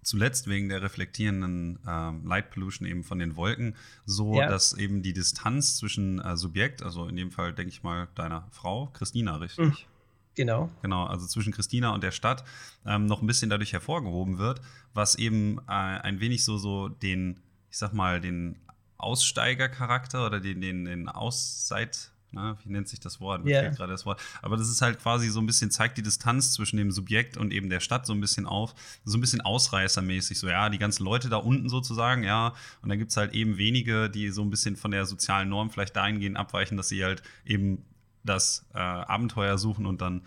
zuletzt 0.02 0.48
wegen 0.48 0.68
der 0.68 0.82
reflektierenden 0.82 1.78
äh, 1.86 2.26
Light 2.26 2.50
Pollution 2.50 2.88
eben 2.88 3.04
von 3.04 3.18
den 3.18 3.36
Wolken 3.36 3.76
so, 4.04 4.34
ja. 4.34 4.48
dass 4.48 4.72
eben 4.72 5.02
die 5.02 5.12
Distanz 5.12 5.76
zwischen 5.76 6.18
äh, 6.18 6.36
Subjekt, 6.36 6.82
also 6.82 7.06
in 7.06 7.16
dem 7.16 7.30
Fall 7.30 7.52
denke 7.52 7.70
ich 7.70 7.82
mal 7.82 8.08
deiner 8.16 8.48
Frau, 8.50 8.88
Christina, 8.88 9.36
richtig? 9.36 9.66
Mhm. 9.66 9.91
Genau. 10.34 10.70
Genau, 10.82 11.04
also 11.06 11.26
zwischen 11.26 11.52
Christina 11.52 11.90
und 11.90 12.02
der 12.02 12.10
Stadt 12.10 12.44
ähm, 12.86 13.06
noch 13.06 13.20
ein 13.20 13.26
bisschen 13.26 13.50
dadurch 13.50 13.72
hervorgehoben 13.72 14.38
wird, 14.38 14.60
was 14.94 15.14
eben 15.14 15.58
äh, 15.68 15.72
ein 15.72 16.20
wenig 16.20 16.44
so, 16.44 16.58
so 16.58 16.88
den, 16.88 17.40
ich 17.70 17.78
sag 17.78 17.92
mal, 17.92 18.20
den 18.20 18.58
Aussteigercharakter 18.96 20.26
oder 20.26 20.40
den, 20.40 20.60
den, 20.60 20.84
den 20.84 21.08
Ausseit, 21.08 22.12
na, 22.30 22.56
wie 22.64 22.70
nennt 22.70 22.88
sich 22.88 22.98
das 22.98 23.20
Wort? 23.20 23.44
Mir 23.44 23.50
yeah. 23.50 23.62
fehlt 23.62 23.76
gerade 23.76 23.92
das 23.92 24.06
Wort. 24.06 24.20
Aber 24.40 24.56
das 24.56 24.70
ist 24.70 24.80
halt 24.80 24.98
quasi 25.00 25.28
so 25.28 25.38
ein 25.38 25.44
bisschen, 25.44 25.70
zeigt 25.70 25.98
die 25.98 26.02
Distanz 26.02 26.52
zwischen 26.52 26.78
dem 26.78 26.90
Subjekt 26.90 27.36
und 27.36 27.52
eben 27.52 27.68
der 27.68 27.80
Stadt 27.80 28.06
so 28.06 28.14
ein 28.14 28.20
bisschen 28.20 28.46
auf, 28.46 28.74
so 29.04 29.18
ein 29.18 29.20
bisschen 29.20 29.42
ausreißermäßig, 29.42 30.38
so 30.38 30.48
ja, 30.48 30.70
die 30.70 30.78
ganzen 30.78 31.04
Leute 31.04 31.28
da 31.28 31.36
unten 31.36 31.68
sozusagen, 31.68 32.22
ja, 32.22 32.54
und 32.80 32.88
dann 32.88 32.98
gibt 32.98 33.10
es 33.10 33.18
halt 33.18 33.34
eben 33.34 33.58
wenige, 33.58 34.08
die 34.08 34.30
so 34.30 34.40
ein 34.42 34.48
bisschen 34.48 34.76
von 34.76 34.92
der 34.92 35.04
sozialen 35.04 35.50
Norm 35.50 35.70
vielleicht 35.70 35.94
dahingehend 35.94 36.38
abweichen, 36.38 36.78
dass 36.78 36.88
sie 36.88 37.04
halt 37.04 37.22
eben 37.44 37.84
das 38.24 38.66
äh, 38.74 38.78
Abenteuer 38.78 39.58
suchen 39.58 39.86
und 39.86 40.00
dann 40.00 40.22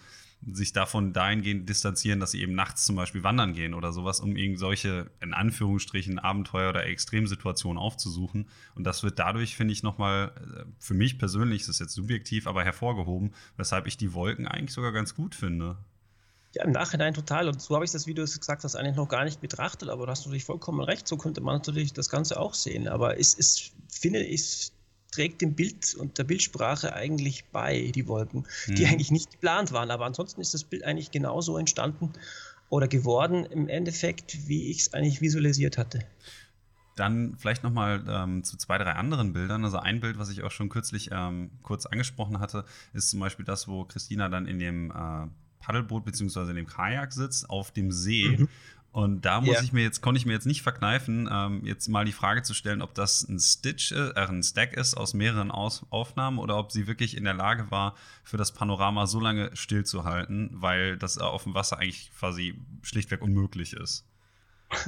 sich 0.51 0.73
davon 0.73 1.13
dahingehend 1.13 1.67
distanzieren, 1.67 2.19
dass 2.19 2.31
sie 2.31 2.41
eben 2.41 2.53
nachts 2.53 2.85
zum 2.85 2.95
Beispiel 2.95 3.23
wandern 3.23 3.53
gehen 3.53 3.73
oder 3.73 3.91
sowas, 3.91 4.19
um 4.19 4.35
eben 4.35 4.57
solche, 4.57 5.09
in 5.21 5.33
Anführungsstrichen, 5.33 6.19
Abenteuer 6.19 6.69
oder 6.69 6.85
Extremsituationen 6.85 7.81
aufzusuchen. 7.81 8.47
Und 8.75 8.83
das 8.83 9.01
wird 9.01 9.17
dadurch, 9.17 9.55
finde 9.55 9.73
ich, 9.73 9.81
nochmal, 9.81 10.31
äh, 10.35 10.65
für 10.77 10.93
mich 10.93 11.17
persönlich, 11.17 11.61
das 11.61 11.69
ist 11.69 11.79
jetzt 11.79 11.93
subjektiv, 11.93 12.47
aber 12.47 12.63
hervorgehoben, 12.63 13.33
weshalb 13.57 13.87
ich 13.87 13.97
die 13.97 14.13
Wolken 14.13 14.47
eigentlich 14.47 14.73
sogar 14.73 14.91
ganz 14.91 15.15
gut 15.15 15.33
finde. 15.33 15.77
Ja, 16.53 16.63
im 16.63 16.71
Nachhinein 16.71 17.13
total. 17.13 17.49
Und 17.49 17.61
so 17.61 17.75
habe 17.75 17.83
ich 17.83 17.91
das, 17.91 18.07
wie 18.07 18.13
du 18.13 18.21
es 18.21 18.39
gesagt 18.39 18.63
hast, 18.63 18.75
eigentlich 18.75 18.95
noch 18.95 19.09
gar 19.09 19.25
nicht 19.25 19.41
betrachtet, 19.41 19.89
aber 19.89 20.05
du 20.05 20.11
hast 20.11 20.21
natürlich 20.25 20.45
vollkommen 20.45 20.79
recht. 20.79 21.07
So 21.07 21.17
könnte 21.17 21.41
man 21.41 21.55
natürlich 21.55 21.91
das 21.91 22.09
Ganze 22.09 22.39
auch 22.39 22.53
sehen. 22.53 22.87
Aber 22.87 23.19
es 23.19 23.33
ist, 23.33 23.73
finde 23.89 24.19
ich, 24.19 24.71
trägt 25.15 25.41
dem 25.41 25.55
Bild 25.55 25.95
und 25.95 26.17
der 26.17 26.23
Bildsprache 26.23 26.93
eigentlich 26.93 27.45
bei, 27.51 27.91
die 27.93 28.07
Wolken, 28.07 28.45
mhm. 28.67 28.75
die 28.75 28.85
eigentlich 28.85 29.11
nicht 29.11 29.31
geplant 29.31 29.71
waren. 29.71 29.91
Aber 29.91 30.05
ansonsten 30.05 30.41
ist 30.41 30.53
das 30.53 30.63
Bild 30.63 30.83
eigentlich 30.83 31.11
genauso 31.11 31.57
entstanden 31.57 32.11
oder 32.69 32.87
geworden 32.87 33.45
im 33.45 33.69
Endeffekt, 33.69 34.47
wie 34.47 34.69
ich 34.69 34.81
es 34.81 34.93
eigentlich 34.93 35.21
visualisiert 35.21 35.77
hatte. 35.77 35.99
Dann 36.95 37.35
vielleicht 37.37 37.63
nochmal 37.63 38.03
ähm, 38.07 38.43
zu 38.43 38.57
zwei, 38.57 38.77
drei 38.77 38.93
anderen 38.93 39.33
Bildern. 39.33 39.65
Also 39.65 39.77
ein 39.77 39.99
Bild, 39.99 40.17
was 40.17 40.29
ich 40.29 40.43
auch 40.43 40.51
schon 40.51 40.69
kürzlich 40.69 41.09
ähm, 41.11 41.51
kurz 41.61 41.85
angesprochen 41.85 42.39
hatte, 42.39 42.65
ist 42.93 43.09
zum 43.09 43.19
Beispiel 43.19 43.45
das, 43.45 43.67
wo 43.67 43.83
Christina 43.83 44.29
dann 44.29 44.47
in 44.47 44.59
dem 44.59 44.91
äh, 44.91 45.27
Paddelboot 45.59 46.05
bzw. 46.05 46.51
in 46.51 46.55
dem 46.55 46.67
Kajak 46.67 47.11
sitzt 47.11 47.49
auf 47.49 47.71
dem 47.71 47.91
See 47.91 48.37
mhm. 48.37 48.49
Und 48.95 49.25
da 49.25 49.41
muss 49.41 49.55
yeah. 49.55 49.61
ich 49.61 49.73
mir 49.73 49.83
jetzt, 49.83 49.99
konnte 49.99 50.19
ich 50.19 50.25
mir 50.25 50.31
jetzt 50.31 50.45
nicht 50.45 50.61
verkneifen, 50.61 51.27
ähm, 51.29 51.65
jetzt 51.65 51.89
mal 51.89 52.05
die 52.05 52.13
Frage 52.13 52.43
zu 52.43 52.53
stellen, 52.53 52.81
ob 52.81 52.93
das 52.93 53.27
ein 53.27 53.41
Stitch, 53.41 53.91
äh, 53.91 54.13
ein 54.13 54.41
Stack 54.41 54.71
ist 54.71 54.95
aus 54.95 55.13
mehreren 55.13 55.51
aus 55.51 55.85
Aufnahmen 55.89 56.39
oder 56.39 56.57
ob 56.57 56.71
sie 56.71 56.87
wirklich 56.87 57.17
in 57.17 57.25
der 57.25 57.33
Lage 57.33 57.69
war, 57.71 57.95
für 58.23 58.37
das 58.37 58.53
Panorama 58.53 59.05
so 59.05 59.19
lange 59.19 59.53
stillzuhalten, 59.53 60.49
weil 60.53 60.95
das 60.95 61.17
auf 61.17 61.43
dem 61.43 61.53
Wasser 61.53 61.77
eigentlich 61.77 62.09
quasi 62.17 62.57
schlichtweg 62.83 63.21
unmöglich 63.21 63.73
ist. 63.73 64.05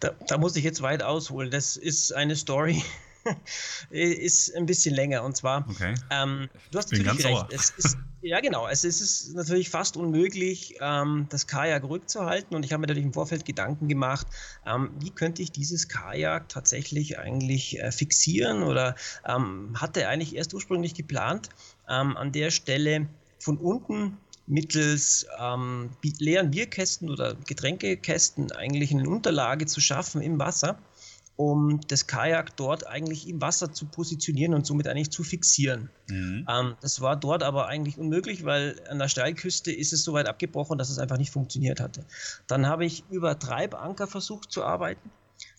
Da, 0.00 0.12
da 0.26 0.38
muss 0.38 0.56
ich 0.56 0.64
jetzt 0.64 0.80
weit 0.80 1.02
ausholen. 1.02 1.50
Das 1.50 1.76
ist 1.76 2.12
eine 2.12 2.36
Story, 2.36 2.82
ist 3.90 4.54
ein 4.56 4.66
bisschen 4.66 4.94
länger. 4.94 5.24
Und 5.24 5.36
zwar, 5.36 5.66
okay. 5.68 5.94
ähm, 6.10 6.48
du 6.70 6.78
hast 6.78 6.92
natürlich 6.92 7.24
recht. 7.24 7.46
Es 7.50 7.70
ist, 7.70 7.98
ja, 8.22 8.40
genau. 8.40 8.68
Es 8.68 8.84
ist 8.84 9.34
natürlich 9.34 9.70
fast 9.70 9.96
unmöglich, 9.96 10.76
ähm, 10.80 11.26
das 11.30 11.46
Kajak 11.46 11.84
rückzuhalten. 11.84 12.56
Und 12.56 12.64
ich 12.64 12.72
habe 12.72 12.80
mir 12.80 12.86
natürlich 12.86 13.06
im 13.06 13.12
Vorfeld 13.12 13.44
Gedanken 13.44 13.88
gemacht, 13.88 14.26
ähm, 14.66 14.90
wie 14.98 15.10
könnte 15.10 15.42
ich 15.42 15.52
dieses 15.52 15.88
Kajak 15.88 16.48
tatsächlich 16.48 17.18
eigentlich 17.18 17.80
äh, 17.80 17.92
fixieren 17.92 18.62
oder 18.62 18.94
ähm, 19.26 19.80
hatte 19.80 20.08
eigentlich 20.08 20.36
erst 20.36 20.54
ursprünglich 20.54 20.94
geplant, 20.94 21.50
ähm, 21.88 22.16
an 22.16 22.32
der 22.32 22.50
Stelle 22.50 23.06
von 23.38 23.56
unten 23.56 24.18
mittels 24.50 25.26
ähm, 25.38 25.90
leeren 26.18 26.50
Bierkästen 26.50 27.08
oder 27.08 27.36
Getränkekästen 27.46 28.50
eigentlich 28.52 28.90
eine 28.90 29.08
Unterlage 29.08 29.66
zu 29.66 29.80
schaffen 29.80 30.20
im 30.22 30.38
Wasser 30.38 30.78
um 31.40 31.80
das 31.88 32.06
Kajak 32.06 32.54
dort 32.58 32.86
eigentlich 32.86 33.26
im 33.26 33.40
Wasser 33.40 33.72
zu 33.72 33.86
positionieren 33.86 34.52
und 34.52 34.66
somit 34.66 34.86
eigentlich 34.86 35.10
zu 35.10 35.24
fixieren. 35.24 35.88
Mhm. 36.06 36.46
Ähm, 36.46 36.74
das 36.82 37.00
war 37.00 37.16
dort 37.16 37.42
aber 37.42 37.66
eigentlich 37.66 37.96
unmöglich, 37.96 38.44
weil 38.44 38.78
an 38.90 38.98
der 38.98 39.08
Steilküste 39.08 39.72
ist 39.72 39.94
es 39.94 40.04
so 40.04 40.12
weit 40.12 40.26
abgebrochen, 40.26 40.76
dass 40.76 40.90
es 40.90 40.98
einfach 40.98 41.16
nicht 41.16 41.30
funktioniert 41.30 41.80
hatte. 41.80 42.04
Dann 42.46 42.66
habe 42.66 42.84
ich 42.84 43.04
über 43.08 43.38
Treibanker 43.38 44.06
versucht 44.06 44.52
zu 44.52 44.64
arbeiten. 44.64 45.10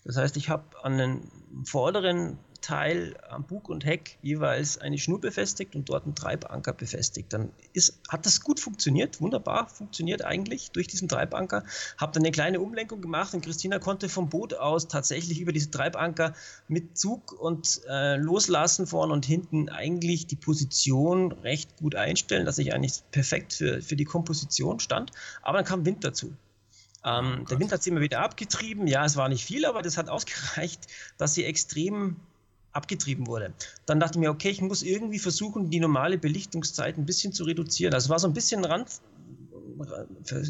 Das 0.04 0.16
heißt, 0.16 0.36
ich 0.36 0.48
habe 0.50 0.62
an 0.84 0.98
den 0.98 1.22
vorderen 1.64 2.38
Teil 2.62 3.16
am 3.28 3.44
Bug 3.44 3.68
und 3.68 3.84
Heck 3.84 4.16
jeweils 4.22 4.78
eine 4.78 4.96
Schnur 4.96 5.20
befestigt 5.20 5.74
und 5.74 5.88
dort 5.88 6.04
einen 6.04 6.14
Treibanker 6.14 6.72
befestigt. 6.72 7.32
Dann 7.32 7.50
ist, 7.72 8.00
hat 8.08 8.24
das 8.24 8.40
gut 8.40 8.60
funktioniert, 8.60 9.20
wunderbar 9.20 9.68
funktioniert 9.68 10.24
eigentlich 10.24 10.70
durch 10.70 10.86
diesen 10.86 11.08
Treibanker. 11.08 11.64
Habe 11.98 12.12
dann 12.12 12.22
eine 12.22 12.32
kleine 12.32 12.60
Umlenkung 12.60 13.02
gemacht 13.02 13.34
und 13.34 13.44
Christina 13.44 13.78
konnte 13.78 14.08
vom 14.08 14.30
Boot 14.30 14.54
aus 14.54 14.88
tatsächlich 14.88 15.40
über 15.40 15.52
diese 15.52 15.70
Treibanker 15.70 16.34
mit 16.68 16.96
Zug 16.96 17.32
und 17.32 17.82
äh, 17.88 18.16
Loslassen 18.16 18.86
vorne 18.86 19.12
und 19.12 19.26
hinten 19.26 19.68
eigentlich 19.68 20.26
die 20.26 20.36
Position 20.36 21.32
recht 21.32 21.76
gut 21.76 21.94
einstellen, 21.96 22.46
dass 22.46 22.58
ich 22.58 22.72
eigentlich 22.72 23.02
perfekt 23.10 23.52
für, 23.52 23.82
für 23.82 23.96
die 23.96 24.04
Komposition 24.04 24.80
stand. 24.80 25.10
Aber 25.42 25.58
dann 25.58 25.66
kam 25.66 25.84
Wind 25.84 26.04
dazu. 26.04 26.32
Ähm, 27.04 27.40
oh 27.42 27.44
der 27.46 27.58
Wind 27.58 27.72
hat 27.72 27.82
sie 27.82 27.90
immer 27.90 28.00
wieder 28.00 28.20
abgetrieben. 28.20 28.86
Ja, 28.86 29.04
es 29.04 29.16
war 29.16 29.28
nicht 29.28 29.44
viel, 29.44 29.64
aber 29.66 29.82
das 29.82 29.96
hat 29.96 30.08
ausgereicht, 30.08 30.86
dass 31.18 31.34
sie 31.34 31.44
extrem 31.44 32.16
abgetrieben 32.72 33.26
wurde. 33.26 33.52
Dann 33.86 34.00
dachte 34.00 34.18
ich 34.18 34.20
mir, 34.20 34.30
okay, 34.30 34.50
ich 34.50 34.60
muss 34.60 34.82
irgendwie 34.82 35.18
versuchen, 35.18 35.70
die 35.70 35.80
normale 35.80 36.18
Belichtungszeit 36.18 36.96
ein 36.96 37.06
bisschen 37.06 37.32
zu 37.32 37.44
reduzieren. 37.44 37.94
Also 37.94 38.06
es 38.06 38.10
war 38.10 38.18
so 38.18 38.28
ein 38.28 38.32
bisschen 38.32 38.64
Rand, 38.64 39.00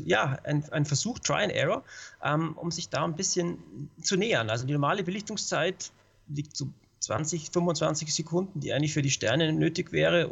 ja, 0.04 0.38
ein, 0.44 0.64
ein 0.72 0.84
Versuch, 0.84 1.18
Try 1.18 1.44
and 1.44 1.52
Error, 1.52 1.84
ähm, 2.22 2.56
um 2.56 2.70
sich 2.70 2.88
da 2.88 3.04
ein 3.04 3.16
bisschen 3.16 3.90
zu 4.00 4.16
nähern. 4.16 4.50
Also 4.50 4.66
die 4.66 4.72
normale 4.72 5.02
Belichtungszeit 5.02 5.90
liegt 6.28 6.56
so 6.56 6.68
20, 7.00 7.50
25 7.50 8.14
Sekunden, 8.14 8.60
die 8.60 8.72
eigentlich 8.72 8.92
für 8.92 9.02
die 9.02 9.10
Sterne 9.10 9.52
nötig 9.52 9.92
wäre 9.92 10.30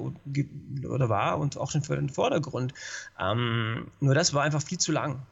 oder 0.88 1.08
war 1.08 1.38
und 1.38 1.56
auch 1.56 1.70
schon 1.70 1.82
für 1.82 1.96
den 1.96 2.08
Vordergrund. 2.08 2.72
Ähm, 3.18 3.88
nur 3.98 4.14
das 4.14 4.34
war 4.34 4.42
einfach 4.42 4.62
viel 4.62 4.78
zu 4.78 4.92
lang 4.92 5.22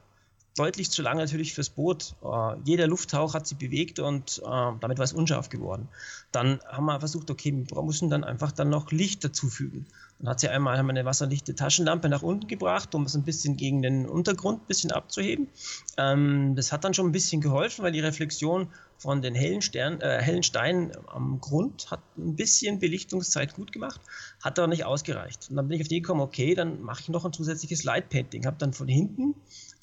deutlich 0.59 0.91
zu 0.91 1.03
lang 1.03 1.19
natürlich 1.19 1.55
fürs 1.55 1.71
Boot. 1.71 2.15
Äh, 2.23 2.57
jeder 2.65 2.87
Lufthauch 2.87 3.35
hat 3.35 3.47
sie 3.47 3.55
bewegt 3.55 3.99
und 3.99 4.43
äh, 4.45 4.73
damit 4.81 4.99
war 4.99 5.05
es 5.05 5.13
unscharf 5.13 5.49
geworden. 5.49 5.89
Dann 6.33 6.61
haben 6.67 6.87
wir 6.87 6.99
versucht, 6.99 7.31
okay, 7.31 7.53
wir 7.53 7.83
müssen 7.83 8.11
dann 8.11 8.25
einfach 8.25 8.53
dann 8.53 8.69
noch 8.69 8.91
Licht 8.91 9.25
dazufügen. 9.25 9.87
Dann 10.19 10.31
hat 10.31 10.41
sie 10.41 10.49
einmal 10.49 10.77
haben 10.77 10.87
wir 10.87 10.91
eine 10.91 11.05
wasserlichte 11.05 11.55
Taschenlampe 11.55 12.09
nach 12.09 12.23
unten 12.23 12.49
gebracht, 12.49 12.95
um 12.95 13.05
es 13.05 13.15
ein 13.15 13.23
bisschen 13.23 13.57
gegen 13.57 13.83
den 13.83 14.09
Untergrund 14.09 14.63
ein 14.63 14.67
bisschen 14.67 14.91
abzuheben. 14.91 15.49
Ähm, 15.97 16.55
das 16.57 16.73
hat 16.73 16.85
dann 16.85 16.95
schon 16.95 17.07
ein 17.07 17.13
bisschen 17.13 17.41
geholfen, 17.41 17.85
weil 17.85 17.93
die 17.93 18.01
Reflexion 18.01 18.69
von 18.99 19.23
den 19.23 19.37
hellen, 19.37 19.63
Stern, 19.63 20.01
äh, 20.01 20.21
hellen 20.21 20.43
Steinen 20.43 20.91
am 21.07 21.41
Grund 21.41 21.89
hat 21.91 22.01
ein 22.17 22.35
bisschen 22.35 22.81
Belichtungszeit 22.81 23.55
gut 23.55 23.73
gemacht, 23.73 24.01
hat 24.43 24.59
aber 24.59 24.67
nicht 24.67 24.85
ausgereicht. 24.85 25.47
Und 25.51 25.57
dann 25.57 25.69
bin 25.69 25.77
ich 25.77 25.83
auf 25.83 25.89
die 25.89 26.03
gekommen, 26.03 26.21
okay, 26.21 26.55
dann 26.57 26.83
mache 26.83 27.03
ich 27.03 27.09
noch 27.09 27.25
ein 27.25 27.33
zusätzliches 27.33 27.85
Light 27.85 28.09
Painting. 28.09 28.45
Habe 28.45 28.57
dann 28.59 28.73
von 28.73 28.89
hinten 28.89 29.37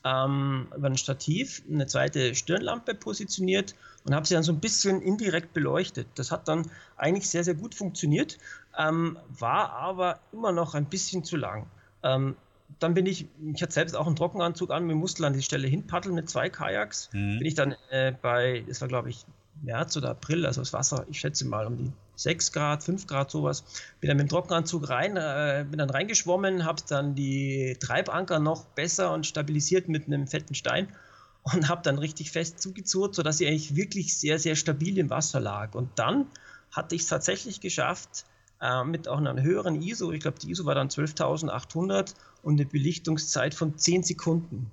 ähm, 0.06 0.68
über 0.78 0.88
ein 0.88 0.98
Stativ 0.98 1.64
eine 1.70 1.88
zweite 1.88 2.36
Stirnlampe 2.36 2.94
positioniert 2.94 3.76
und 4.06 4.14
habe 4.14 4.26
sie 4.26 4.36
dann 4.36 4.44
so 4.44 4.54
ein 4.54 4.60
bisschen 4.60 5.02
indirekt 5.02 5.54
beleuchtet. 5.54 6.08
Das 6.16 6.32
hat 6.32 6.48
dann 6.48 6.70
eigentlich 6.96 7.28
sehr, 7.28 7.44
sehr 7.44 7.56
gut 7.56 7.74
funktioniert, 7.74 8.38
ähm, 8.78 9.18
war 9.28 9.72
aber 9.72 10.20
immer 10.32 10.52
noch 10.52 10.76
ein 10.76 10.86
bisschen 10.86 11.24
zu 11.24 11.36
lang. 11.36 11.66
Ähm, 12.04 12.36
dann 12.80 12.94
bin 12.94 13.06
ich, 13.06 13.28
ich 13.54 13.62
hatte 13.62 13.74
selbst 13.74 13.96
auch 13.96 14.06
einen 14.06 14.16
Trockenanzug 14.16 14.70
an, 14.72 14.88
wir 14.88 14.96
mussten 14.96 15.24
an 15.24 15.34
die 15.34 15.42
Stelle 15.42 15.68
hinpaddeln 15.68 16.14
mit 16.14 16.30
zwei 16.30 16.50
Kajaks. 16.50 17.10
Mhm. 17.12 17.40
Bin 17.40 17.48
ich 17.48 17.56
dann 17.56 17.76
äh, 17.90 18.14
bei, 18.22 18.64
das 18.68 18.82
war 18.82 18.88
glaube 18.88 19.10
ich 19.10 19.26
März 19.64 19.98
oder 19.98 20.12
April, 20.12 20.46
also 20.46 20.62
das 20.62 20.74
Wasser, 20.74 21.06
ich 21.10 21.20
schätze 21.20 21.48
mal 21.48 21.66
um 21.66 21.78
die 21.78 21.92
6 22.16 22.52
Grad, 22.52 22.84
5 22.84 23.08
Grad 23.08 23.32
sowas. 23.32 23.64
Bin 24.00 24.08
dann 24.08 24.18
mit 24.18 24.28
dem 24.28 24.30
Trockenanzug 24.30 24.90
rein, 24.90 25.18
äh, 25.18 25.66
bin 25.70 25.80
dann 25.80 25.90
reingeschwommen, 25.90 26.66
habe 26.66 26.82
dann 26.88 27.16
die 27.16 27.78
Treibanker 27.80 28.40
noch 28.40 28.66
besser 28.66 29.14
und 29.14 29.26
stabilisiert 29.26 29.88
mit 29.88 30.08
einem 30.08 30.28
fetten 30.28 30.56
Stein 30.56 30.88
und 31.44 31.70
habe 31.70 31.82
dann 31.84 31.98
richtig 31.98 32.32
fest 32.32 32.62
zugezurrt, 32.62 33.16
sodass 33.16 33.38
sie 33.38 33.48
eigentlich 33.48 33.76
wirklich 33.76 34.18
sehr, 34.18 34.40
sehr 34.40 34.56
stabil 34.56 34.98
im 34.98 35.10
Wasser 35.10 35.40
lag. 35.40 35.76
Und 35.76 35.90
dann 35.96 36.28
hatte 36.72 36.96
ich 36.96 37.04
es 37.04 37.08
tatsächlich 37.08 37.62
geschafft, 37.62 38.26
äh, 38.62 38.84
mit 38.84 39.08
auch 39.08 39.18
einer 39.18 39.42
höheren 39.42 39.82
ISO, 39.82 40.12
ich 40.12 40.22
glaube 40.22 40.40
die 40.40 40.50
ISO 40.50 40.66
war 40.66 40.76
dann 40.76 40.90
12.800 40.90 42.14
und 42.42 42.60
eine 42.60 42.66
Belichtungszeit 42.66 43.54
von 43.54 43.78
10 43.78 44.04
Sekunden. 44.04 44.72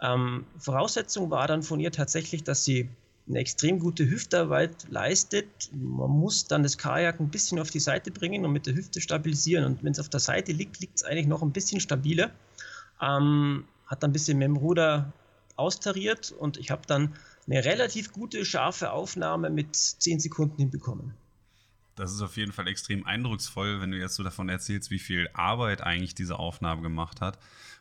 Ähm, 0.00 0.46
Voraussetzung 0.58 1.30
war 1.30 1.46
dann 1.46 1.62
von 1.62 1.80
ihr 1.80 1.92
tatsächlich, 1.92 2.44
dass 2.44 2.64
sie 2.64 2.88
eine 3.28 3.38
extrem 3.38 3.78
gute 3.78 4.08
Hüftarbeit 4.08 4.86
leistet. 4.90 5.70
Man 5.72 6.10
muss 6.10 6.46
dann 6.46 6.62
das 6.62 6.78
Kajak 6.78 7.20
ein 7.20 7.30
bisschen 7.30 7.58
auf 7.58 7.70
die 7.70 7.80
Seite 7.80 8.10
bringen 8.10 8.44
und 8.44 8.52
mit 8.52 8.66
der 8.66 8.74
Hüfte 8.74 9.00
stabilisieren. 9.00 9.64
Und 9.64 9.84
wenn 9.84 9.92
es 9.92 10.00
auf 10.00 10.08
der 10.08 10.20
Seite 10.20 10.52
liegt, 10.52 10.80
liegt 10.80 10.96
es 10.96 11.04
eigentlich 11.04 11.26
noch 11.26 11.42
ein 11.42 11.52
bisschen 11.52 11.80
stabiler. 11.80 12.30
Ähm, 13.00 13.64
hat 13.86 14.02
dann 14.02 14.10
ein 14.10 14.12
bisschen 14.12 14.38
mit 14.38 14.46
dem 14.46 14.56
Ruder 14.56 15.12
austariert 15.56 16.32
und 16.32 16.56
ich 16.56 16.70
habe 16.70 16.82
dann 16.86 17.14
eine 17.46 17.64
relativ 17.64 18.12
gute, 18.12 18.44
scharfe 18.44 18.92
Aufnahme 18.92 19.50
mit 19.50 19.74
10 19.74 20.20
Sekunden 20.20 20.56
hinbekommen. 20.58 21.14
Das 21.96 22.12
ist 22.12 22.20
auf 22.20 22.36
jeden 22.36 22.52
Fall 22.52 22.68
extrem 22.68 23.04
eindrucksvoll, 23.04 23.80
wenn 23.80 23.90
du 23.90 23.98
jetzt 23.98 24.14
so 24.14 24.22
davon 24.22 24.48
erzählst, 24.48 24.90
wie 24.90 25.00
viel 25.00 25.28
Arbeit 25.32 25.80
eigentlich 25.80 26.14
diese 26.14 26.38
Aufnahme 26.38 26.82
gemacht 26.82 27.20
hat. 27.20 27.38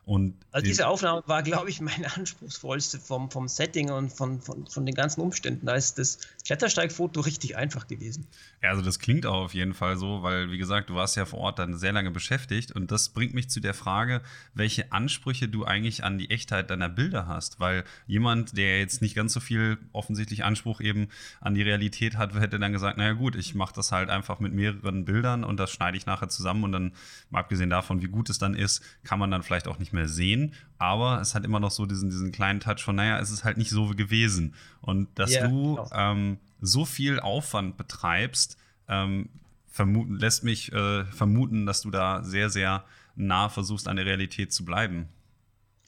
Und 0.07 0.35
also 0.53 0.63
diese 0.63 0.87
Aufnahme 0.87 1.21
war, 1.25 1.43
glaube 1.43 1.69
ich, 1.69 1.81
meine 1.81 2.15
anspruchsvollste 2.15 2.97
vom, 2.97 3.29
vom 3.29 3.49
Setting 3.49 3.91
und 3.91 4.09
von, 4.09 4.39
von, 4.39 4.65
von 4.65 4.85
den 4.85 4.95
ganzen 4.95 5.19
Umständen. 5.19 5.65
Da 5.65 5.75
ist 5.75 5.99
das 5.99 6.19
Klettersteigfoto 6.45 7.19
richtig 7.19 7.57
einfach 7.57 7.87
gewesen. 7.87 8.25
Ja, 8.63 8.69
also 8.69 8.81
das 8.81 8.99
klingt 8.99 9.25
auch 9.25 9.43
auf 9.43 9.53
jeden 9.53 9.73
Fall 9.73 9.97
so, 9.97 10.23
weil, 10.23 10.49
wie 10.49 10.57
gesagt, 10.57 10.89
du 10.89 10.95
warst 10.95 11.17
ja 11.17 11.25
vor 11.25 11.39
Ort 11.39 11.59
dann 11.59 11.77
sehr 11.77 11.91
lange 11.91 12.09
beschäftigt. 12.09 12.71
Und 12.71 12.89
das 12.89 13.09
bringt 13.09 13.33
mich 13.33 13.49
zu 13.49 13.59
der 13.59 13.73
Frage, 13.73 14.21
welche 14.53 14.93
Ansprüche 14.93 15.49
du 15.49 15.65
eigentlich 15.65 16.05
an 16.05 16.17
die 16.17 16.29
Echtheit 16.29 16.69
deiner 16.69 16.87
Bilder 16.87 17.27
hast. 17.27 17.59
Weil 17.59 17.83
jemand, 18.05 18.57
der 18.57 18.79
jetzt 18.79 19.01
nicht 19.01 19.13
ganz 19.13 19.33
so 19.33 19.41
viel 19.41 19.77
offensichtlich 19.91 20.45
Anspruch 20.45 20.79
eben 20.79 21.09
an 21.41 21.53
die 21.53 21.63
Realität 21.63 22.15
hat, 22.15 22.33
hätte 22.33 22.59
dann 22.59 22.71
gesagt, 22.71 22.97
naja 22.97 23.11
gut, 23.11 23.35
ich 23.35 23.55
mache 23.55 23.73
das 23.75 23.91
halt 23.91 24.09
einfach 24.09 24.39
mit 24.39 24.53
mehreren 24.53 25.03
Bildern 25.03 25.43
und 25.43 25.59
das 25.59 25.69
schneide 25.69 25.97
ich 25.97 26.05
nachher 26.05 26.29
zusammen 26.29 26.63
und 26.63 26.71
dann, 26.71 26.93
mal 27.29 27.41
abgesehen 27.41 27.69
davon, 27.69 28.01
wie 28.01 28.07
gut 28.07 28.29
es 28.29 28.37
dann 28.37 28.53
ist, 28.53 28.81
kann 29.03 29.19
man 29.19 29.31
dann 29.31 29.43
vielleicht 29.43 29.67
auch 29.67 29.79
nicht 29.79 29.91
mehr 29.91 29.96
mehr 29.97 30.07
sehen, 30.07 30.53
aber 30.77 31.19
es 31.21 31.35
hat 31.35 31.43
immer 31.43 31.59
noch 31.59 31.71
so 31.71 31.85
diesen, 31.85 32.09
diesen 32.09 32.31
kleinen 32.31 32.59
Touch 32.59 32.81
von, 32.83 32.95
naja, 32.95 33.19
es 33.19 33.31
ist 33.31 33.43
halt 33.43 33.57
nicht 33.57 33.69
so 33.69 33.87
gewesen. 33.89 34.53
Und 34.81 35.07
dass 35.15 35.31
yeah, 35.31 35.47
du 35.47 35.75
genau. 35.75 35.89
ähm, 35.93 36.37
so 36.61 36.85
viel 36.85 37.19
Aufwand 37.19 37.77
betreibst, 37.77 38.57
ähm, 38.87 39.29
vermuten, 39.67 40.15
lässt 40.15 40.43
mich 40.43 40.71
äh, 40.71 41.05
vermuten, 41.05 41.65
dass 41.65 41.81
du 41.81 41.91
da 41.91 42.23
sehr, 42.23 42.49
sehr 42.49 42.83
nah 43.15 43.49
versuchst, 43.49 43.87
an 43.87 43.95
der 43.95 44.05
Realität 44.05 44.53
zu 44.53 44.65
bleiben. 44.65 45.07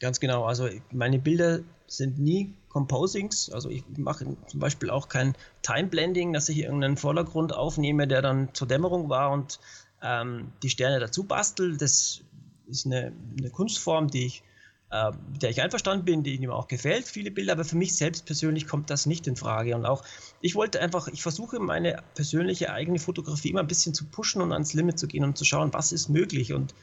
Ganz 0.00 0.20
genau. 0.20 0.44
Also 0.44 0.68
meine 0.92 1.18
Bilder 1.18 1.60
sind 1.86 2.18
nie 2.18 2.54
Composings. 2.68 3.50
Also 3.50 3.68
ich 3.68 3.84
mache 3.96 4.36
zum 4.46 4.60
Beispiel 4.60 4.90
auch 4.90 5.08
kein 5.08 5.34
Time 5.62 5.88
Blending, 5.88 6.32
dass 6.32 6.48
ich 6.48 6.58
irgendeinen 6.58 6.96
Vordergrund 6.96 7.52
aufnehme, 7.52 8.06
der 8.06 8.22
dann 8.22 8.54
zur 8.54 8.66
Dämmerung 8.66 9.08
war 9.08 9.30
und 9.30 9.60
ähm, 10.02 10.52
die 10.62 10.70
Sterne 10.70 11.00
dazu 11.00 11.24
bastel. 11.24 11.76
Das 11.76 12.22
ist 12.70 12.86
eine, 12.86 13.12
eine 13.38 13.50
Kunstform, 13.50 14.08
die 14.08 14.26
ich, 14.26 14.42
äh, 14.90 15.10
mit 15.32 15.42
der 15.42 15.50
ich 15.50 15.60
einverstanden 15.60 16.04
bin, 16.04 16.22
die 16.22 16.38
mir 16.38 16.54
auch 16.54 16.68
gefällt, 16.68 17.06
viele 17.06 17.30
Bilder, 17.30 17.52
aber 17.52 17.64
für 17.64 17.76
mich 17.76 17.94
selbst 17.94 18.26
persönlich 18.26 18.66
kommt 18.66 18.90
das 18.90 19.06
nicht 19.06 19.26
in 19.26 19.36
Frage. 19.36 19.74
Und 19.76 19.86
auch, 19.86 20.04
ich 20.40 20.54
wollte 20.54 20.80
einfach, 20.80 21.08
ich 21.08 21.22
versuche 21.22 21.60
meine 21.60 22.02
persönliche 22.14 22.72
eigene 22.72 22.98
Fotografie 22.98 23.50
immer 23.50 23.60
ein 23.60 23.66
bisschen 23.66 23.94
zu 23.94 24.06
pushen 24.06 24.42
und 24.42 24.52
ans 24.52 24.72
Limit 24.72 24.98
zu 24.98 25.06
gehen 25.06 25.24
und 25.24 25.36
zu 25.36 25.44
schauen, 25.44 25.72
was 25.72 25.92
ist 25.92 26.08
möglich. 26.08 26.52
Und 26.52 26.74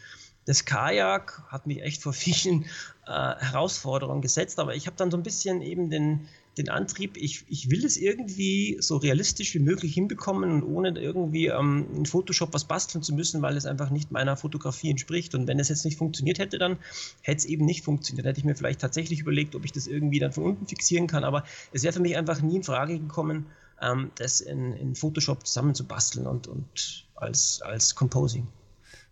das 0.45 0.63
Kajak 0.65 1.43
hat 1.49 1.67
mich 1.67 1.81
echt 1.81 2.01
vor 2.01 2.13
vielen 2.13 2.63
äh, 3.05 3.35
Herausforderungen 3.37 4.21
gesetzt, 4.21 4.59
aber 4.59 4.75
ich 4.75 4.87
habe 4.87 4.95
dann 4.97 5.11
so 5.11 5.17
ein 5.17 5.23
bisschen 5.23 5.61
eben 5.61 5.89
den, 5.89 6.27
den 6.57 6.69
Antrieb, 6.69 7.17
ich, 7.17 7.45
ich 7.49 7.69
will 7.69 7.85
es 7.85 7.97
irgendwie 7.97 8.77
so 8.79 8.97
realistisch 8.97 9.53
wie 9.53 9.59
möglich 9.59 9.93
hinbekommen 9.93 10.51
und 10.51 10.63
ohne 10.63 10.99
irgendwie 10.99 11.47
ähm, 11.47 11.87
in 11.95 12.05
Photoshop 12.05 12.53
was 12.53 12.65
basteln 12.65 13.03
zu 13.03 13.13
müssen, 13.13 13.41
weil 13.41 13.55
es 13.57 13.65
einfach 13.65 13.89
nicht 13.89 14.11
meiner 14.11 14.37
Fotografie 14.37 14.89
entspricht. 14.89 15.35
Und 15.35 15.47
wenn 15.47 15.59
es 15.59 15.69
jetzt 15.69 15.85
nicht 15.85 15.97
funktioniert 15.97 16.39
hätte, 16.39 16.57
dann 16.57 16.77
hätte 17.21 17.37
es 17.37 17.45
eben 17.45 17.65
nicht 17.65 17.83
funktioniert. 17.83 18.25
Dann 18.25 18.31
hätte 18.31 18.39
ich 18.39 18.45
mir 18.45 18.55
vielleicht 18.55 18.81
tatsächlich 18.81 19.19
überlegt, 19.19 19.55
ob 19.55 19.65
ich 19.65 19.71
das 19.71 19.87
irgendwie 19.87 20.19
dann 20.19 20.31
von 20.31 20.43
unten 20.43 20.67
fixieren 20.67 21.07
kann, 21.07 21.23
aber 21.23 21.43
es 21.71 21.83
wäre 21.83 21.93
für 21.93 22.01
mich 22.01 22.17
einfach 22.17 22.41
nie 22.41 22.57
in 22.57 22.63
Frage 22.63 22.99
gekommen, 22.99 23.45
ähm, 23.81 24.11
das 24.15 24.41
in, 24.41 24.73
in 24.73 24.95
Photoshop 24.95 25.45
zusammenzubasteln 25.45 26.25
und, 26.25 26.47
und 26.47 27.05
als, 27.15 27.61
als 27.61 27.95
Composing 27.95 28.47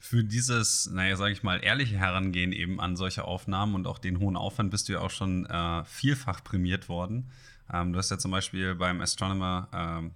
für 0.05 0.23
dieses, 0.23 0.89
naja, 0.91 1.15
sage 1.15 1.33
ich 1.33 1.41
mal, 1.41 1.63
ehrliche 1.63 1.97
Herangehen 1.97 2.51
eben 2.51 2.79
an 2.79 2.95
solche 2.95 3.25
Aufnahmen 3.25 3.73
und 3.73 3.87
auch 3.87 3.97
den 3.97 4.19
hohen 4.19 4.37
Aufwand 4.37 4.69
bist 4.69 4.87
du 4.87 4.93
ja 4.93 4.99
auch 4.99 5.09
schon 5.09 5.45
äh, 5.47 5.83
vielfach 5.85 6.43
prämiert 6.43 6.89
worden. 6.89 7.31
Ähm, 7.73 7.91
du 7.91 7.97
hast 7.97 8.11
ja 8.11 8.19
zum 8.19 8.31
Beispiel 8.31 8.75
beim 8.75 9.01
Astronomer, 9.01 9.67
ähm, 9.73 10.11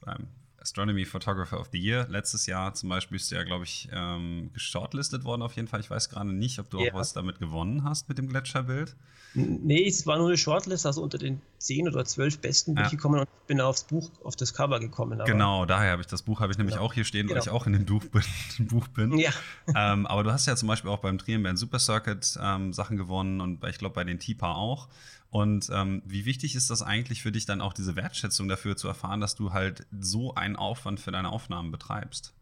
beim 0.00 0.28
Astronomy 0.62 1.04
Photographer 1.04 1.60
of 1.60 1.68
the 1.72 1.78
Year 1.78 2.06
letztes 2.08 2.46
Jahr 2.46 2.72
zum 2.74 2.88
Beispiel 2.88 3.16
bist 3.16 3.30
du 3.30 3.34
ja, 3.34 3.42
glaube 3.42 3.64
ich, 3.64 3.88
ähm, 3.92 4.50
geshortlistet 4.54 5.24
worden 5.24 5.42
auf 5.42 5.56
jeden 5.56 5.68
Fall. 5.68 5.80
Ich 5.80 5.90
weiß 5.90 6.08
gerade 6.08 6.32
nicht, 6.32 6.58
ob 6.58 6.70
du 6.70 6.80
ja. 6.80 6.92
auch 6.92 6.98
was 6.98 7.12
damit 7.12 7.40
gewonnen 7.40 7.84
hast 7.84 8.08
mit 8.08 8.18
dem 8.18 8.28
Gletscherbild. 8.28 8.96
Nee, 9.34 9.88
es 9.88 10.06
war 10.06 10.18
nur 10.18 10.28
eine 10.28 10.36
Shortlist, 10.36 10.84
also 10.84 11.02
unter 11.02 11.16
den 11.16 11.40
zehn 11.58 11.88
oder 11.88 12.04
zwölf 12.04 12.38
Besten 12.38 12.74
bin 12.74 12.82
ja. 12.82 12.86
ich 12.86 12.92
gekommen 12.92 13.20
und 13.20 13.46
bin 13.46 13.60
aufs 13.60 13.84
Buch, 13.84 14.10
auf 14.24 14.36
das 14.36 14.52
Cover 14.52 14.78
gekommen. 14.78 15.20
genau, 15.24 15.64
daher 15.64 15.92
habe 15.92 16.02
ich 16.02 16.08
das 16.08 16.22
Buch, 16.22 16.40
habe 16.40 16.52
ich 16.52 16.58
nämlich 16.58 16.76
genau. 16.76 16.86
auch 16.86 16.92
hier 16.92 17.04
stehen, 17.04 17.26
genau. 17.26 17.36
weil 17.36 17.42
ich 17.42 17.50
auch 17.50 17.66
in 17.66 17.72
dem 17.72 17.86
Buch 17.86 18.04
bin. 18.04 18.22
Buch 18.68 18.88
bin. 18.88 19.18
Ja. 19.18 19.30
Ähm, 19.74 20.06
aber 20.06 20.22
du 20.22 20.32
hast 20.32 20.46
ja 20.46 20.54
zum 20.54 20.68
Beispiel 20.68 20.90
auch 20.90 21.00
beim 21.00 21.18
Trienbären 21.18 21.56
Super 21.56 21.78
Circuit 21.78 22.38
ähm, 22.42 22.72
Sachen 22.72 22.96
gewonnen 22.96 23.40
und 23.40 23.64
ich 23.64 23.78
glaube 23.78 23.94
bei 23.94 24.04
den 24.04 24.18
TIPA 24.18 24.52
auch. 24.52 24.88
Und 25.32 25.70
ähm, 25.72 26.02
wie 26.04 26.26
wichtig 26.26 26.54
ist 26.54 26.68
das 26.68 26.82
eigentlich 26.82 27.22
für 27.22 27.32
dich 27.32 27.46
dann 27.46 27.62
auch 27.62 27.72
diese 27.72 27.96
Wertschätzung 27.96 28.48
dafür 28.48 28.76
zu 28.76 28.86
erfahren, 28.86 29.22
dass 29.22 29.34
du 29.34 29.54
halt 29.54 29.86
so 29.98 30.34
einen 30.34 30.56
Aufwand 30.56 31.00
für 31.00 31.10
deine 31.10 31.30
Aufnahmen 31.30 31.70
betreibst? 31.70 32.34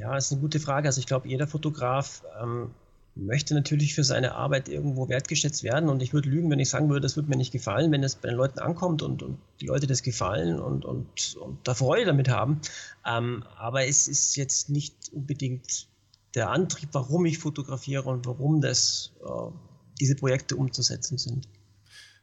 Ja, 0.00 0.16
ist 0.16 0.32
eine 0.32 0.40
gute 0.40 0.58
Frage. 0.58 0.88
Also 0.88 1.00
ich 1.00 1.06
glaube, 1.06 1.28
jeder 1.28 1.46
Fotograf 1.46 2.22
ähm, 2.42 2.70
möchte 3.14 3.52
natürlich 3.52 3.94
für 3.94 4.04
seine 4.04 4.36
Arbeit 4.36 4.70
irgendwo 4.70 5.10
wertgeschätzt 5.10 5.62
werden. 5.64 5.90
Und 5.90 6.02
ich 6.02 6.14
würde 6.14 6.30
lügen, 6.30 6.50
wenn 6.50 6.60
ich 6.60 6.70
sagen 6.70 6.88
würde, 6.88 7.02
das 7.02 7.14
würde 7.14 7.28
mir 7.28 7.36
nicht 7.36 7.52
gefallen, 7.52 7.92
wenn 7.92 8.02
es 8.02 8.14
bei 8.14 8.28
den 8.28 8.38
Leuten 8.38 8.60
ankommt 8.60 9.02
und, 9.02 9.22
und 9.22 9.36
die 9.60 9.66
Leute 9.66 9.86
das 9.86 10.02
gefallen 10.02 10.58
und, 10.58 10.86
und, 10.86 11.36
und 11.36 11.58
da 11.68 11.74
Freude 11.74 12.06
damit 12.06 12.30
haben. 12.30 12.62
Ähm, 13.04 13.44
aber 13.58 13.86
es 13.86 14.08
ist 14.08 14.34
jetzt 14.36 14.70
nicht 14.70 14.94
unbedingt 15.12 15.88
der 16.34 16.48
Antrieb, 16.48 16.88
warum 16.92 17.26
ich 17.26 17.36
fotografiere 17.36 18.08
und 18.08 18.24
warum 18.24 18.62
das 18.62 19.12
äh, 19.22 19.73
diese 20.00 20.16
Projekte 20.16 20.56
umzusetzen 20.56 21.18
sind. 21.18 21.48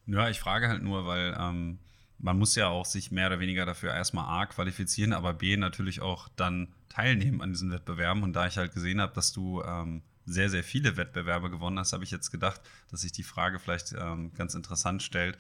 Ja, 0.06 0.30
ich 0.30 0.40
frage 0.40 0.68
halt 0.68 0.84
nur, 0.84 1.06
weil 1.06 1.36
ähm, 1.40 1.80
man 2.18 2.38
muss 2.38 2.56
ja 2.56 2.68
auch 2.68 2.86
sich 2.86 3.12
mehr 3.12 3.28
oder 3.28 3.40
weniger 3.40 3.66
dafür 3.66 3.94
erstmal 3.94 4.42
A 4.42 4.46
qualifizieren, 4.46 5.14
aber 5.14 5.34
B 5.34 5.58
natürlich 5.58 6.02
auch 6.02 6.28
dann 6.36 6.68
teilnehmen 6.90 7.42
an 7.42 7.52
diesen 7.52 7.72
Wettbewerben. 7.72 8.24
Und 8.24 8.34
da 8.34 8.48
ich 8.48 8.58
halt 8.58 8.74
gesehen 8.74 9.02
habe, 9.02 9.14
dass 9.14 9.32
du 9.32 9.62
ähm, 9.64 10.02
sehr, 10.26 10.50
sehr 10.50 10.64
viele 10.64 10.98
Wettbewerbe 10.98 11.50
gewonnen 11.50 11.80
hast, 11.80 11.94
habe 11.94 12.04
ich 12.04 12.12
jetzt 12.12 12.32
gedacht, 12.32 12.62
dass 12.90 13.02
sich 13.02 13.12
die 13.12 13.24
Frage 13.24 13.60
vielleicht 13.60 13.94
ähm, 13.94 14.34
ganz 14.34 14.54
interessant 14.54 15.02
stellt, 15.02 15.38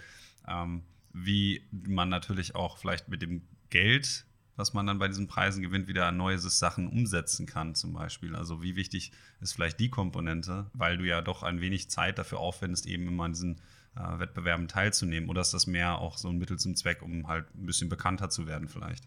ähm, 0.47 0.83
wie 1.13 1.63
man 1.71 2.09
natürlich 2.09 2.55
auch 2.55 2.77
vielleicht 2.77 3.09
mit 3.09 3.21
dem 3.21 3.43
Geld 3.69 4.25
was 4.61 4.73
man 4.73 4.85
dann 4.85 4.99
bei 4.99 5.07
diesen 5.07 5.27
Preisen 5.27 5.63
gewinnt, 5.63 5.87
wieder 5.87 6.11
neue 6.11 6.37
Sachen 6.37 6.87
umsetzen 6.87 7.47
kann, 7.47 7.73
zum 7.73 7.93
Beispiel. 7.93 8.35
Also 8.35 8.61
wie 8.61 8.75
wichtig 8.75 9.11
ist 9.39 9.53
vielleicht 9.53 9.79
die 9.79 9.89
Komponente, 9.89 10.67
weil 10.73 10.99
du 10.99 11.03
ja 11.03 11.21
doch 11.21 11.41
ein 11.41 11.61
wenig 11.61 11.89
Zeit 11.89 12.19
dafür 12.19 12.39
aufwendest, 12.39 12.85
eben 12.85 13.07
immer 13.07 13.23
an 13.23 13.33
diesen 13.33 13.59
äh, 13.95 14.19
Wettbewerben 14.19 14.67
teilzunehmen. 14.67 15.29
Oder 15.29 15.41
ist 15.41 15.55
das 15.55 15.65
mehr 15.65 15.97
auch 15.97 16.15
so 16.15 16.29
ein 16.29 16.37
Mittel 16.37 16.59
zum 16.59 16.75
Zweck, 16.75 17.01
um 17.01 17.27
halt 17.27 17.47
ein 17.55 17.65
bisschen 17.65 17.89
bekannter 17.89 18.29
zu 18.29 18.45
werden 18.45 18.67
vielleicht? 18.67 19.03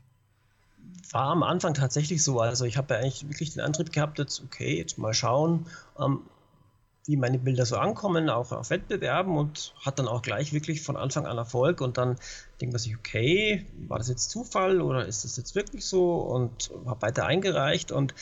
War 1.12 1.26
am 1.26 1.44
Anfang 1.44 1.74
tatsächlich 1.74 2.24
so. 2.24 2.40
Also 2.40 2.64
ich 2.64 2.76
habe 2.76 2.94
ja 2.94 3.00
eigentlich 3.00 3.28
wirklich 3.28 3.52
den 3.52 3.60
Antrieb 3.60 3.92
gehabt, 3.92 4.18
jetzt 4.18 4.42
okay, 4.42 4.76
jetzt 4.76 4.98
mal 4.98 5.14
schauen, 5.14 5.66
ähm, 6.00 6.22
wie 7.06 7.16
meine 7.16 7.38
Bilder 7.38 7.66
so 7.66 7.76
ankommen, 7.76 8.30
auch 8.30 8.52
auf 8.52 8.70
Wettbewerben 8.70 9.36
und 9.36 9.74
hat 9.84 9.98
dann 9.98 10.08
auch 10.08 10.22
gleich 10.22 10.52
wirklich 10.52 10.82
von 10.82 10.96
Anfang 10.96 11.26
an 11.26 11.36
Erfolg 11.36 11.80
und 11.80 11.98
dann 11.98 12.16
denkt 12.60 12.72
man 12.72 12.80
sich, 12.80 12.96
okay, 12.96 13.66
war 13.88 13.98
das 13.98 14.08
jetzt 14.08 14.30
Zufall 14.30 14.80
oder 14.80 15.06
ist 15.06 15.24
das 15.24 15.36
jetzt 15.36 15.54
wirklich 15.54 15.84
so 15.84 16.16
und 16.16 16.70
habe 16.86 17.02
weiter 17.02 17.26
eingereicht 17.26 17.92
und 17.92 18.14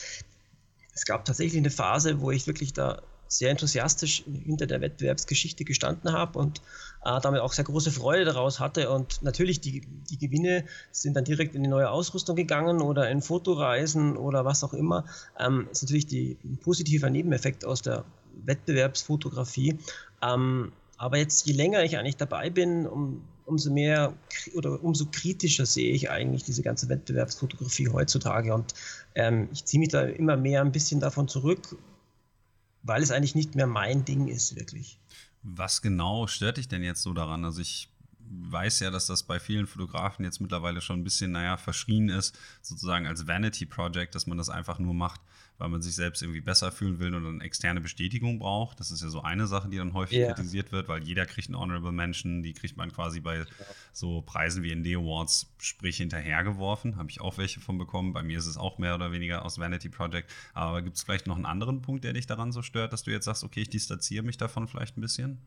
es 0.93 1.05
gab 1.05 1.25
tatsächlich 1.25 1.59
eine 1.59 1.71
Phase, 1.71 2.21
wo 2.21 2.31
ich 2.31 2.45
wirklich 2.45 2.73
da 2.73 3.01
sehr 3.27 3.49
enthusiastisch 3.49 4.23
hinter 4.25 4.67
der 4.67 4.81
Wettbewerbsgeschichte 4.81 5.65
gestanden 5.65 6.11
habe 6.11 6.37
und 6.37 6.61
äh, 7.03 7.19
damit 7.21 7.41
auch 7.41 7.51
sehr 7.53 7.65
große 7.65 7.91
Freude 7.91 8.25
daraus 8.25 8.59
hatte. 8.59 8.91
Und 8.91 9.23
natürlich, 9.23 9.59
die, 9.59 9.81
die 9.81 10.17
Gewinne 10.19 10.65
sind 10.91 11.15
dann 11.15 11.23
direkt 11.23 11.55
in 11.55 11.63
die 11.63 11.69
neue 11.69 11.89
Ausrüstung 11.89 12.35
gegangen 12.35 12.81
oder 12.81 13.09
in 13.09 13.21
Fotoreisen 13.21 14.17
oder 14.17 14.45
was 14.45 14.63
auch 14.63 14.73
immer. 14.73 15.05
Ähm, 15.39 15.67
ist 15.71 15.81
natürlich 15.81 16.05
die, 16.05 16.37
ein 16.43 16.57
positiver 16.57 17.09
Nebeneffekt 17.09 17.65
aus 17.65 17.81
der 17.81 18.05
Wettbewerbsfotografie. 18.45 19.77
Ähm, 20.21 20.71
aber 20.97 21.17
jetzt, 21.17 21.45
je 21.47 21.53
länger 21.53 21.83
ich 21.83 21.97
eigentlich 21.97 22.17
dabei 22.17 22.49
bin, 22.49 22.87
um, 22.87 23.21
umso 23.45 23.71
mehr 23.71 24.13
oder 24.53 24.83
umso 24.83 25.05
kritischer 25.05 25.65
sehe 25.65 25.91
ich 25.93 26.09
eigentlich 26.09 26.43
diese 26.43 26.61
ganze 26.61 26.87
Wettbewerbsfotografie 26.89 27.89
heutzutage. 27.89 28.53
Und 28.53 28.73
ähm, 29.15 29.49
ich 29.51 29.65
ziehe 29.65 29.79
mich 29.79 29.89
da 29.89 30.03
immer 30.03 30.37
mehr 30.37 30.61
ein 30.61 30.71
bisschen 30.71 30.99
davon 30.99 31.27
zurück, 31.27 31.75
weil 32.83 33.01
es 33.01 33.11
eigentlich 33.11 33.35
nicht 33.35 33.55
mehr 33.55 33.67
mein 33.67 34.05
Ding 34.05 34.27
ist, 34.27 34.55
wirklich. 34.55 34.99
Was 35.41 35.81
genau 35.81 36.27
stört 36.27 36.57
dich 36.57 36.67
denn 36.67 36.83
jetzt 36.83 37.01
so 37.01 37.13
daran? 37.13 37.43
Also 37.43 37.61
ich 37.61 37.89
weiß 38.29 38.79
ja, 38.79 38.91
dass 38.91 39.07
das 39.07 39.23
bei 39.23 39.39
vielen 39.39 39.67
Fotografen 39.67 40.23
jetzt 40.25 40.39
mittlerweile 40.39 40.81
schon 40.81 40.99
ein 40.99 41.03
bisschen, 41.03 41.31
naja, 41.31 41.57
verschrien 41.57 42.09
ist, 42.09 42.37
sozusagen 42.61 43.07
als 43.07 43.27
Vanity 43.27 43.65
Project, 43.65 44.15
dass 44.15 44.27
man 44.27 44.37
das 44.37 44.49
einfach 44.49 44.79
nur 44.79 44.93
macht, 44.93 45.21
weil 45.63 45.69
man 45.69 45.81
sich 45.81 45.95
selbst 45.95 46.21
irgendwie 46.21 46.41
besser 46.41 46.73
fühlen 46.73 46.99
will 46.99 47.15
und 47.15 47.25
eine 47.25 47.41
externe 47.41 47.79
Bestätigung 47.79 48.37
braucht. 48.37 48.81
Das 48.81 48.91
ist 48.91 49.01
ja 49.01 49.07
so 49.07 49.21
eine 49.21 49.47
Sache, 49.47 49.69
die 49.69 49.77
dann 49.77 49.93
häufig 49.93 50.17
yeah. 50.17 50.33
kritisiert 50.33 50.73
wird, 50.73 50.89
weil 50.89 51.01
jeder 51.05 51.25
kriegt 51.25 51.47
einen 51.47 51.57
Honorable 51.57 51.93
Mention, 51.93 52.43
die 52.43 52.51
kriegt 52.51 52.75
man 52.75 52.91
quasi 52.91 53.21
bei 53.21 53.45
so 53.93 54.21
Preisen 54.21 54.61
wie 54.61 54.75
ND 54.75 54.87
Awards, 54.97 55.53
sprich 55.59 55.95
hinterhergeworfen. 55.95 56.97
Habe 56.97 57.09
ich 57.09 57.21
auch 57.21 57.37
welche 57.37 57.61
von 57.61 57.77
bekommen. 57.77 58.11
Bei 58.11 58.23
mir 58.23 58.39
ist 58.39 58.47
es 58.47 58.57
auch 58.57 58.77
mehr 58.77 58.93
oder 58.93 59.13
weniger 59.13 59.45
aus 59.45 59.57
Vanity 59.57 59.87
Project. 59.87 60.29
Aber 60.53 60.81
gibt 60.81 60.97
es 60.97 61.03
vielleicht 61.03 61.27
noch 61.27 61.37
einen 61.37 61.45
anderen 61.45 61.81
Punkt, 61.81 62.03
der 62.03 62.11
dich 62.11 62.27
daran 62.27 62.51
so 62.51 62.61
stört, 62.61 62.91
dass 62.91 63.03
du 63.03 63.11
jetzt 63.11 63.23
sagst, 63.23 63.45
okay, 63.45 63.61
ich 63.61 63.69
distanziere 63.69 64.25
mich 64.25 64.35
davon 64.35 64.67
vielleicht 64.67 64.97
ein 64.97 65.01
bisschen? 65.01 65.39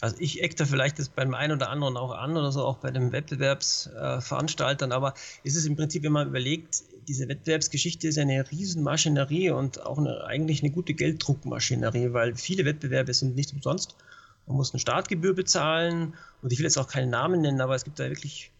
Also 0.00 0.16
ich 0.18 0.42
eck 0.42 0.56
da 0.56 0.64
vielleicht 0.64 0.98
das 0.98 1.10
beim 1.10 1.34
einen 1.34 1.52
oder 1.52 1.68
anderen 1.68 1.98
auch 1.98 2.12
an 2.12 2.34
oder 2.36 2.50
so, 2.52 2.64
auch 2.64 2.78
bei 2.78 2.90
den 2.90 3.12
Wettbewerbsveranstaltern, 3.12 4.90
äh, 4.90 4.94
aber 4.94 5.12
ist 5.42 5.56
es 5.56 5.66
im 5.66 5.76
Prinzip, 5.76 6.02
wenn 6.02 6.12
man 6.12 6.28
überlegt, 6.28 6.82
diese 7.08 7.28
Wettbewerbsgeschichte 7.28 8.08
ist 8.08 8.18
eine 8.18 8.50
Riesenmaschinerie 8.50 9.50
und 9.50 9.84
auch 9.84 9.98
eine, 9.98 10.24
eigentlich 10.24 10.62
eine 10.62 10.70
gute 10.70 10.94
Gelddruckmaschinerie, 10.94 12.12
weil 12.12 12.36
viele 12.36 12.64
Wettbewerbe 12.64 13.12
sind 13.14 13.36
nicht 13.36 13.52
umsonst. 13.52 13.96
Man 14.46 14.56
muss 14.56 14.72
eine 14.72 14.80
Startgebühr 14.80 15.34
bezahlen 15.34 16.14
und 16.42 16.52
ich 16.52 16.58
will 16.58 16.64
jetzt 16.64 16.78
auch 16.78 16.88
keinen 16.88 17.10
Namen 17.10 17.40
nennen, 17.40 17.60
aber 17.60 17.74
es 17.74 17.84
gibt 17.84 17.98
da 17.98 18.08
wirklich 18.08 18.50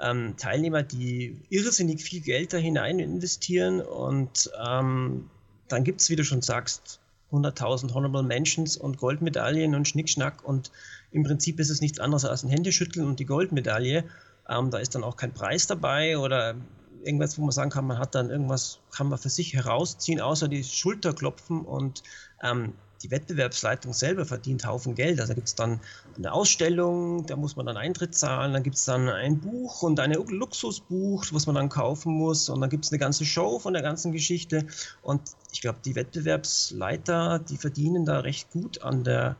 ähm, 0.00 0.34
Teilnehmer, 0.36 0.82
die 0.82 1.36
irrsinnig 1.50 2.02
viel 2.02 2.20
Geld 2.20 2.52
da 2.52 2.56
hinein 2.56 2.98
investieren 2.98 3.80
und 3.80 4.50
ähm, 4.66 5.30
dann 5.68 5.84
gibt 5.84 6.00
es, 6.00 6.10
wie 6.10 6.16
du 6.16 6.24
schon 6.24 6.42
sagst, 6.42 7.00
100.000 7.32 7.94
Honorable 7.94 8.24
Mentions 8.24 8.76
und 8.76 8.96
Goldmedaillen 8.96 9.74
und 9.74 9.86
Schnickschnack 9.86 10.42
und 10.42 10.72
im 11.12 11.22
Prinzip 11.22 11.60
ist 11.60 11.70
es 11.70 11.80
nichts 11.80 12.00
anderes 12.00 12.24
als 12.24 12.42
ein 12.42 12.50
Händeschütteln 12.50 13.06
und 13.06 13.20
die 13.20 13.26
Goldmedaille. 13.26 14.04
Ähm, 14.48 14.70
da 14.70 14.78
ist 14.78 14.94
dann 14.94 15.04
auch 15.04 15.16
kein 15.16 15.32
Preis 15.32 15.66
dabei 15.66 16.18
oder 16.18 16.56
irgendwas, 17.02 17.38
wo 17.38 17.42
man 17.42 17.52
sagen 17.52 17.70
kann, 17.70 17.86
man 17.86 17.98
hat 17.98 18.14
dann 18.14 18.30
irgendwas, 18.30 18.78
kann 18.90 19.08
man 19.08 19.18
für 19.18 19.30
sich 19.30 19.54
herausziehen, 19.54 20.20
außer 20.20 20.48
die 20.48 20.64
Schulterklopfen 20.64 21.64
und 21.64 22.02
ähm, 22.42 22.74
die 23.02 23.10
Wettbewerbsleitung 23.10 23.92
selber 23.94 24.26
verdient 24.26 24.66
Haufen 24.66 24.94
Geld. 24.94 25.20
Also 25.20 25.30
da 25.30 25.34
gibt 25.34 25.48
es 25.48 25.54
dann 25.54 25.80
eine 26.16 26.32
Ausstellung, 26.32 27.26
da 27.26 27.36
muss 27.36 27.56
man 27.56 27.66
dann 27.66 27.76
Eintritt 27.76 28.14
zahlen, 28.14 28.52
dann 28.52 28.62
gibt 28.62 28.76
es 28.76 28.84
dann 28.84 29.08
ein 29.08 29.40
Buch 29.40 29.82
und 29.82 29.98
ein 30.00 30.12
Luxusbuch, 30.12 31.24
was 31.32 31.46
man 31.46 31.54
dann 31.54 31.68
kaufen 31.68 32.12
muss 32.12 32.48
und 32.48 32.60
dann 32.60 32.70
gibt 32.70 32.84
es 32.84 32.92
eine 32.92 32.98
ganze 32.98 33.24
Show 33.24 33.58
von 33.58 33.72
der 33.72 33.82
ganzen 33.82 34.12
Geschichte 34.12 34.66
und 35.02 35.22
ich 35.52 35.60
glaube, 35.60 35.78
die 35.84 35.94
Wettbewerbsleiter, 35.94 37.38
die 37.38 37.56
verdienen 37.56 38.04
da 38.04 38.20
recht 38.20 38.50
gut 38.50 38.82
an 38.82 39.04
der 39.04 39.36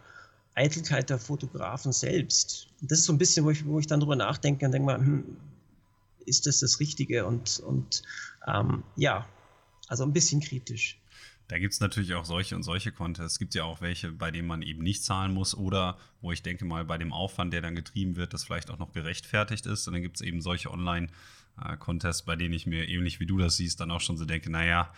Eitelkeit 0.54 1.10
der 1.10 1.18
Fotografen 1.18 1.92
selbst. 1.92 2.68
Und 2.80 2.90
das 2.90 3.00
ist 3.00 3.04
so 3.06 3.12
ein 3.12 3.18
bisschen, 3.18 3.44
wo 3.44 3.50
ich, 3.50 3.66
wo 3.66 3.78
ich 3.78 3.86
dann 3.86 4.00
drüber 4.00 4.16
nachdenke 4.16 4.66
und 4.66 4.72
denke 4.72 4.86
mal, 4.86 4.98
hm, 4.98 5.24
ist 6.26 6.46
das 6.46 6.60
das 6.60 6.80
Richtige? 6.80 7.26
Und, 7.26 7.60
und 7.60 8.02
ähm, 8.46 8.82
ja, 8.96 9.28
also 9.88 10.04
ein 10.04 10.12
bisschen 10.12 10.40
kritisch. 10.40 11.00
Da 11.48 11.58
gibt 11.58 11.74
es 11.74 11.80
natürlich 11.80 12.14
auch 12.14 12.24
solche 12.24 12.54
und 12.54 12.62
solche 12.62 12.92
Contests. 12.92 13.32
Es 13.32 13.38
gibt 13.40 13.56
ja 13.56 13.64
auch 13.64 13.80
welche, 13.80 14.12
bei 14.12 14.30
denen 14.30 14.46
man 14.46 14.62
eben 14.62 14.84
nicht 14.84 15.02
zahlen 15.02 15.34
muss 15.34 15.56
oder 15.56 15.98
wo 16.20 16.30
ich 16.30 16.44
denke 16.44 16.64
mal, 16.64 16.84
bei 16.84 16.96
dem 16.96 17.12
Aufwand, 17.12 17.52
der 17.52 17.60
dann 17.60 17.74
getrieben 17.74 18.14
wird, 18.14 18.32
das 18.32 18.44
vielleicht 18.44 18.70
auch 18.70 18.78
noch 18.78 18.92
gerechtfertigt 18.92 19.66
ist. 19.66 19.88
Und 19.88 19.94
dann 19.94 20.02
gibt 20.02 20.16
es 20.16 20.22
eben 20.22 20.40
solche 20.42 20.70
Online-Contests, 20.70 22.22
bei 22.22 22.36
denen 22.36 22.54
ich 22.54 22.66
mir 22.66 22.88
ähnlich 22.88 23.18
wie 23.18 23.26
du 23.26 23.36
das 23.36 23.56
siehst, 23.56 23.80
dann 23.80 23.90
auch 23.90 24.00
schon 24.00 24.16
so 24.16 24.26
denke, 24.26 24.48
naja, 24.48 24.92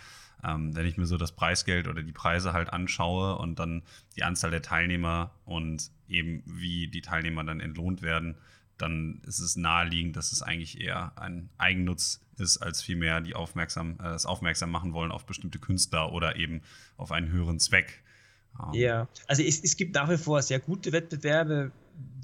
ähm, 0.45 0.77
wenn 0.77 0.85
ich 0.85 0.99
mir 0.99 1.07
so 1.07 1.17
das 1.17 1.33
Preisgeld 1.33 1.89
oder 1.89 2.03
die 2.03 2.13
Preise 2.13 2.53
halt 2.53 2.71
anschaue 2.71 3.39
und 3.39 3.59
dann 3.59 3.83
die 4.17 4.25
Anzahl 4.25 4.51
der 4.51 4.63
Teilnehmer 4.63 5.33
und 5.47 5.91
eben 6.07 6.43
wie 6.45 6.89
die 6.89 7.01
Teilnehmer 7.01 7.45
dann 7.45 7.61
entlohnt 7.61 8.03
werden, 8.03 8.37
dann 8.83 9.23
ist 9.27 9.39
es 9.39 9.57
naheliegend, 9.57 10.17
dass 10.17 10.33
es 10.33 10.43
eigentlich 10.43 10.81
eher 10.81 11.13
ein 11.17 11.49
Eigennutz 11.59 12.21
ist, 12.39 12.59
als 12.59 12.83
vielmehr 12.83 13.21
die 13.21 13.35
aufmerksam, 13.35 13.93
äh, 14.01 14.05
das 14.05 14.27
aufmerksam 14.27 14.71
machen 14.71 14.93
wollen 14.93 15.13
auf 15.13 15.25
bestimmte 15.25 15.59
Künstler 15.59 16.13
oder 16.13 16.37
eben 16.37 16.63
auf 16.97 17.13
einen 17.13 17.31
höheren 17.31 17.59
Zweck. 17.59 18.03
Ähm. 18.59 18.75
Ja, 18.75 19.09
also 19.27 19.43
es, 19.43 19.63
es 19.63 19.77
gibt 19.77 19.95
nach 19.95 20.11
wie 20.11 20.19
vor 20.19 20.43
sehr 20.43 20.61
gute 20.61 20.93
Wettbewerbe, 20.93 21.73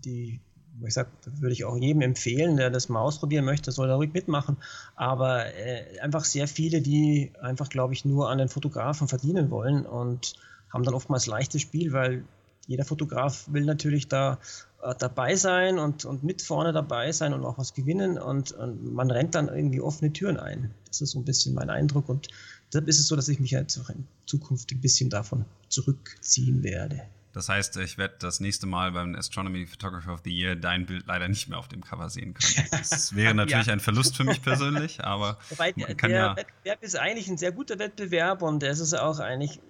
die 0.05 0.41
ich 0.87 0.95
sage, 0.95 1.09
würde 1.25 1.53
ich 1.53 1.65
auch 1.65 1.77
jedem 1.77 2.03
empfehlen, 2.03 2.57
der 2.57 2.71
das 2.71 2.89
mal 2.89 3.01
ausprobieren 3.01 3.45
möchte, 3.45 3.73
soll 3.73 3.89
da 3.89 3.97
ruhig 3.97 4.13
mitmachen. 4.13 4.57
Aber 4.95 5.47
äh, 5.55 5.99
einfach 6.01 6.25
sehr 6.25 6.47
viele, 6.47 6.81
die 6.81 7.33
einfach, 7.41 7.69
glaube 7.69 7.95
ich, 7.95 8.05
nur 8.05 8.31
an 8.31 8.39
den 8.39 8.49
Fotografen 8.49 9.09
verdienen 9.09 9.51
wollen 9.51 9.85
und 9.85 10.35
haben 10.73 10.85
dann 10.85 10.95
oftmals 10.95 11.27
leichtes 11.27 11.63
Spiel, 11.63 11.93
weil 11.93 12.25
jeder 12.69 12.85
Fotograf 12.85 13.47
will 13.51 13.65
natürlich 13.65 14.07
da 14.07 14.39
äh, 14.83 14.95
dabei 14.97 15.35
sein 15.35 15.79
und, 15.79 16.05
und 16.05 16.23
mit 16.23 16.43
vorne 16.43 16.73
dabei 16.73 17.11
sein 17.11 17.33
und 17.33 17.45
auch 17.45 17.59
was 17.59 17.75
gewinnen 17.75 18.19
und, 18.19 18.53
und, 18.53 18.95
man 18.95 19.11
rennt 19.11 19.35
dann 19.35 19.49
irgendwie 19.49 19.81
offene 19.81 20.13
Türen 20.13 20.37
ein. 20.37 20.71
Das 20.87 21.01
ist 21.01 21.13
so 21.13 21.19
ein 21.19 21.25
bisschen 21.25 21.55
mein 21.55 21.71
Eindruck 21.71 22.09
und 22.09 22.29
deshalb 22.71 22.87
ist 22.87 23.01
es 23.01 23.09
so, 23.09 23.17
dass 23.17 23.29
ich 23.29 23.41
mich 23.41 23.51
jetzt 23.51 23.79
auch 23.79 23.89
in 23.89 24.07
Zukunft 24.27 24.71
ein 24.71 24.81
bisschen 24.81 25.09
davon 25.11 25.47
zurückziehen 25.69 26.63
werde. 26.63 27.03
Das 27.33 27.49
heißt, 27.49 27.77
ich 27.79 27.99
werde 27.99 28.17
das 28.19 28.41
nächste 28.41 28.67
Mal 28.67 28.93
beim 28.93 29.15
Astronomy 29.15 29.67
Photographer 29.67 30.13
of 30.13 30.21
the 30.25 30.31
Year 30.31 30.55
dein 30.55 30.87
Bild 30.87 31.07
leider 31.07 31.29
nicht 31.29 31.49
mehr 31.49 31.59
auf 31.59 31.69
dem 31.69 31.83
Cover 31.83 32.11
sehen 32.11 32.35
können. 32.35 32.67
Das 32.71 33.15
wäre 33.15 33.35
natürlich 33.35 33.67
ja. 33.67 33.73
ein 33.73 33.81
Verlust 33.81 34.17
für 34.17 34.25
mich 34.25 34.43
persönlich, 34.43 35.03
aber 35.05 35.39
Wobei, 35.51 35.73
man 35.77 35.97
kann 35.97 36.11
der 36.11 36.19
ja 36.19 36.37
Wettbewerb 36.37 36.83
ist 36.83 36.97
eigentlich 36.97 37.29
ein 37.29 37.39
sehr 37.39 37.53
guter 37.53 37.79
Wettbewerb 37.79 38.43
und 38.43 38.63
es 38.63 38.81
ist 38.81 38.93
auch 38.93 39.21
eigentlich 39.21 39.61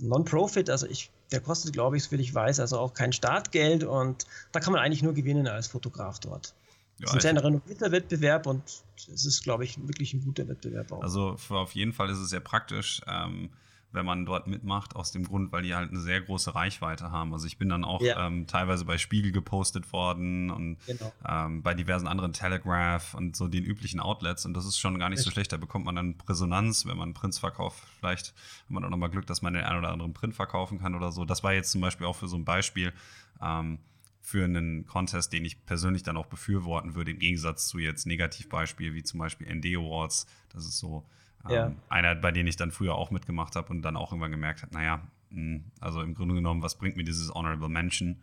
Non-Profit. 0.00 0.70
Also 0.70 0.86
ich 0.86 1.10
der 1.30 1.40
kostet, 1.40 1.72
glaube 1.72 1.96
ich, 1.96 2.04
soviel 2.04 2.20
ich 2.20 2.34
weiß, 2.34 2.60
also 2.60 2.78
auch 2.78 2.94
kein 2.94 3.12
Startgeld 3.12 3.84
und 3.84 4.26
da 4.52 4.60
kann 4.60 4.72
man 4.72 4.82
eigentlich 4.82 5.02
nur 5.02 5.14
gewinnen 5.14 5.46
als 5.46 5.68
Fotograf 5.68 6.18
dort. 6.20 6.54
Ja, 6.98 7.04
es 7.04 7.10
ist 7.10 7.26
ein 7.26 7.36
sehr 7.36 7.44
renovierter 7.44 7.92
Wettbewerb 7.92 8.46
und 8.46 8.62
es 8.96 9.24
ist, 9.24 9.44
glaube 9.44 9.64
ich, 9.64 9.78
wirklich 9.86 10.14
ein 10.14 10.24
guter 10.24 10.48
Wettbewerb 10.48 10.90
auch. 10.90 11.02
Also 11.02 11.36
auf 11.50 11.72
jeden 11.72 11.92
Fall 11.92 12.10
ist 12.10 12.18
es 12.18 12.30
sehr 12.30 12.40
praktisch. 12.40 13.02
Ähm, 13.06 13.50
wenn 13.90 14.04
man 14.04 14.26
dort 14.26 14.46
mitmacht, 14.46 14.94
aus 14.96 15.12
dem 15.12 15.24
Grund, 15.24 15.50
weil 15.50 15.62
die 15.62 15.74
halt 15.74 15.90
eine 15.90 16.00
sehr 16.00 16.20
große 16.20 16.54
Reichweite 16.54 17.10
haben. 17.10 17.32
Also 17.32 17.46
ich 17.46 17.56
bin 17.56 17.68
dann 17.68 17.84
auch 17.84 18.02
ja. 18.02 18.26
ähm, 18.26 18.46
teilweise 18.46 18.84
bei 18.84 18.98
Spiegel 18.98 19.32
gepostet 19.32 19.92
worden 19.92 20.50
und 20.50 20.78
genau. 20.86 21.12
ähm, 21.26 21.62
bei 21.62 21.74
diversen 21.74 22.06
anderen 22.06 22.32
Telegraph 22.32 23.14
und 23.14 23.34
so 23.34 23.48
den 23.48 23.64
üblichen 23.64 24.00
Outlets 24.00 24.44
und 24.44 24.54
das 24.54 24.66
ist 24.66 24.78
schon 24.78 24.98
gar 24.98 25.08
nicht 25.08 25.22
so 25.22 25.30
schlecht. 25.30 25.52
Da 25.52 25.56
bekommt 25.56 25.86
man 25.86 25.96
dann 25.96 26.16
Resonanz, 26.28 26.84
wenn 26.86 26.98
man 26.98 27.14
Prints 27.14 27.38
verkauft. 27.38 27.82
Vielleicht 27.98 28.28
hat 28.28 28.70
man 28.70 28.84
auch 28.84 28.90
nochmal 28.90 29.10
Glück, 29.10 29.26
dass 29.26 29.40
man 29.40 29.54
den 29.54 29.64
einen 29.64 29.78
oder 29.78 29.90
anderen 29.90 30.12
Print 30.12 30.34
verkaufen 30.34 30.78
kann 30.78 30.94
oder 30.94 31.10
so. 31.10 31.24
Das 31.24 31.42
war 31.42 31.54
jetzt 31.54 31.70
zum 31.70 31.80
Beispiel 31.80 32.06
auch 32.06 32.16
für 32.16 32.28
so 32.28 32.36
ein 32.36 32.44
Beispiel. 32.44 32.92
Ähm, 33.40 33.78
für 34.20 34.44
einen 34.44 34.84
Contest, 34.84 35.32
den 35.32 35.46
ich 35.46 35.64
persönlich 35.64 36.02
dann 36.02 36.18
auch 36.18 36.26
befürworten 36.26 36.94
würde, 36.94 37.12
im 37.12 37.18
Gegensatz 37.18 37.66
zu 37.66 37.78
jetzt 37.78 38.06
Negativbeispiel 38.06 38.92
wie 38.92 39.02
zum 39.02 39.20
Beispiel 39.20 39.46
ND 39.50 39.76
Awards. 39.76 40.26
Das 40.50 40.66
ist 40.66 40.76
so 40.76 41.06
ja. 41.48 41.66
Ähm, 41.66 41.76
einer, 41.88 42.14
bei 42.14 42.32
denen 42.32 42.48
ich 42.48 42.56
dann 42.56 42.70
früher 42.70 42.94
auch 42.94 43.10
mitgemacht 43.10 43.56
habe 43.56 43.68
und 43.70 43.82
dann 43.82 43.96
auch 43.96 44.12
irgendwann 44.12 44.30
gemerkt 44.30 44.62
habe, 44.62 44.74
naja, 44.74 45.02
hm, 45.30 45.64
also 45.80 46.02
im 46.02 46.14
Grunde 46.14 46.34
genommen, 46.34 46.62
was 46.62 46.76
bringt 46.76 46.96
mir 46.96 47.04
dieses 47.04 47.30
Honorable 47.30 47.68
Mention? 47.68 48.16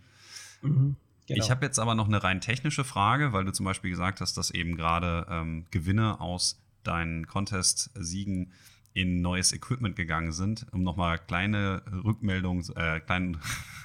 Mhm, 0.62 0.96
genau. 1.28 1.44
Ich 1.44 1.52
habe 1.52 1.66
jetzt 1.66 1.80
aber 1.80 1.96
noch 1.96 2.08
eine 2.08 2.24
rein 2.24 2.42
technische 2.42 2.84
Frage, 2.84 3.34
weil 3.34 3.46
du 3.46 3.54
zum 3.54 3.66
Beispiel 3.66 3.90
gesagt 3.90 4.22
hast, 4.22 4.38
dass 4.38 4.52
eben 4.52 4.76
gerade 4.76 5.28
ähm, 5.30 5.66
Gewinne 5.72 6.20
aus 6.20 6.62
deinen 6.84 7.28
Contest-Siegen 7.28 8.52
in 8.94 9.22
neues 9.22 9.52
Equipment 9.52 9.96
gegangen 9.96 10.32
sind. 10.32 10.66
Um 10.72 10.84
nochmal 10.84 11.20
kleine 11.20 11.82
Rückmeldung, 12.04 12.64
äh, 12.76 13.02
kleinen 13.02 13.38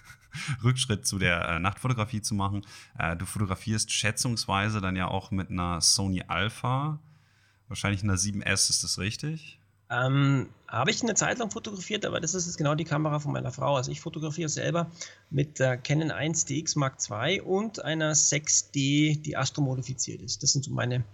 Rückschritt 0.62 1.06
zu 1.06 1.18
der 1.18 1.48
äh, 1.48 1.58
Nachtfotografie 1.58 2.22
zu 2.22 2.34
machen. 2.34 2.62
Äh, 2.96 3.16
du 3.16 3.26
fotografierst 3.26 3.90
schätzungsweise 3.92 4.80
dann 4.80 4.96
ja 4.96 5.08
auch 5.08 5.30
mit 5.30 5.50
einer 5.50 5.80
Sony 5.80 6.22
Alpha 6.28 7.00
Wahrscheinlich 7.70 8.02
eine 8.02 8.16
7S, 8.16 8.68
ist 8.68 8.82
das 8.82 8.98
richtig? 8.98 9.60
Ähm, 9.90 10.48
habe 10.66 10.90
ich 10.90 11.04
eine 11.04 11.14
Zeit 11.14 11.38
lang 11.38 11.52
fotografiert, 11.52 12.04
aber 12.04 12.18
das 12.18 12.34
ist 12.34 12.46
jetzt 12.46 12.58
genau 12.58 12.74
die 12.74 12.84
Kamera 12.84 13.20
von 13.20 13.30
meiner 13.30 13.52
Frau. 13.52 13.76
Also 13.76 13.92
ich 13.92 14.00
fotografiere 14.00 14.48
selber 14.48 14.90
mit 15.30 15.60
der 15.60 15.76
Canon 15.76 16.10
1 16.10 16.46
DX 16.46 16.74
Mark 16.74 16.98
II 17.08 17.40
und 17.42 17.84
einer 17.84 18.12
6D, 18.12 19.22
die 19.22 19.36
astromodifiziert 19.36 20.20
ist. 20.20 20.42
Das 20.42 20.50
sind 20.52 20.64
so 20.64 20.72
meine 20.72 21.04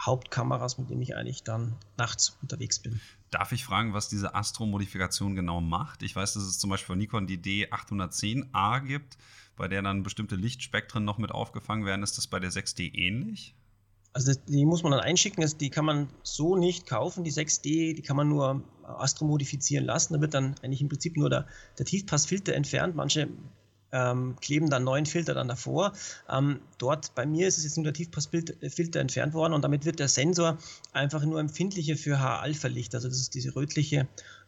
Hauptkameras, 0.00 0.78
mit 0.78 0.88
denen 0.88 1.02
ich 1.02 1.16
eigentlich 1.16 1.42
dann 1.42 1.74
nachts 1.96 2.38
unterwegs 2.42 2.78
bin. 2.78 3.00
Darf 3.32 3.50
ich 3.50 3.64
fragen, 3.64 3.92
was 3.92 4.08
diese 4.08 4.36
Astro-Modifikation 4.36 5.34
genau 5.34 5.60
macht? 5.60 6.04
Ich 6.04 6.14
weiß, 6.14 6.34
dass 6.34 6.44
es 6.44 6.60
zum 6.60 6.70
Beispiel 6.70 6.86
von 6.86 6.98
Nikon 6.98 7.26
die 7.26 7.38
D810A 7.38 8.80
gibt, 8.82 9.18
bei 9.56 9.66
der 9.66 9.82
dann 9.82 10.04
bestimmte 10.04 10.36
Lichtspektren 10.36 11.04
noch 11.04 11.18
mit 11.18 11.32
aufgefangen 11.32 11.84
werden. 11.84 12.04
Ist 12.04 12.18
das 12.18 12.28
bei 12.28 12.38
der 12.38 12.52
6D 12.52 12.94
ähnlich? 12.94 13.56
Also 14.14 14.28
das, 14.28 14.44
die 14.44 14.64
muss 14.64 14.84
man 14.84 14.92
dann 14.92 15.00
einschicken, 15.00 15.44
die 15.58 15.70
kann 15.70 15.84
man 15.84 16.08
so 16.22 16.56
nicht 16.56 16.86
kaufen, 16.86 17.24
die 17.24 17.32
6D, 17.32 17.94
die 17.94 18.02
kann 18.02 18.16
man 18.16 18.28
nur 18.28 18.62
astromodifizieren 18.84 19.84
lassen. 19.84 20.14
Da 20.14 20.20
wird 20.20 20.34
dann 20.34 20.54
eigentlich 20.62 20.80
im 20.80 20.88
Prinzip 20.88 21.16
nur 21.16 21.28
der, 21.28 21.46
der 21.78 21.84
Tiefpassfilter 21.84 22.54
entfernt. 22.54 22.94
Manche 22.94 23.28
ähm, 23.90 24.36
kleben 24.40 24.70
dann 24.70 24.84
neuen 24.84 25.06
Filter 25.06 25.34
dann 25.34 25.48
davor. 25.48 25.92
Ähm, 26.30 26.60
dort 26.78 27.14
bei 27.16 27.26
mir 27.26 27.48
ist 27.48 27.58
es 27.58 27.64
jetzt 27.64 27.76
nur 27.76 27.84
der 27.84 27.92
Tiefpassfilter 27.92 29.00
entfernt 29.00 29.34
worden 29.34 29.52
und 29.52 29.62
damit 29.62 29.84
wird 29.84 29.98
der 29.98 30.08
Sensor 30.08 30.58
einfach 30.92 31.24
nur 31.24 31.40
empfindlicher 31.40 31.96
für 31.96 32.20
H-Alpha-Licht. 32.20 32.94
Also 32.94 33.08
das 33.08 33.18
ist 33.18 33.34
diese 33.34 33.56
rötliche 33.56 34.06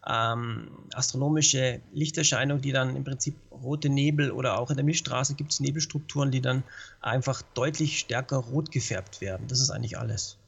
ähm, 0.08 0.68
astronomische 0.92 1.80
Lichterscheinung, 1.92 2.60
die 2.60 2.72
dann 2.72 2.94
im 2.96 3.04
Prinzip 3.04 3.36
rote 3.50 3.88
Nebel 3.88 4.30
oder 4.30 4.58
auch 4.58 4.70
in 4.70 4.76
der 4.76 4.84
Milchstraße 4.84 5.34
gibt 5.34 5.52
es 5.52 5.60
Nebelstrukturen, 5.60 6.30
die 6.30 6.40
dann 6.40 6.62
einfach 7.00 7.42
deutlich 7.54 7.98
stärker 7.98 8.36
rot 8.36 8.70
gefärbt 8.70 9.20
werden. 9.20 9.48
Das 9.48 9.60
ist 9.60 9.70
eigentlich 9.70 9.98
alles. 9.98 10.38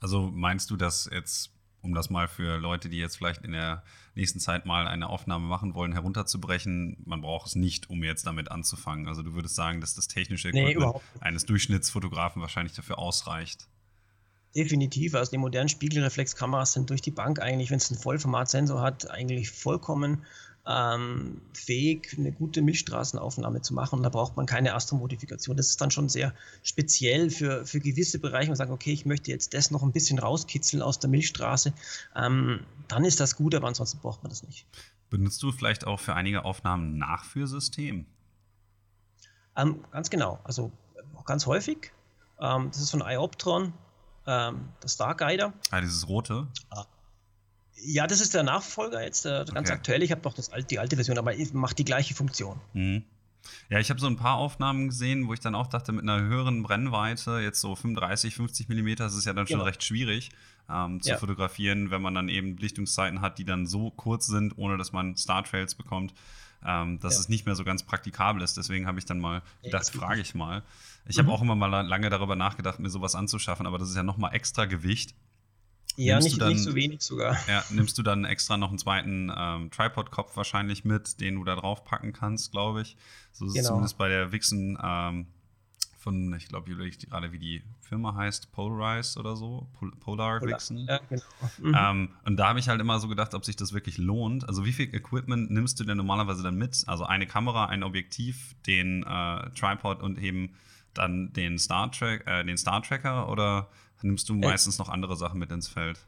Also 0.00 0.30
meinst 0.34 0.70
du, 0.70 0.76
dass 0.76 1.08
jetzt, 1.12 1.50
um 1.82 1.94
das 1.94 2.10
mal 2.10 2.26
für 2.26 2.58
Leute, 2.58 2.88
die 2.88 2.98
jetzt 2.98 3.16
vielleicht 3.16 3.42
in 3.42 3.52
der 3.52 3.84
nächsten 4.14 4.40
Zeit 4.40 4.66
mal 4.66 4.88
eine 4.88 5.08
Aufnahme 5.08 5.46
machen 5.46 5.74
wollen, 5.74 5.92
herunterzubrechen, 5.92 6.96
man 7.06 7.20
braucht 7.20 7.46
es 7.46 7.54
nicht, 7.54 7.88
um 7.88 8.02
jetzt 8.02 8.26
damit 8.26 8.50
anzufangen. 8.50 9.06
Also 9.06 9.22
du 9.22 9.34
würdest 9.34 9.54
sagen, 9.54 9.80
dass 9.80 9.94
das 9.94 10.08
technische 10.08 10.48
Equipment 10.48 10.94
nee, 10.94 11.20
eines 11.20 11.46
Durchschnittsfotografen 11.46 12.42
wahrscheinlich 12.42 12.74
dafür 12.74 12.98
ausreicht. 12.98 13.68
Definitiv. 14.54 15.14
Also 15.14 15.30
die 15.30 15.38
modernen 15.38 15.68
Spiegelreflexkameras 15.68 16.74
sind 16.74 16.90
durch 16.90 17.00
die 17.00 17.10
Bank 17.10 17.40
eigentlich, 17.40 17.70
wenn 17.70 17.78
es 17.78 17.90
einen 17.90 18.00
Vollformatsensor 18.00 18.80
hat, 18.80 19.10
eigentlich 19.10 19.50
vollkommen. 19.50 20.24
ähm, 20.66 21.40
fähig, 21.54 22.14
eine 22.16 22.30
gute 22.30 22.62
Milchstraßenaufnahme 22.62 23.62
zu 23.62 23.74
machen. 23.74 23.96
Und 23.96 24.02
da 24.04 24.10
braucht 24.10 24.36
man 24.36 24.46
keine 24.46 24.74
Astromodifikation. 24.74 25.56
Das 25.56 25.68
ist 25.68 25.80
dann 25.80 25.90
schon 25.90 26.08
sehr 26.08 26.34
speziell 26.62 27.30
für, 27.30 27.66
für 27.66 27.80
gewisse 27.80 28.18
Bereiche. 28.18 28.48
Man 28.48 28.56
sagt, 28.56 28.70
okay, 28.70 28.92
ich 28.92 29.04
möchte 29.04 29.30
jetzt 29.30 29.54
das 29.54 29.70
noch 29.70 29.82
ein 29.82 29.92
bisschen 29.92 30.18
rauskitzeln 30.18 30.82
aus 30.82 30.98
der 30.98 31.10
Milchstraße. 31.10 31.72
Ähm, 32.14 32.60
dann 32.88 33.04
ist 33.04 33.18
das 33.18 33.36
gut, 33.36 33.54
aber 33.54 33.66
ansonsten 33.68 33.98
braucht 33.98 34.22
man 34.22 34.30
das 34.30 34.44
nicht. 34.44 34.66
Benutzt 35.10 35.42
du 35.42 35.50
vielleicht 35.52 35.86
auch 35.86 36.00
für 36.00 36.14
einige 36.14 36.44
Aufnahmen 36.44 36.96
Nachführsystem? 36.96 38.06
Ähm, 39.56 39.84
ganz 39.90 40.10
genau. 40.10 40.38
Also 40.44 40.70
ganz 41.24 41.46
häufig. 41.46 41.92
Ähm, 42.40 42.68
das 42.68 42.80
ist 42.80 42.90
von 42.90 43.02
iOptron, 43.04 43.72
ähm, 44.26 44.68
der 44.82 44.88
Starguider. 44.88 45.52
Ah, 45.70 45.80
dieses 45.80 46.08
rote? 46.08 46.46
Ah. 46.70 46.84
Ja, 47.84 48.06
das 48.06 48.20
ist 48.20 48.34
der 48.34 48.44
Nachfolger 48.44 49.02
jetzt, 49.02 49.24
der 49.24 49.44
ganz 49.44 49.68
okay. 49.68 49.72
aktuell. 49.72 50.02
Ich 50.02 50.12
habe 50.12 50.20
doch 50.20 50.34
das, 50.34 50.50
die 50.70 50.78
alte 50.78 50.96
Version, 50.96 51.18
aber 51.18 51.32
macht 51.52 51.78
die 51.78 51.84
gleiche 51.84 52.14
Funktion. 52.14 52.60
Mhm. 52.74 53.04
Ja, 53.68 53.80
ich 53.80 53.90
habe 53.90 53.98
so 53.98 54.06
ein 54.06 54.16
paar 54.16 54.36
Aufnahmen 54.36 54.88
gesehen, 54.88 55.26
wo 55.26 55.34
ich 55.34 55.40
dann 55.40 55.54
auch 55.54 55.66
dachte, 55.66 55.90
mit 55.92 56.02
einer 56.02 56.20
höheren 56.20 56.62
Brennweite, 56.62 57.40
jetzt 57.40 57.60
so 57.60 57.74
35, 57.74 58.34
50 58.34 58.68
Millimeter, 58.68 59.06
ist 59.06 59.24
ja 59.24 59.32
dann 59.32 59.46
schon 59.46 59.56
genau. 59.56 59.64
recht 59.64 59.82
schwierig 59.82 60.30
ähm, 60.70 61.00
zu 61.00 61.10
ja. 61.10 61.16
fotografieren, 61.16 61.90
wenn 61.90 62.02
man 62.02 62.14
dann 62.14 62.28
eben 62.28 62.56
Belichtungszeiten 62.56 63.20
hat, 63.20 63.38
die 63.38 63.44
dann 63.44 63.66
so 63.66 63.90
kurz 63.90 64.26
sind, 64.26 64.56
ohne 64.58 64.78
dass 64.78 64.92
man 64.92 65.16
Star 65.16 65.42
Trails 65.44 65.74
bekommt, 65.74 66.14
ähm, 66.66 66.98
dass 67.00 67.14
ja. 67.14 67.20
es 67.20 67.28
nicht 67.28 67.46
mehr 67.46 67.54
so 67.54 67.64
ganz 67.64 67.82
praktikabel 67.82 68.42
ist. 68.42 68.56
Deswegen 68.56 68.86
habe 68.86 68.98
ich 68.98 69.04
dann 69.04 69.18
mal 69.18 69.42
gedacht, 69.62 69.92
ja, 69.92 70.00
frage 70.00 70.20
ich 70.20 70.34
mal. 70.34 70.62
Ich 71.06 71.16
mhm. 71.16 71.22
habe 71.22 71.32
auch 71.32 71.42
immer 71.42 71.56
mal 71.56 71.86
lange 71.86 72.10
darüber 72.10 72.36
nachgedacht, 72.36 72.78
mir 72.78 72.90
sowas 72.90 73.14
anzuschaffen, 73.14 73.66
aber 73.66 73.78
das 73.78 73.90
ist 73.90 73.96
ja 73.96 74.02
nochmal 74.02 74.34
extra 74.34 74.66
Gewicht. 74.66 75.14
Ja, 75.96 76.18
nicht, 76.18 76.40
dann, 76.40 76.52
nicht 76.52 76.62
so 76.62 76.74
wenig 76.74 77.02
sogar. 77.02 77.36
Ja, 77.48 77.62
nimmst 77.70 77.98
du 77.98 78.02
dann 78.02 78.24
extra 78.24 78.56
noch 78.56 78.70
einen 78.70 78.78
zweiten 78.78 79.30
ähm, 79.36 79.70
Tripod-Kopf 79.70 80.36
wahrscheinlich 80.36 80.84
mit, 80.84 81.20
den 81.20 81.34
du 81.34 81.44
da 81.44 81.54
drauf 81.54 81.84
packen 81.84 82.12
kannst, 82.12 82.52
glaube 82.52 82.82
ich. 82.82 82.96
So 83.32 83.46
ist 83.46 83.52
genau. 83.52 83.60
es 83.60 83.66
zumindest 83.66 83.98
bei 83.98 84.08
der 84.08 84.32
Wixen 84.32 84.78
ähm, 84.82 85.26
von, 86.02 86.34
ich 86.34 86.48
glaube, 86.48 86.70
ich 86.86 86.98
gerade, 86.98 87.32
wie 87.32 87.38
die 87.38 87.62
Firma 87.80 88.14
heißt, 88.14 88.52
Polarized 88.52 89.16
oder 89.16 89.36
so, 89.36 89.68
Pol 89.78 89.92
Polar, 89.92 90.40
Polar 90.40 90.52
Vixen. 90.54 90.86
Ja, 90.86 90.98
genau. 91.08 91.22
Mhm. 91.58 91.76
Ähm, 91.78 92.08
und 92.24 92.36
da 92.36 92.48
habe 92.48 92.58
ich 92.58 92.68
halt 92.68 92.80
immer 92.80 92.98
so 92.98 93.08
gedacht, 93.08 93.34
ob 93.34 93.44
sich 93.44 93.56
das 93.56 93.72
wirklich 93.72 93.98
lohnt. 93.98 94.48
Also 94.48 94.64
wie 94.64 94.72
viel 94.72 94.92
Equipment 94.94 95.50
nimmst 95.50 95.78
du 95.78 95.84
denn 95.84 95.96
normalerweise 95.96 96.42
dann 96.42 96.56
mit? 96.56 96.82
Also 96.86 97.04
eine 97.04 97.26
Kamera, 97.26 97.66
ein 97.66 97.82
Objektiv, 97.82 98.54
den 98.66 99.04
äh, 99.04 99.50
Tripod 99.50 100.02
und 100.02 100.18
eben 100.18 100.54
dann 100.94 101.32
den 101.32 101.58
Star, 101.58 101.90
Trek, 101.90 102.26
äh, 102.26 102.44
den 102.44 102.56
Star 102.56 102.82
Tracker 102.82 103.28
oder 103.28 103.68
nimmst 104.02 104.28
du 104.28 104.34
äh. 104.34 104.38
meistens 104.38 104.78
noch 104.78 104.88
andere 104.88 105.16
Sachen 105.16 105.38
mit 105.38 105.50
ins 105.50 105.68
Feld? 105.68 105.98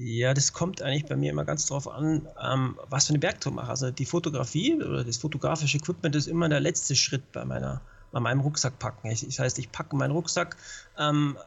Ja, 0.00 0.32
das 0.32 0.52
kommt 0.52 0.80
eigentlich 0.80 1.06
bei 1.06 1.16
mir 1.16 1.32
immer 1.32 1.44
ganz 1.44 1.66
drauf 1.66 1.88
an, 1.88 2.28
ähm, 2.40 2.78
was 2.88 3.06
für 3.06 3.10
eine 3.10 3.18
Bergtour 3.18 3.52
mache. 3.52 3.70
Also 3.70 3.90
die 3.90 4.04
Fotografie 4.04 4.74
oder 4.76 5.04
das 5.04 5.16
fotografische 5.16 5.78
Equipment 5.78 6.14
ist 6.14 6.28
immer 6.28 6.48
der 6.48 6.60
letzte 6.60 6.94
Schritt 6.94 7.32
bei 7.32 7.44
meiner, 7.44 7.80
bei 8.12 8.20
meinem 8.20 8.40
Rucksack 8.40 8.78
packen. 8.78 9.10
Ich, 9.10 9.24
das 9.24 9.38
heißt, 9.38 9.58
ich 9.58 9.72
packe 9.72 9.96
meinen 9.96 10.12
Rucksack. 10.12 10.56
Ähm, 10.98 11.38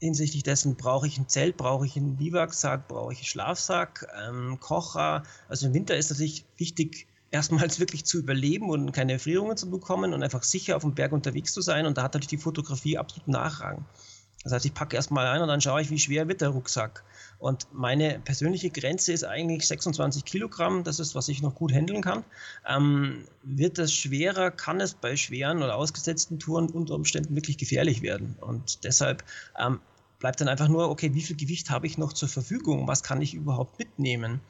hinsichtlich 0.00 0.42
dessen 0.42 0.76
brauche 0.76 1.06
ich 1.06 1.18
ein 1.18 1.28
Zelt, 1.28 1.56
brauche 1.56 1.86
ich 1.86 1.96
einen 1.96 2.16
Biwaksack, 2.16 2.88
brauche 2.88 3.12
ich 3.12 3.18
einen 3.18 3.26
Schlafsack, 3.26 4.06
ähm, 4.26 4.58
Kocher. 4.60 5.24
Also 5.48 5.66
im 5.66 5.74
Winter 5.74 5.96
ist 5.96 6.10
natürlich 6.10 6.44
wichtig, 6.56 7.06
erstmals 7.30 7.80
wirklich 7.80 8.04
zu 8.04 8.18
überleben 8.18 8.70
und 8.70 8.92
keine 8.92 9.12
Erfrierungen 9.14 9.56
zu 9.56 9.70
bekommen 9.70 10.14
und 10.14 10.22
einfach 10.22 10.42
sicher 10.42 10.76
auf 10.76 10.82
dem 10.82 10.94
Berg 10.94 11.12
unterwegs 11.12 11.52
zu 11.52 11.60
sein. 11.60 11.86
Und 11.86 11.98
da 11.98 12.02
hat 12.04 12.14
natürlich 12.14 12.28
die 12.28 12.38
Fotografie 12.38 12.98
absolut 12.98 13.28
Nachrang. 13.28 13.84
Das 14.44 14.52
heißt, 14.52 14.66
ich 14.66 14.74
packe 14.74 14.96
erstmal 14.96 15.26
ein 15.26 15.42
und 15.42 15.48
dann 15.48 15.60
schaue 15.60 15.82
ich, 15.82 15.90
wie 15.90 15.98
schwer 15.98 16.28
wird 16.28 16.40
der 16.40 16.50
Rucksack. 16.50 17.02
Und 17.38 17.68
meine 17.72 18.18
persönliche 18.18 18.70
Grenze 18.70 19.12
ist 19.12 19.24
eigentlich 19.24 19.66
26 19.66 20.24
Kilogramm. 20.24 20.82
Das 20.82 20.98
ist, 20.98 21.14
was 21.14 21.28
ich 21.28 21.40
noch 21.40 21.54
gut 21.54 21.72
handeln 21.72 22.02
kann. 22.02 22.24
Ähm, 22.66 23.24
wird 23.44 23.78
das 23.78 23.92
schwerer, 23.92 24.50
kann 24.50 24.80
es 24.80 24.94
bei 24.94 25.16
schweren 25.16 25.62
oder 25.62 25.76
ausgesetzten 25.76 26.40
Touren 26.40 26.68
unter 26.68 26.94
Umständen 26.94 27.36
wirklich 27.36 27.56
gefährlich 27.56 28.02
werden. 28.02 28.36
Und 28.40 28.82
deshalb 28.84 29.22
ähm, 29.56 29.80
bleibt 30.18 30.40
dann 30.40 30.48
einfach 30.48 30.68
nur, 30.68 30.90
okay, 30.90 31.14
wie 31.14 31.22
viel 31.22 31.36
Gewicht 31.36 31.70
habe 31.70 31.86
ich 31.86 31.96
noch 31.96 32.12
zur 32.12 32.28
Verfügung? 32.28 32.88
Was 32.88 33.04
kann 33.04 33.22
ich 33.22 33.34
überhaupt 33.34 33.78
mitnehmen? 33.78 34.40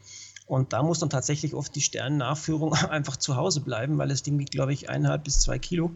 Und 0.47 0.72
da 0.72 0.82
muss 0.82 0.99
dann 0.99 1.11
tatsächlich 1.11 1.53
oft 1.53 1.74
die 1.74 1.82
Sternennachführung 1.82 2.72
einfach 2.91 3.18
zu 3.18 3.36
Hause 3.36 3.61
bleiben, 3.61 3.99
weil 3.99 4.09
das 4.09 4.22
Ding 4.22 4.39
wiegt, 4.39 4.53
glaube 4.53 4.72
ich, 4.72 4.89
eineinhalb 4.89 5.24
bis 5.24 5.41
zwei 5.41 5.59
Kilo. 5.59 5.91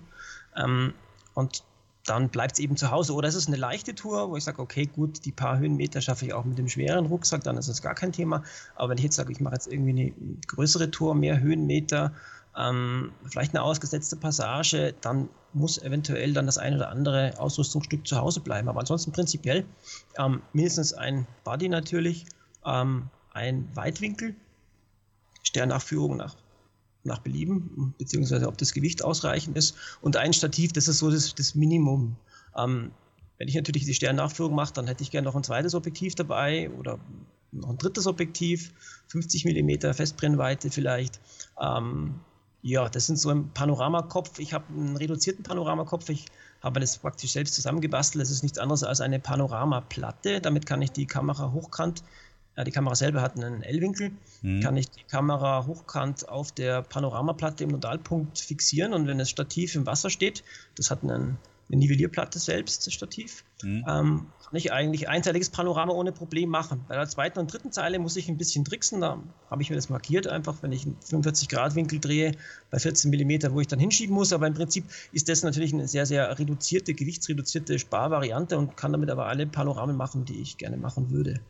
Ähm, 0.55 0.93
und 1.33 1.65
dann 2.05 2.31
bleibt 2.31 2.55
es 2.55 2.59
eben 2.59 2.77
zu 2.77 2.91
Hause. 2.91 3.15
Oder 3.15 3.29
es 3.29 3.35
ist 3.35 3.49
eine 3.49 3.57
leichte 3.57 3.95
Tour, 3.95 4.31
wo 4.31 4.37
ich 4.37 4.45
sage, 4.45 4.61
okay, 4.61 4.87
gut, 4.87 5.25
die 5.25 5.33
paar 5.33 5.59
Höhenmeter 5.59 6.01
schaffe 6.01 6.27
ich 6.27 6.35
auch 6.35 6.45
mit 6.45 6.59
dem 6.59 6.69
schweren 6.69 7.07
Rucksack, 7.07 7.45
dann 7.45 7.57
ist 7.57 7.69
das 7.69 7.83
gar 7.83 7.95
kein 7.95 8.13
Thema. 8.13 8.43
Aber 8.75 8.91
wenn 8.91 8.99
ich 8.99 9.05
jetzt 9.05 9.17
sage, 9.17 9.33
ich 9.33 9.41
mache 9.41 9.55
jetzt 9.55 9.69
irgendwie 9.69 9.91
eine 9.91 10.37
größere 10.49 10.91
Tour, 10.91 11.15
mehr 11.15 11.41
Höhenmeter, 11.41 12.13
ähm, 12.57 13.13
vielleicht 13.25 13.55
eine 13.55 13.63
ausgesetzte 13.63 14.17
Passage, 14.17 14.95
dann 15.01 15.29
muss 15.53 15.79
eventuell 15.79 16.33
dann 16.33 16.47
das 16.47 16.59
ein 16.59 16.75
oder 16.75 16.89
andere 16.89 17.39
Ausrüstungsstück 17.39 18.07
zu 18.07 18.17
Hause 18.17 18.41
bleiben. 18.41 18.69
Aber 18.69 18.81
ansonsten 18.81 19.13
prinzipiell 19.13 19.65
ähm, 20.19 20.43
mindestens 20.53 20.93
ein 20.93 21.27
Buddy 21.45 21.69
natürlich, 21.69 22.27
ähm, 22.65 23.09
ein 23.33 23.69
Weitwinkel, 23.75 24.35
Sternnachführung 25.43 26.17
nach 26.17 26.37
nach 27.05 27.19
Belieben, 27.19 27.95
beziehungsweise 27.99 28.49
ob 28.49 28.59
das 28.59 28.73
Gewicht 28.73 29.03
ausreichend 29.03 29.57
ist. 29.57 29.77
Und 30.01 30.17
ein 30.17 30.33
Stativ, 30.33 30.73
das 30.73 30.89
ist 30.89 30.99
so 30.99 31.11
das, 31.11 31.35
das 31.35 31.55
Minimum. 31.55 32.17
Ähm, 32.57 32.93
wenn 33.39 33.49
ich 33.49 33.55
natürlich 33.55 33.85
die 33.85 33.95
Sternnachführung 33.95 34.55
mache, 34.55 34.73
dann 34.75 34.87
hätte 34.87 35.03
ich 35.03 35.11
gerne 35.11 35.27
noch 35.27 35.35
ein 35.35 35.43
zweites 35.43 35.75
Objektiv 35.75 36.15
dabei 36.15 36.71
oder 36.71 36.99
noch 37.51 37.71
ein 37.71 37.79
drittes 37.79 38.07
Objektiv, 38.07 38.73
50 39.09 39.45
mm 39.45 39.93
Festbrennweite 39.93 40.71
vielleicht. 40.71 41.21
Ähm, 41.61 42.15
ja, 42.63 42.89
das 42.89 43.07
sind 43.07 43.19
so 43.19 43.31
ein 43.31 43.51
Panoramakopf. 43.53 44.39
Ich 44.39 44.53
habe 44.55 44.65
einen 44.69 44.97
reduzierten 44.97 45.43
Panoramakopf. 45.43 46.09
Ich 46.09 46.27
habe 46.63 46.79
das 46.79 46.99
praktisch 46.99 47.33
selbst 47.33 47.55
zusammengebastelt. 47.55 48.23
Das 48.23 48.31
ist 48.31 48.45
nichts 48.45 48.59
anderes 48.59 48.85
als 48.85 49.01
eine 49.01 49.19
Panoramaplatte. 49.19 50.41
Damit 50.41 50.65
kann 50.65 50.81
ich 50.81 50.93
die 50.93 51.07
Kamera 51.07 51.51
hochkant 51.51 52.05
ja, 52.57 52.65
die 52.65 52.71
Kamera 52.71 52.95
selber 52.95 53.23
hat 53.23 53.37
einen 53.37 53.63
L-Winkel. 53.63 54.13
Mhm. 54.43 54.61
Kann 54.61 54.77
ich 54.77 54.91
die 54.91 55.05
Kamera 55.05 55.67
hochkant 55.67 56.29
auf 56.29 56.53
der 56.53 56.83
Panoramaplatte 56.83 57.65
im 57.65 57.71
Nodalpunkt 57.71 58.39
fixieren 58.39 58.93
und 58.93 59.07
wenn 59.07 59.19
das 59.19 59.31
Stativ 59.31 59.75
im 59.75 59.87
Wasser 59.87 60.11
steht, 60.11 60.45
das 60.75 60.91
hat 60.91 61.03
einen, 61.03 61.39
eine 61.69 61.79
Nivellierplatte 61.79 62.39
selbst, 62.39 62.87
das 62.87 62.93
Stativ, 62.93 63.45
mhm. 63.63 63.85
ähm, 63.89 64.27
kann 64.45 64.59
ich 64.59 64.71
eigentlich 64.71 65.09
einteiliges 65.09 65.49
Panorama 65.49 65.95
ohne 65.95 66.13
Problem 66.13 66.51
machen. 66.51 66.85
Bei 66.89 66.95
der 66.95 67.09
zweiten 67.09 67.39
und 67.39 67.51
dritten 67.51 67.73
Zeile 67.73 67.99
muss 67.99 68.17
ich 68.17 68.29
ein 68.29 68.37
bisschen 68.37 68.67
tricksen. 68.67 69.01
Da 69.01 69.19
habe 69.49 69.63
ich 69.63 69.71
mir 69.71 69.77
das 69.77 69.89
markiert, 69.89 70.27
einfach 70.27 70.63
wenn 70.63 70.73
ich 70.73 70.85
einen 70.85 70.99
45-Grad-Winkel 71.01 72.01
drehe 72.01 72.33
bei 72.71 72.79
14 72.79 73.11
mm, 73.11 73.55
wo 73.55 73.61
ich 73.61 73.67
dann 73.67 73.79
hinschieben 73.79 74.15
muss. 74.15 74.35
Aber 74.35 74.47
im 74.47 74.53
Prinzip 74.53 74.85
ist 75.13 75.31
das 75.31 75.43
natürlich 75.43 75.73
eine 75.73 75.89
sehr, 75.89 76.05
sehr 76.05 76.39
reduzierte, 76.39 76.93
gewichtsreduzierte 76.93 77.79
Sparvariante 77.79 78.59
und 78.59 78.77
kann 78.77 78.93
damit 78.93 79.09
aber 79.09 79.25
alle 79.25 79.47
Panoramen 79.47 79.97
machen, 79.97 80.27
die 80.27 80.43
ich 80.43 80.59
gerne 80.59 80.77
machen 80.77 81.11
würde. 81.11 81.41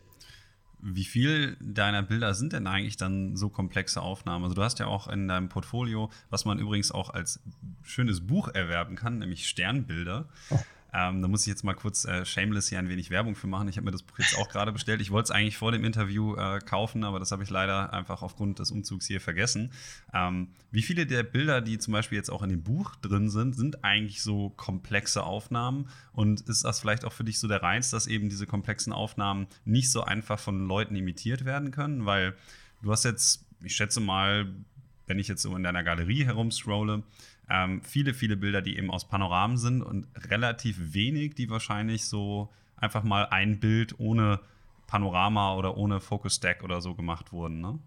Wie 0.83 1.05
viel 1.05 1.57
deiner 1.61 2.03
Bilder 2.03 2.35
sind 2.35 2.53
denn 2.53 2.67
eigentlich 2.67 2.97
dann 2.97 3.37
so 3.37 3.49
komplexe 3.49 4.03
Aufnahmen? 4.03 4.45
Also 4.45 4.55
du 4.57 4.63
hast 4.63 4.81
ja 4.81 4.87
auch 4.87 5.07
in 5.07 5.29
deinem 5.29 5.49
Portfolio, 5.49 6.11
was 6.29 6.45
man 6.45 6.59
übrigens 6.59 6.91
auch 6.91 7.11
als 7.11 7.41
schönes 7.83 8.27
Buch 8.27 8.49
erwerben 8.49 8.97
kann, 8.97 9.19
nämlich 9.19 9.49
Sternbilder. 9.49 10.29
Oh. 10.51 10.59
Ähm, 10.95 11.23
da 11.23 11.29
muss 11.29 11.43
ich 11.43 11.47
jetzt 11.47 11.65
mal 11.65 11.75
kurz 11.75 12.05
äh, 12.05 12.25
shameless 12.27 12.69
hier 12.69 12.79
ein 12.79 12.89
wenig 12.89 13.11
Werbung 13.11 13.35
für 13.35 13.47
machen. 13.47 13.69
Ich 13.69 13.77
habe 13.77 13.87
mir 13.87 13.93
das 13.93 14.03
Buch 14.03 14.19
jetzt 14.19 14.37
auch 14.37 14.49
gerade 14.51 14.73
bestellt. 14.73 15.01
Ich 15.01 15.11
wollte 15.11 15.25
es 15.25 15.31
eigentlich 15.31 15.57
vor 15.57 15.73
dem 15.73 15.85
Interview 15.85 16.37
äh, 16.37 16.59
kaufen, 16.59 17.03
aber 17.05 17.19
das 17.19 17.33
habe 17.33 17.43
ich 17.43 17.51
leider 17.51 17.93
einfach 17.95 18.21
aufgrund 18.23 18.59
des 18.59 18.71
Umzugs 18.71 19.07
hier 19.07 19.21
vergessen. 19.21 19.73
Ähm, 20.13 20.49
wie 20.71 20.83
viele 20.83 21.07
der 21.07 21.23
Bilder, 21.23 21.63
die 21.63 21.79
zum 21.79 21.93
Beispiel 21.93 22.17
jetzt 22.17 22.31
auch 22.31 22.43
in 22.43 22.51
dem 22.51 22.63
Buch 22.63 22.95
drin 22.97 23.31
sind, 23.31 23.57
sind 23.57 23.85
eigentlich 23.85 24.23
so 24.23 24.51
komplexe 24.51 25.23
Aufnahmen? 25.23 25.89
Und 26.13 26.43
ist 26.43 26.65
das 26.65 26.81
vielleicht 26.81 27.07
auch 27.07 27.13
für 27.13 27.25
dich 27.25 27.39
so 27.39 27.49
der 27.49 27.63
Reiz, 27.63 27.89
dass 27.91 28.07
eben 28.07 28.29
diese 28.29 28.47
komplexen 28.47 28.93
Aufnahmen 28.93 29.47
nicht 29.65 29.91
so 29.91 30.03
einfach 30.03 30.39
von 30.39 30.67
Leuten 30.67 30.95
imitiert 30.95 31.47
werden 31.47 31.71
können? 31.71 32.05
Weil 32.05 32.35
du 32.83 32.93
hast 32.93 33.05
jetzt, 33.05 33.47
ich 33.63 33.75
schätze 33.75 34.01
mal, 34.01 34.53
wenn 35.07 35.19
ich 35.19 35.29
jetzt 35.29 35.43
so 35.43 35.57
in 35.57 35.63
deiner 35.63 35.83
Galerie 35.83 36.25
herumscrolle, 36.25 37.03
ähm, 37.51 37.83
viele, 37.83 38.15
viele 38.15 38.37
Bilder, 38.37 38.63
die 38.63 38.77
eben 38.77 38.91
aus 38.91 39.09
Panoramen 39.09 39.57
sind 39.57 39.83
und 39.83 40.07
relativ 40.31 40.95
wenig, 40.95 41.35
die 41.35 41.51
wahrscheinlich 41.51 42.07
so 42.07 42.51
einfach 42.77 43.03
mal 43.03 43.27
ein 43.27 43.61
Bild 43.61 43.99
ohne 43.99 44.41
Panorama 44.87 45.55
oder 45.55 45.77
ohne 45.77 46.01
Focus 46.01 46.37
Stack 46.37 46.63
oder 46.63 46.81
so 46.81 46.95
gemacht 46.95 47.33
wurden. 47.33 47.61
Ne? 47.61 47.79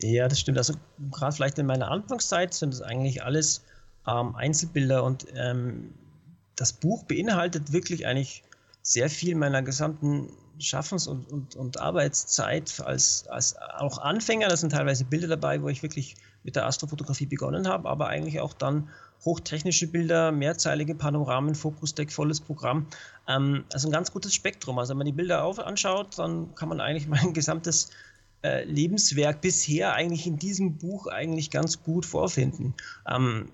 Ja, 0.00 0.28
das 0.28 0.40
stimmt. 0.40 0.58
Also 0.58 0.74
gerade 1.10 1.34
vielleicht 1.34 1.58
in 1.58 1.66
meiner 1.66 1.90
Anfangszeit 1.90 2.54
sind 2.54 2.74
es 2.74 2.82
eigentlich 2.82 3.22
alles 3.22 3.64
ähm, 4.06 4.34
Einzelbilder 4.34 5.04
und 5.04 5.26
ähm, 5.34 5.94
das 6.56 6.72
Buch 6.72 7.04
beinhaltet 7.04 7.72
wirklich 7.72 8.06
eigentlich 8.06 8.42
sehr 8.82 9.08
viel 9.08 9.34
meiner 9.36 9.62
gesamten 9.62 10.30
Schaffens- 10.58 11.06
und, 11.06 11.30
und, 11.30 11.56
und 11.56 11.78
Arbeitszeit 11.80 12.80
als, 12.80 13.26
als 13.28 13.56
auch 13.56 13.98
Anfänger. 13.98 14.48
Da 14.48 14.56
sind 14.56 14.70
teilweise 14.70 15.04
Bilder 15.04 15.28
dabei, 15.28 15.62
wo 15.62 15.68
ich 15.68 15.82
wirklich 15.82 16.16
mit 16.44 16.56
der 16.56 16.66
Astrofotografie 16.66 17.26
begonnen 17.26 17.68
habe, 17.68 17.88
aber 17.88 18.08
eigentlich 18.08 18.40
auch 18.40 18.52
dann 18.52 18.88
hochtechnische 19.24 19.86
Bilder, 19.86 20.32
mehrzeilige 20.32 20.94
Panoramen, 20.94 21.54
Fokus-Deck, 21.54 22.12
volles 22.12 22.40
Programm. 22.40 22.86
Ähm, 23.28 23.64
also 23.72 23.88
ein 23.88 23.92
ganz 23.92 24.12
gutes 24.12 24.34
Spektrum. 24.34 24.78
Also 24.78 24.90
wenn 24.90 24.98
man 24.98 25.06
die 25.06 25.12
Bilder 25.12 25.44
auf 25.44 25.58
anschaut, 25.58 26.18
dann 26.18 26.54
kann 26.54 26.68
man 26.68 26.80
eigentlich 26.80 27.08
mein 27.08 27.32
gesamtes 27.32 27.90
äh, 28.42 28.64
Lebenswerk 28.64 29.40
bisher 29.40 29.94
eigentlich 29.94 30.26
in 30.26 30.38
diesem 30.38 30.78
Buch 30.78 31.06
eigentlich 31.06 31.50
ganz 31.50 31.82
gut 31.82 32.04
vorfinden. 32.04 32.74
Ähm, 33.08 33.48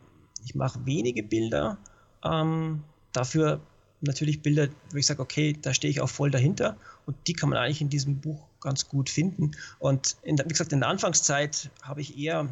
ich 0.45 0.55
mache 0.55 0.87
wenige 0.87 1.23
Bilder, 1.23 1.77
ähm, 2.25 2.83
dafür 3.13 3.61
natürlich 4.01 4.43
Bilder, 4.43 4.69
wo 4.93 4.97
ich 4.97 5.07
sage, 5.07 5.21
okay, 5.21 5.57
da 5.61 5.75
stehe 5.75 5.91
ich 5.91 6.01
auch 6.01 6.09
voll 6.09 6.31
dahinter 6.31 6.77
und 7.05 7.17
die 7.27 7.33
kann 7.33 7.49
man 7.49 7.59
eigentlich 7.59 7.81
in 7.81 7.89
diesem 7.89 8.21
Buch 8.21 8.47
ganz 8.61 8.89
gut 8.89 9.11
finden. 9.11 9.53
Und 9.79 10.17
in 10.23 10.39
wie 10.39 10.49
gesagt, 10.49 10.73
in 10.73 10.81
der 10.81 10.89
Anfangszeit 10.89 11.71
habe 11.83 12.01
ich 12.01 12.19
eher 12.19 12.49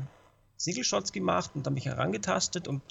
Single 0.56 0.84
Shots 0.84 1.12
gemacht 1.12 1.50
und 1.54 1.66
dann 1.66 1.74
mich 1.74 1.86
herangetastet 1.86 2.68
und 2.68 2.82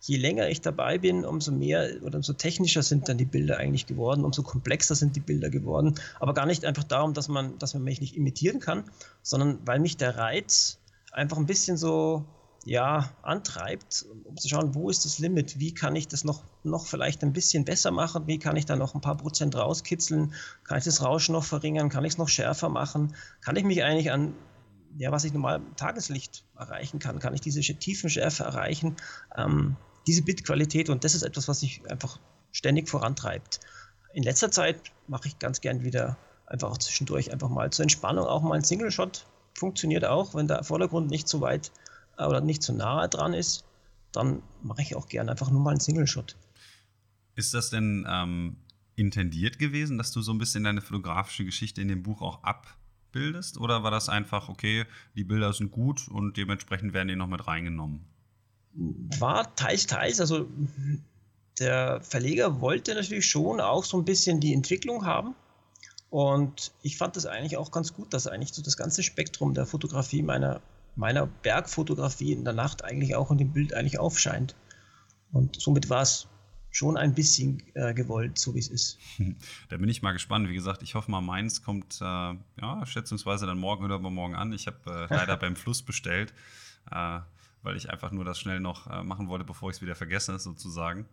je 0.00 0.16
länger 0.16 0.48
ich 0.48 0.60
dabei 0.60 0.98
bin, 0.98 1.24
umso 1.24 1.52
mehr 1.52 2.02
oder 2.02 2.16
umso 2.16 2.32
technischer 2.32 2.82
sind 2.82 3.08
dann 3.08 3.18
die 3.18 3.24
Bilder 3.24 3.58
eigentlich 3.58 3.86
geworden, 3.86 4.24
umso 4.24 4.42
komplexer 4.42 4.94
sind 4.94 5.16
die 5.16 5.20
Bilder 5.20 5.50
geworden. 5.50 5.94
Aber 6.18 6.34
gar 6.34 6.46
nicht 6.46 6.64
einfach 6.64 6.84
darum, 6.84 7.12
dass 7.12 7.28
man, 7.28 7.58
dass 7.58 7.74
man 7.74 7.82
mich 7.84 8.00
nicht 8.00 8.16
imitieren 8.16 8.60
kann, 8.60 8.84
sondern 9.22 9.58
weil 9.66 9.80
mich 9.80 9.96
der 9.96 10.16
Reiz 10.16 10.78
einfach 11.12 11.36
ein 11.36 11.46
bisschen 11.46 11.76
so 11.76 12.24
ja, 12.64 13.10
antreibt, 13.22 14.04
um 14.24 14.36
zu 14.36 14.48
schauen, 14.48 14.74
wo 14.74 14.90
ist 14.90 15.04
das 15.04 15.18
Limit, 15.18 15.58
wie 15.58 15.72
kann 15.72 15.96
ich 15.96 16.08
das 16.08 16.24
noch, 16.24 16.42
noch 16.62 16.86
vielleicht 16.86 17.22
ein 17.22 17.32
bisschen 17.32 17.64
besser 17.64 17.90
machen, 17.90 18.26
wie 18.26 18.38
kann 18.38 18.56
ich 18.56 18.66
da 18.66 18.76
noch 18.76 18.94
ein 18.94 19.00
paar 19.00 19.16
Prozent 19.16 19.56
rauskitzeln, 19.56 20.34
kann 20.64 20.78
ich 20.78 20.84
das 20.84 21.02
Rauschen 21.02 21.32
noch 21.32 21.44
verringern, 21.44 21.88
kann 21.88 22.04
ich 22.04 22.12
es 22.12 22.18
noch 22.18 22.28
schärfer 22.28 22.68
machen, 22.68 23.14
kann 23.40 23.56
ich 23.56 23.64
mich 23.64 23.82
eigentlich 23.82 24.12
an, 24.12 24.34
ja, 24.96 25.12
was 25.12 25.24
ich 25.24 25.32
normal 25.32 25.56
im 25.56 25.76
Tageslicht 25.76 26.44
erreichen 26.56 26.98
kann, 26.98 27.18
kann 27.18 27.34
ich 27.34 27.40
diese 27.40 27.60
Tiefenschärfe 27.60 28.44
erreichen, 28.44 28.96
ähm, 29.36 29.76
diese 30.06 30.22
Bildqualität 30.22 30.88
und 30.90 31.04
das 31.04 31.14
ist 31.14 31.22
etwas, 31.22 31.48
was 31.48 31.60
sich 31.60 31.82
einfach 31.90 32.18
ständig 32.52 32.88
vorantreibt. 32.88 33.60
In 34.12 34.22
letzter 34.22 34.50
Zeit 34.50 34.80
mache 35.06 35.28
ich 35.28 35.38
ganz 35.38 35.60
gern 35.60 35.84
wieder 35.84 36.16
einfach 36.46 36.70
auch 36.70 36.78
zwischendurch 36.78 37.32
einfach 37.32 37.48
mal 37.48 37.70
zur 37.70 37.84
Entspannung 37.84 38.26
auch 38.26 38.42
mal 38.42 38.54
ein 38.54 38.64
Single 38.64 38.90
Shot 38.90 39.26
funktioniert 39.54 40.04
auch, 40.04 40.34
wenn 40.34 40.48
der 40.48 40.64
Vordergrund 40.64 41.10
nicht 41.10 41.28
so 41.28 41.40
weit 41.40 41.70
äh, 42.18 42.24
oder 42.24 42.40
nicht 42.40 42.62
zu 42.62 42.72
nahe 42.72 43.08
dran 43.08 43.34
ist, 43.34 43.64
dann 44.12 44.42
mache 44.62 44.82
ich 44.82 44.96
auch 44.96 45.08
gerne 45.08 45.30
einfach 45.30 45.50
nur 45.50 45.60
mal 45.60 45.70
einen 45.70 45.80
Single-Shot. 45.80 46.36
Ist 47.36 47.54
das 47.54 47.70
denn 47.70 48.04
ähm, 48.08 48.56
intendiert 48.96 49.58
gewesen, 49.58 49.98
dass 49.98 50.10
du 50.10 50.20
so 50.20 50.32
ein 50.32 50.38
bisschen 50.38 50.64
deine 50.64 50.80
fotografische 50.80 51.44
Geschichte 51.44 51.80
in 51.80 51.88
dem 51.88 52.02
Buch 52.02 52.22
auch 52.22 52.42
abbildest? 53.10 53.58
Oder 53.58 53.82
war 53.82 53.90
das 53.90 54.08
einfach, 54.08 54.48
okay, 54.48 54.86
die 55.14 55.24
Bilder 55.24 55.52
sind 55.52 55.70
gut 55.70 56.08
und 56.08 56.36
dementsprechend 56.36 56.92
werden 56.92 57.08
die 57.08 57.16
noch 57.16 57.26
mit 57.26 57.46
reingenommen? 57.46 58.04
War 59.18 59.54
teils, 59.56 59.86
teils. 59.86 60.20
Also 60.20 60.48
der 61.58 62.00
Verleger 62.00 62.60
wollte 62.60 62.94
natürlich 62.94 63.26
schon 63.26 63.60
auch 63.60 63.84
so 63.84 63.98
ein 63.98 64.04
bisschen 64.04 64.40
die 64.40 64.54
Entwicklung 64.54 65.04
haben. 65.04 65.34
Und 66.08 66.72
ich 66.82 66.96
fand 66.96 67.16
das 67.16 67.26
eigentlich 67.26 67.56
auch 67.56 67.70
ganz 67.70 67.94
gut, 67.94 68.12
dass 68.14 68.26
eigentlich 68.26 68.52
so 68.52 68.62
das 68.62 68.76
ganze 68.76 69.02
Spektrum 69.02 69.54
der 69.54 69.66
Fotografie 69.66 70.22
meiner 70.22 70.60
meiner 70.96 71.26
Bergfotografie 71.26 72.32
in 72.32 72.44
der 72.44 72.52
Nacht 72.52 72.84
eigentlich 72.84 73.14
auch 73.14 73.30
in 73.30 73.38
dem 73.38 73.52
Bild 73.52 73.74
eigentlich 73.74 73.98
aufscheint. 73.98 74.56
Und 75.32 75.60
somit 75.60 75.88
war 75.88 76.02
es 76.02 76.26
schon 76.70 76.96
ein 76.96 77.14
bisschen 77.14 77.62
äh, 77.74 77.92
gewollt, 77.94 78.38
so 78.38 78.54
wie 78.54 78.58
es 78.58 78.68
ist. 78.68 78.98
Da 79.68 79.76
bin 79.76 79.88
ich 79.88 80.02
mal 80.02 80.12
gespannt. 80.12 80.48
Wie 80.48 80.54
gesagt, 80.54 80.82
ich 80.82 80.94
hoffe 80.94 81.10
mal, 81.10 81.20
meins 81.20 81.62
kommt 81.62 82.00
äh, 82.00 82.04
ja, 82.04 82.86
schätzungsweise 82.86 83.46
dann 83.46 83.58
morgen 83.58 83.84
oder 83.84 83.96
übermorgen 83.96 84.34
an. 84.34 84.52
Ich 84.52 84.66
habe 84.66 85.08
äh, 85.10 85.14
leider 85.14 85.36
beim 85.38 85.56
Fluss 85.56 85.82
bestellt, 85.82 86.32
äh, 86.90 87.20
weil 87.62 87.76
ich 87.76 87.90
einfach 87.90 88.12
nur 88.12 88.24
das 88.24 88.38
schnell 88.38 88.60
noch 88.60 88.86
äh, 88.86 89.02
machen 89.02 89.28
wollte, 89.28 89.44
bevor 89.44 89.70
ich 89.70 89.76
es 89.76 89.82
wieder 89.82 89.94
vergesse, 89.94 90.38
sozusagen. 90.38 91.06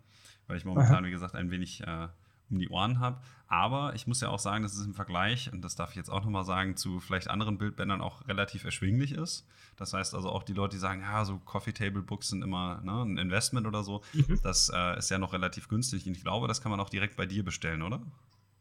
Weil 0.48 0.58
ich 0.58 0.66
momentan, 0.66 0.98
Aha. 0.98 1.04
wie 1.04 1.12
gesagt, 1.12 1.36
ein 1.36 1.52
wenig 1.52 1.82
äh, 1.82 2.08
um 2.50 2.60
die 2.60 2.70
Ohren 2.70 3.00
habe. 3.00 3.20
Aber 3.48 3.96
ich 3.96 4.08
muss 4.08 4.20
ja 4.22 4.30
auch 4.30 4.40
sagen, 4.40 4.64
dass 4.64 4.74
es 4.74 4.86
im 4.86 4.94
Vergleich, 4.94 5.52
und 5.54 5.62
das 5.62 5.76
darf 5.76 5.92
ich 5.92 5.96
jetzt 5.96 6.10
auch 6.10 6.24
nochmal 6.24 6.44
sagen, 6.44 6.76
zu 6.76 7.00
vielleicht 7.00 7.30
anderen 7.30 7.58
Bildbändern 7.58 8.02
auch 8.02 8.28
relativ 8.28 8.66
erschwinglich 8.66 9.14
ist. 9.14 9.46
Das 9.78 9.94
heißt 9.94 10.16
also 10.16 10.30
auch 10.30 10.44
die 10.44 10.54
Leute, 10.54 10.76
die 10.76 10.80
sagen, 10.80 11.02
ja, 11.02 11.24
so 11.24 11.38
Coffee 11.38 11.72
Table 11.72 12.02
Books 12.02 12.30
sind 12.30 12.42
immer 12.42 12.82
ne, 12.84 13.04
ein 13.04 13.18
Investment 13.18 13.68
oder 13.68 13.84
so, 13.84 14.02
mhm. 14.14 14.40
das 14.44 14.70
äh, 14.74 14.98
ist 14.98 15.10
ja 15.10 15.18
noch 15.18 15.34
relativ 15.34 15.70
günstig. 15.70 16.06
Und 16.08 16.18
ich 16.18 16.24
glaube, 16.24 16.48
das 16.48 16.62
kann 16.62 16.72
man 16.72 16.80
auch 16.80 16.90
direkt 16.90 17.16
bei 17.16 17.26
dir 17.26 17.46
bestellen, 17.46 17.82
oder? 17.82 18.00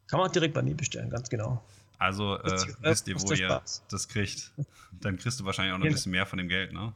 Kann 0.07 0.19
man 0.19 0.29
auch 0.29 0.31
direkt 0.31 0.53
bei 0.53 0.61
mir 0.61 0.75
bestellen, 0.75 1.09
ganz 1.09 1.29
genau. 1.29 1.61
Also 1.97 2.37
äh, 2.37 2.65
wisst 2.81 3.07
ihr, 3.07 3.19
wo 3.19 3.31
ihr 3.31 3.47
Spaß. 3.47 3.83
das 3.89 4.07
kriegt. 4.07 4.51
Dann 4.91 5.17
kriegst 5.17 5.39
du 5.39 5.45
wahrscheinlich 5.45 5.73
auch 5.73 5.79
noch 5.79 5.85
ein 5.85 5.91
bisschen 5.91 6.11
mehr 6.11 6.27
von 6.27 6.37
dem 6.37 6.47
Geld, 6.47 6.71
ne? 6.71 6.93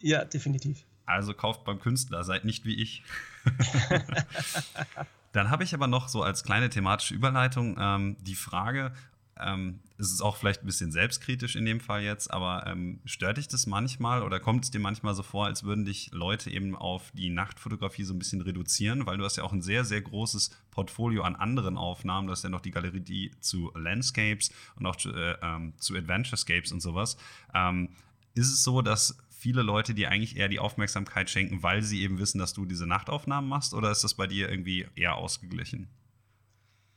Ja, 0.00 0.24
definitiv. 0.24 0.84
Also 1.04 1.34
kauft 1.34 1.64
beim 1.64 1.78
Künstler, 1.78 2.24
seid 2.24 2.44
nicht 2.44 2.64
wie 2.64 2.80
ich. 2.80 3.02
Dann 5.32 5.50
habe 5.50 5.64
ich 5.64 5.74
aber 5.74 5.86
noch 5.86 6.08
so 6.08 6.22
als 6.22 6.42
kleine 6.42 6.70
thematische 6.70 7.14
Überleitung 7.14 7.76
ähm, 7.78 8.16
die 8.20 8.34
Frage, 8.34 8.92
ähm, 9.42 9.80
es 9.98 10.12
ist 10.12 10.20
auch 10.20 10.36
vielleicht 10.36 10.62
ein 10.62 10.66
bisschen 10.66 10.92
selbstkritisch 10.92 11.56
in 11.56 11.64
dem 11.64 11.80
Fall 11.80 12.02
jetzt, 12.02 12.32
aber 12.32 12.66
ähm, 12.66 13.00
stört 13.04 13.36
dich 13.38 13.48
das 13.48 13.66
manchmal 13.66 14.22
oder 14.22 14.40
kommt 14.40 14.64
es 14.64 14.70
dir 14.70 14.80
manchmal 14.80 15.14
so 15.14 15.22
vor, 15.22 15.46
als 15.46 15.64
würden 15.64 15.84
dich 15.84 16.10
Leute 16.12 16.50
eben 16.50 16.76
auf 16.76 17.10
die 17.12 17.30
Nachtfotografie 17.30 18.04
so 18.04 18.14
ein 18.14 18.18
bisschen 18.18 18.40
reduzieren? 18.40 19.06
Weil 19.06 19.18
du 19.18 19.24
hast 19.24 19.36
ja 19.36 19.44
auch 19.44 19.52
ein 19.52 19.62
sehr, 19.62 19.84
sehr 19.84 20.00
großes 20.00 20.50
Portfolio 20.70 21.22
an 21.22 21.36
anderen 21.36 21.76
Aufnahmen. 21.76 22.26
Du 22.26 22.32
hast 22.32 22.44
ja 22.44 22.50
noch 22.50 22.60
die 22.60 22.70
Galerie 22.70 23.30
zu 23.40 23.72
Landscapes 23.74 24.50
und 24.76 24.86
auch 24.86 24.96
zu, 24.96 25.10
äh, 25.12 25.36
ähm, 25.42 25.74
zu 25.78 25.94
Adventurescapes 25.96 26.72
und 26.72 26.80
sowas. 26.80 27.16
Ähm, 27.54 27.90
ist 28.34 28.52
es 28.52 28.62
so, 28.62 28.82
dass 28.82 29.18
viele 29.40 29.62
Leute 29.62 29.94
dir 29.94 30.10
eigentlich 30.10 30.36
eher 30.36 30.48
die 30.48 30.58
Aufmerksamkeit 30.58 31.30
schenken, 31.30 31.62
weil 31.62 31.82
sie 31.82 32.02
eben 32.02 32.18
wissen, 32.18 32.38
dass 32.38 32.52
du 32.52 32.66
diese 32.66 32.86
Nachtaufnahmen 32.86 33.48
machst? 33.48 33.72
Oder 33.72 33.90
ist 33.90 34.04
das 34.04 34.14
bei 34.14 34.26
dir 34.26 34.48
irgendwie 34.48 34.86
eher 34.94 35.16
ausgeglichen? 35.16 35.88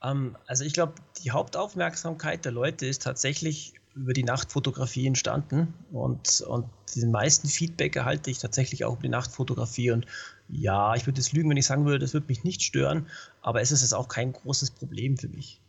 Um, 0.01 0.09
ähm, 0.09 0.37
also 0.47 0.65
ich 0.65 0.73
glaube, 0.73 0.95
die 1.23 1.31
Hauptaufmerksamkeit 1.31 2.43
der 2.43 2.51
Leute 2.51 2.85
ist 2.85 3.01
tatsächlich 3.01 3.73
über 3.95 4.13
die 4.13 4.23
Nachtfotografie 4.23 5.07
entstanden 5.07 5.73
und, 5.91 6.41
und 6.41 6.65
den 6.95 7.11
meisten 7.11 7.47
Feedback 7.47 7.95
erhalte 7.95 8.31
ich 8.31 8.39
tatsächlich 8.39 8.85
auch 8.85 8.93
über 8.93 9.03
die 9.03 9.09
Nachtfotografie 9.09 9.91
und 9.91 10.07
ja, 10.49 10.95
ich 10.95 11.05
würde 11.05 11.21
es 11.21 11.31
lügen, 11.31 11.49
wenn 11.49 11.57
ich 11.57 11.67
sagen 11.67 11.85
würde, 11.85 11.99
das 11.99 12.13
würde 12.13 12.27
mich 12.27 12.43
nicht 12.43 12.63
stören, 12.63 13.07
aber 13.41 13.61
es 13.61 13.71
ist 13.71 13.81
jetzt 13.81 13.93
auch 13.93 14.07
kein 14.07 14.33
großes 14.33 14.71
Problem 14.71 15.17
für 15.17 15.29
mich. 15.29 15.61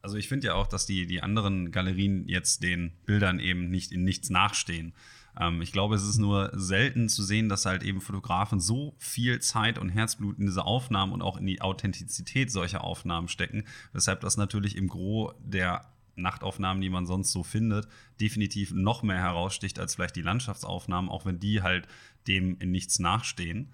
Also 0.00 0.16
ich 0.16 0.28
finde 0.28 0.48
ja 0.48 0.54
auch, 0.54 0.66
dass 0.66 0.86
die, 0.86 1.06
die 1.06 1.22
anderen 1.22 1.70
Galerien 1.70 2.28
jetzt 2.28 2.62
den 2.62 2.92
Bildern 3.04 3.38
eben 3.38 3.68
nicht 3.68 3.92
in 3.92 4.04
nichts 4.04 4.30
nachstehen. 4.30 4.94
Ähm, 5.38 5.62
ich 5.62 5.72
glaube, 5.72 5.94
es 5.94 6.02
ist 6.02 6.18
nur 6.18 6.50
selten 6.54 7.08
zu 7.08 7.22
sehen, 7.22 7.48
dass 7.48 7.66
halt 7.66 7.82
eben 7.82 8.00
Fotografen 8.00 8.60
so 8.60 8.94
viel 8.98 9.40
Zeit 9.40 9.78
und 9.78 9.88
Herzblut 9.88 10.38
in 10.38 10.46
diese 10.46 10.64
Aufnahmen 10.64 11.12
und 11.12 11.22
auch 11.22 11.36
in 11.36 11.46
die 11.46 11.60
Authentizität 11.60 12.50
solcher 12.50 12.84
Aufnahmen 12.84 13.28
stecken, 13.28 13.64
weshalb 13.92 14.20
das 14.20 14.36
natürlich 14.36 14.76
im 14.76 14.88
Gros 14.88 15.34
der 15.40 15.86
Nachtaufnahmen, 16.14 16.82
die 16.82 16.90
man 16.90 17.06
sonst 17.06 17.32
so 17.32 17.42
findet, 17.42 17.88
definitiv 18.20 18.72
noch 18.72 19.02
mehr 19.02 19.18
heraussticht 19.18 19.78
als 19.78 19.94
vielleicht 19.94 20.16
die 20.16 20.22
Landschaftsaufnahmen, 20.22 21.10
auch 21.10 21.24
wenn 21.24 21.40
die 21.40 21.62
halt 21.62 21.88
dem 22.26 22.58
in 22.58 22.70
nichts 22.70 22.98
nachstehen. 22.98 23.72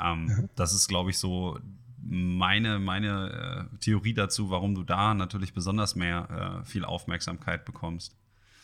Ähm, 0.00 0.24
mhm. 0.24 0.48
Das 0.56 0.74
ist, 0.74 0.88
glaube 0.88 1.10
ich, 1.10 1.18
so 1.18 1.58
meine, 2.02 2.78
meine 2.78 3.68
äh, 3.72 3.78
Theorie 3.78 4.14
dazu, 4.14 4.50
warum 4.50 4.74
du 4.74 4.82
da 4.82 5.14
natürlich 5.14 5.54
besonders 5.54 5.94
mehr 5.94 6.62
äh, 6.62 6.66
viel 6.66 6.84
Aufmerksamkeit 6.84 7.64
bekommst. 7.64 8.16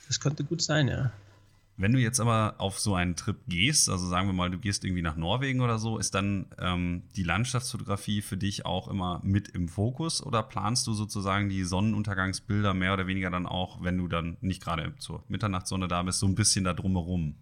Das 0.09 0.21
könnte 0.21 0.45
gut 0.45 0.63
sein, 0.63 0.89
ja. 0.89 1.13
Wenn 1.79 1.93
du 1.93 1.99
jetzt 1.99 2.21
aber 2.21 2.57
auf 2.59 2.79
so 2.79 2.95
einen 2.95 3.17
Trip 3.17 3.39
gehst, 3.49 3.89
also 3.89 4.07
sagen 4.07 4.29
wir 4.29 4.35
mal, 4.35 4.51
du 4.51 4.59
gehst 4.59 4.85
irgendwie 4.85 5.03
nach 5.03 5.17
Norwegen 5.17 5.63
oder 5.63 5.79
so, 5.79 5.97
ist 5.99 6.15
dann 6.15 6.47
ähm, 6.59 7.05
die 7.17 7.23
Landschaftsfotografie 7.23 8.21
für 8.21 8.37
dich 8.37 8.67
auch 8.67 8.89
immer 8.89 9.21
mit 9.25 9.49
im 9.49 9.69
Fokus 9.69 10.23
oder 10.23 10.43
planst 10.43 10.87
du 10.87 10.93
sozusagen 10.93 11.49
die 11.49 11.65
Sonnenuntergangsbilder 11.65 12.75
mehr 12.75 12.93
oder 12.93 13.07
weniger 13.07 13.31
dann 13.31 13.47
auch, 13.47 13.83
wenn 13.83 13.97
du 13.97 14.07
dann 14.07 14.37
nicht 14.43 14.63
gerade 14.63 14.95
zur 14.99 15.25
Mitternachtssonne 15.29 15.89
da 15.89 16.03
bist, 16.03 16.21
so 16.21 16.27
ein 16.27 16.35
bisschen 16.35 16.65
da 16.65 16.75
drumherum? 16.75 17.37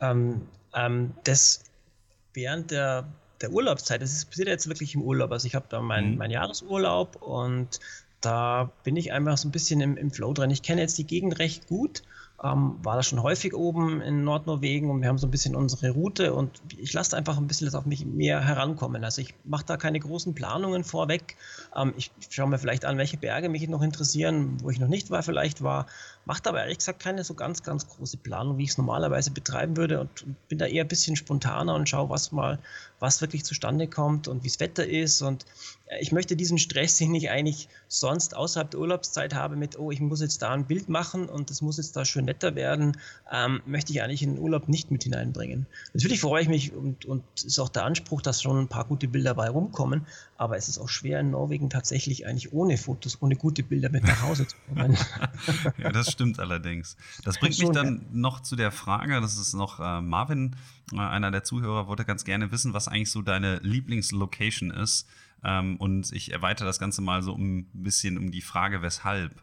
Ähm, 0.00 0.42
ähm, 0.74 1.12
das 1.24 1.64
während 2.32 2.70
der, 2.70 3.06
der 3.42 3.52
Urlaubszeit, 3.52 4.00
das 4.00 4.24
passiert 4.24 4.48
jetzt 4.48 4.66
wirklich 4.66 4.94
im 4.94 5.02
Urlaub. 5.02 5.30
Also 5.30 5.46
ich 5.46 5.54
habe 5.54 5.66
da 5.68 5.82
meinen 5.82 6.12
mhm. 6.12 6.18
mein 6.18 6.30
Jahresurlaub 6.30 7.16
und 7.16 7.80
da 8.22 8.72
bin 8.82 8.96
ich 8.96 9.12
einfach 9.12 9.36
so 9.36 9.46
ein 9.46 9.52
bisschen 9.52 9.80
im, 9.82 9.96
im 9.96 10.10
Flow 10.10 10.32
drin. 10.32 10.50
Ich 10.50 10.62
kenne 10.62 10.80
jetzt 10.80 10.96
die 10.96 11.06
Gegend 11.06 11.38
recht 11.38 11.66
gut 11.66 12.02
ähm, 12.42 12.76
war 12.82 12.96
da 12.96 13.02
schon 13.02 13.22
häufig 13.22 13.54
oben 13.54 14.00
in 14.00 14.22
Nordnorwegen 14.22 14.90
und 14.90 15.00
wir 15.00 15.08
haben 15.08 15.18
so 15.18 15.26
ein 15.26 15.30
bisschen 15.30 15.56
unsere 15.56 15.90
Route 15.90 16.34
und 16.34 16.62
ich 16.76 16.92
lasse 16.92 17.16
einfach 17.16 17.36
ein 17.36 17.48
bisschen 17.48 17.64
das 17.64 17.74
auf 17.74 17.84
mich 17.84 18.06
mehr 18.06 18.44
herankommen. 18.44 19.04
Also 19.04 19.22
ich 19.22 19.34
mache 19.44 19.64
da 19.66 19.76
keine 19.76 19.98
großen 19.98 20.34
Planungen 20.34 20.84
vorweg. 20.84 21.36
Ähm, 21.74 21.94
ich 21.96 22.12
schaue 22.30 22.48
mir 22.48 22.58
vielleicht 22.58 22.84
an, 22.84 22.96
welche 22.96 23.16
Berge 23.16 23.48
mich 23.48 23.66
noch 23.68 23.82
interessieren, 23.82 24.58
wo 24.62 24.70
ich 24.70 24.78
noch 24.78 24.88
nicht 24.88 25.10
war, 25.10 25.22
vielleicht 25.22 25.62
war, 25.62 25.86
macht 26.28 26.46
aber 26.46 26.60
ehrlich 26.60 26.76
gesagt 26.76 27.00
keine 27.00 27.24
so 27.24 27.32
ganz, 27.32 27.62
ganz 27.62 27.88
große 27.88 28.18
Planung, 28.18 28.58
wie 28.58 28.64
ich 28.64 28.70
es 28.70 28.78
normalerweise 28.78 29.30
betreiben 29.30 29.78
würde 29.78 29.98
und 29.98 30.26
bin 30.48 30.58
da 30.58 30.66
eher 30.66 30.84
ein 30.84 30.88
bisschen 30.88 31.16
spontaner 31.16 31.74
und 31.74 31.88
schaue, 31.88 32.10
was 32.10 32.32
mal, 32.32 32.58
was 33.00 33.22
wirklich 33.22 33.46
zustande 33.46 33.88
kommt 33.88 34.28
und 34.28 34.44
wie 34.44 34.48
das 34.48 34.60
Wetter 34.60 34.86
ist 34.86 35.22
und 35.22 35.46
äh, 35.86 36.02
ich 36.02 36.12
möchte 36.12 36.36
diesen 36.36 36.58
Stress, 36.58 36.96
den 36.98 37.14
ich 37.14 37.30
eigentlich 37.30 37.70
sonst 37.88 38.36
außerhalb 38.36 38.70
der 38.70 38.80
Urlaubszeit 38.80 39.34
habe 39.34 39.56
mit, 39.56 39.78
oh, 39.78 39.90
ich 39.90 40.00
muss 40.00 40.20
jetzt 40.20 40.42
da 40.42 40.50
ein 40.50 40.66
Bild 40.66 40.90
machen 40.90 41.30
und 41.30 41.50
es 41.50 41.62
muss 41.62 41.78
jetzt 41.78 41.96
da 41.96 42.04
schön 42.04 42.26
Wetter 42.26 42.54
werden, 42.54 42.98
ähm, 43.32 43.62
möchte 43.64 43.92
ich 43.94 44.02
eigentlich 44.02 44.22
in 44.22 44.34
den 44.34 44.38
Urlaub 44.38 44.68
nicht 44.68 44.90
mit 44.90 45.04
hineinbringen. 45.04 45.64
Natürlich 45.94 46.20
freue 46.20 46.42
ich 46.42 46.48
mich 46.48 46.74
und, 46.74 47.06
und 47.06 47.24
ist 47.42 47.58
auch 47.58 47.70
der 47.70 47.86
Anspruch, 47.86 48.20
dass 48.20 48.42
schon 48.42 48.58
ein 48.58 48.68
paar 48.68 48.84
gute 48.84 49.08
Bilder 49.08 49.30
dabei 49.30 49.48
rumkommen, 49.48 50.06
aber 50.36 50.58
es 50.58 50.68
ist 50.68 50.78
auch 50.78 50.90
schwer 50.90 51.20
in 51.20 51.30
Norwegen 51.30 51.70
tatsächlich 51.70 52.26
eigentlich 52.26 52.52
ohne 52.52 52.76
Fotos, 52.76 53.16
ohne 53.22 53.34
gute 53.34 53.62
Bilder 53.62 53.88
mit 53.88 54.04
nach 54.04 54.20
Hause 54.22 54.46
zu 54.46 54.56
kommen. 54.68 54.94
ja, 55.78 55.90
das 55.90 56.17
stimmt 56.18 56.40
allerdings. 56.40 56.96
Das 57.22 57.38
bringt 57.40 57.58
mich 57.58 57.70
dann 57.70 58.06
noch 58.10 58.40
zu 58.40 58.56
der 58.56 58.72
Frage, 58.72 59.20
das 59.20 59.38
ist 59.38 59.54
noch 59.54 59.78
äh, 59.78 60.00
Marvin, 60.00 60.56
äh, 60.92 60.98
einer 60.98 61.30
der 61.30 61.44
Zuhörer, 61.44 61.86
wollte 61.86 62.04
ganz 62.04 62.24
gerne 62.24 62.50
wissen, 62.50 62.74
was 62.74 62.88
eigentlich 62.88 63.12
so 63.12 63.22
deine 63.22 63.58
Lieblingslocation 63.58 64.72
ist. 64.72 65.08
Ähm, 65.44 65.76
und 65.76 66.12
ich 66.12 66.32
erweitere 66.32 66.66
das 66.66 66.80
Ganze 66.80 67.00
mal 67.00 67.22
so 67.22 67.32
um, 67.32 67.58
ein 67.58 67.68
bisschen 67.72 68.18
um 68.18 68.32
die 68.32 68.42
Frage, 68.42 68.82
weshalb. 68.82 69.40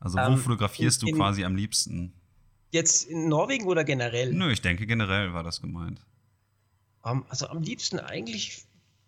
Also 0.00 0.18
wo 0.18 0.22
ähm, 0.22 0.38
fotografierst 0.38 1.04
in, 1.04 1.10
du 1.10 1.16
quasi 1.16 1.44
am 1.44 1.54
liebsten? 1.54 2.12
Jetzt 2.72 3.04
in 3.04 3.28
Norwegen 3.28 3.66
oder 3.66 3.84
generell? 3.84 4.32
Nö, 4.34 4.50
ich 4.50 4.60
denke 4.60 4.86
generell 4.86 5.32
war 5.32 5.44
das 5.44 5.60
gemeint. 5.60 6.04
Um, 7.02 7.24
also 7.28 7.46
am 7.46 7.62
liebsten 7.62 8.00
eigentlich 8.00 8.64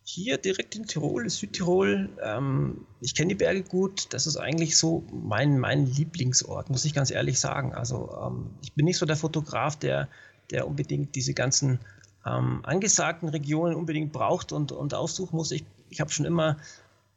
hier 0.09 0.39
direkt 0.39 0.77
in 0.77 0.87
Tirol, 0.87 1.29
Südtirol. 1.29 2.09
Ähm, 2.23 2.87
ich 3.01 3.15
kenne 3.15 3.31
die 3.31 3.35
Berge 3.35 3.65
gut. 3.65 4.07
Das 4.11 4.27
ist 4.29 4.37
eigentlich 4.37 4.77
so 4.77 5.05
mein, 5.13 5.59
mein 5.59 5.85
Lieblingsort, 5.87 6.71
muss 6.71 6.85
ich 6.85 6.95
ganz 6.95 7.11
ehrlich 7.11 7.41
sagen. 7.41 7.75
Also 7.75 8.17
ähm, 8.25 8.51
ich 8.63 8.73
bin 8.73 8.85
nicht 8.85 8.99
so 8.99 9.05
der 9.05 9.17
Fotograf, 9.17 9.77
der, 9.77 10.09
der 10.51 10.69
unbedingt 10.69 11.17
diese 11.17 11.35
ganzen 11.35 11.81
ähm, 12.25 12.61
angesagten 12.63 13.29
Regionen 13.29 13.75
unbedingt 13.75 14.13
braucht 14.13 14.53
und, 14.53 14.71
und 14.71 14.95
aufsuchen 14.95 15.37
muss. 15.37 15.51
Ich, 15.51 15.65
ich 15.91 16.01
habe 16.01 16.13
schon 16.13 16.25
immer 16.25 16.57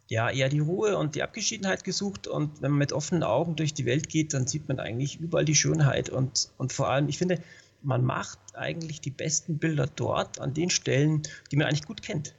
ja, 0.08 0.32
eher 0.32 0.50
die 0.50 0.60
Ruhe 0.60 0.98
und 0.98 1.14
die 1.14 1.22
Abgeschiedenheit 1.22 1.84
gesucht. 1.84 2.26
Und 2.26 2.64
wenn 2.64 2.72
man 2.72 2.80
mit 2.80 2.92
offenen 2.92 3.22
Augen 3.22 3.56
durch 3.56 3.76
die 3.76 3.86
Welt 3.86 4.10
geht, 4.10 4.34
dann 4.34 4.48
sieht 4.48 4.68
man 4.68 4.80
eigentlich 4.80 5.20
überall 5.20 5.46
die 5.46 5.54
Schönheit. 5.56 6.10
Und, 6.10 6.50
und 6.58 6.74
vor 6.74 6.90
allem, 6.90 7.08
ich 7.08 7.20
finde, 7.20 7.40
man 7.84 8.04
macht 8.04 8.40
eigentlich 8.56 9.00
die 9.00 9.12
besten 9.12 9.60
Bilder 9.60 9.86
dort, 9.86 10.40
an 10.40 10.56
den 10.56 10.72
Stellen, 10.72 11.22
die 11.52 11.56
man 11.56 11.68
eigentlich 11.68 11.86
gut 11.86 12.02
kennt. 12.02 12.34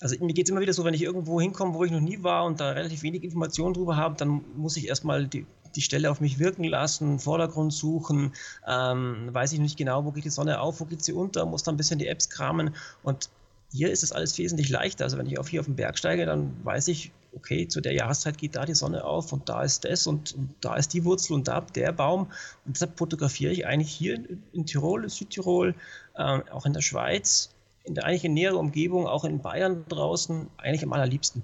Also 0.00 0.16
mir 0.24 0.34
geht 0.34 0.46
es 0.46 0.50
immer 0.50 0.60
wieder 0.60 0.72
so, 0.72 0.84
wenn 0.84 0.94
ich 0.94 1.02
irgendwo 1.02 1.40
hinkomme, 1.40 1.74
wo 1.74 1.84
ich 1.84 1.92
noch 1.92 2.00
nie 2.00 2.22
war 2.22 2.44
und 2.44 2.60
da 2.60 2.70
relativ 2.70 3.02
wenig 3.02 3.22
Informationen 3.22 3.74
drüber 3.74 3.96
habe, 3.96 4.16
dann 4.16 4.44
muss 4.56 4.76
ich 4.76 4.88
erstmal 4.88 5.26
die, 5.26 5.46
die 5.76 5.82
Stelle 5.82 6.10
auf 6.10 6.20
mich 6.20 6.38
wirken 6.38 6.64
lassen, 6.64 7.20
Vordergrund 7.20 7.72
suchen, 7.72 8.32
ähm, 8.66 9.28
weiß 9.32 9.52
ich 9.52 9.60
nicht 9.60 9.76
genau, 9.76 10.04
wo 10.04 10.10
geht 10.10 10.24
die 10.24 10.30
Sonne 10.30 10.60
auf, 10.60 10.80
wo 10.80 10.84
geht 10.84 11.04
sie 11.04 11.12
unter, 11.12 11.46
muss 11.46 11.62
dann 11.62 11.74
ein 11.74 11.78
bisschen 11.78 11.98
die 11.98 12.08
Apps 12.08 12.28
kramen 12.28 12.74
und 13.02 13.30
hier 13.74 13.90
ist 13.90 14.04
es 14.04 14.12
alles 14.12 14.38
wesentlich 14.38 14.68
leichter. 14.68 15.04
Also 15.04 15.18
wenn 15.18 15.26
ich 15.26 15.38
auf 15.38 15.48
hier 15.48 15.60
auf 15.60 15.66
den 15.66 15.74
Berg 15.74 15.98
steige, 15.98 16.26
dann 16.26 16.54
weiß 16.64 16.88
ich, 16.88 17.10
okay, 17.34 17.66
zu 17.66 17.80
der 17.80 17.92
Jahreszeit 17.92 18.38
geht 18.38 18.54
da 18.54 18.64
die 18.64 18.74
Sonne 18.74 19.04
auf 19.04 19.32
und 19.32 19.48
da 19.48 19.62
ist 19.64 19.84
das 19.84 20.06
und, 20.06 20.32
und 20.34 20.54
da 20.60 20.76
ist 20.76 20.92
die 20.92 21.04
Wurzel 21.04 21.32
und 21.34 21.48
da 21.48 21.60
der 21.60 21.90
Baum. 21.92 22.30
Und 22.64 22.76
deshalb 22.76 22.96
fotografiere 22.96 23.52
ich 23.52 23.66
eigentlich 23.66 23.90
hier 23.90 24.14
in, 24.14 24.42
in 24.52 24.66
Tirol, 24.66 25.08
Südtirol, 25.08 25.74
äh, 26.14 26.40
auch 26.52 26.66
in 26.66 26.72
der 26.72 26.82
Schweiz 26.82 27.53
in 27.84 27.94
der 27.94 28.04
eigentlich 28.04 28.24
in 28.24 28.34
näherer 28.34 28.58
Umgebung, 28.58 29.06
auch 29.06 29.24
in 29.24 29.40
Bayern 29.40 29.84
draußen, 29.88 30.48
eigentlich 30.56 30.82
am 30.82 30.92
allerliebsten. 30.92 31.42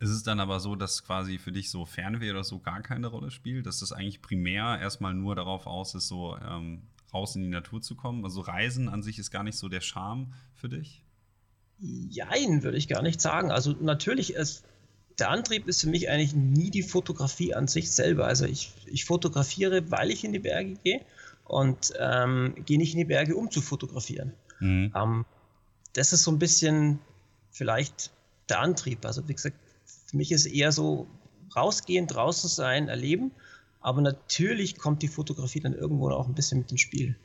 Ist 0.00 0.10
es 0.10 0.22
dann 0.22 0.40
aber 0.40 0.60
so, 0.60 0.76
dass 0.76 1.04
quasi 1.04 1.38
für 1.38 1.52
dich 1.52 1.70
so 1.70 1.86
Fernweh 1.86 2.30
oder 2.30 2.44
so 2.44 2.58
gar 2.58 2.82
keine 2.82 3.06
Rolle 3.06 3.30
spielt? 3.30 3.66
Dass 3.66 3.80
das 3.80 3.92
eigentlich 3.92 4.20
primär 4.20 4.78
erstmal 4.80 5.14
nur 5.14 5.34
darauf 5.34 5.66
aus 5.66 5.94
ist, 5.94 6.08
so 6.08 6.36
ähm, 6.36 6.82
raus 7.12 7.36
in 7.36 7.42
die 7.42 7.48
Natur 7.48 7.80
zu 7.80 7.94
kommen? 7.94 8.24
Also 8.24 8.42
Reisen 8.42 8.88
an 8.88 9.02
sich 9.02 9.18
ist 9.18 9.30
gar 9.30 9.44
nicht 9.44 9.56
so 9.56 9.68
der 9.68 9.80
Charme 9.80 10.34
für 10.54 10.68
dich? 10.68 11.02
Jein, 11.78 12.62
würde 12.62 12.76
ich 12.76 12.88
gar 12.88 13.02
nicht 13.02 13.20
sagen. 13.20 13.50
Also 13.50 13.72
natürlich, 13.80 14.34
ist 14.34 14.64
der 15.18 15.30
Antrieb 15.30 15.68
ist 15.68 15.80
für 15.80 15.88
mich 15.88 16.10
eigentlich 16.10 16.34
nie 16.34 16.70
die 16.70 16.82
Fotografie 16.82 17.54
an 17.54 17.68
sich 17.68 17.90
selber. 17.90 18.26
Also 18.26 18.46
ich, 18.46 18.72
ich 18.86 19.04
fotografiere, 19.04 19.90
weil 19.90 20.10
ich 20.10 20.24
in 20.24 20.32
die 20.32 20.38
Berge 20.38 20.74
gehe 20.82 21.00
und 21.44 21.92
ähm, 21.98 22.54
gehe 22.64 22.78
nicht 22.78 22.92
in 22.92 22.98
die 22.98 23.04
Berge, 23.04 23.36
um 23.36 23.50
zu 23.50 23.60
fotografieren. 23.60 24.32
Mhm. 24.60 24.92
Ähm, 24.94 25.24
das 25.94 26.12
ist 26.12 26.24
so 26.24 26.30
ein 26.30 26.38
bisschen 26.38 26.98
vielleicht 27.50 28.10
der 28.48 28.60
Antrieb. 28.60 29.04
Also 29.06 29.26
wie 29.28 29.34
gesagt, 29.34 29.56
für 30.06 30.16
mich 30.16 30.32
ist 30.32 30.46
eher 30.46 30.72
so 30.72 31.08
rausgehen, 31.56 32.06
draußen 32.06 32.50
sein, 32.50 32.88
erleben. 32.88 33.32
Aber 33.80 34.00
natürlich 34.00 34.78
kommt 34.78 35.02
die 35.02 35.08
Fotografie 35.08 35.60
dann 35.60 35.74
irgendwo 35.74 36.10
auch 36.10 36.26
ein 36.26 36.34
bisschen 36.34 36.58
mit 36.58 36.70
ins 36.70 36.80
Spiel. 36.80 37.16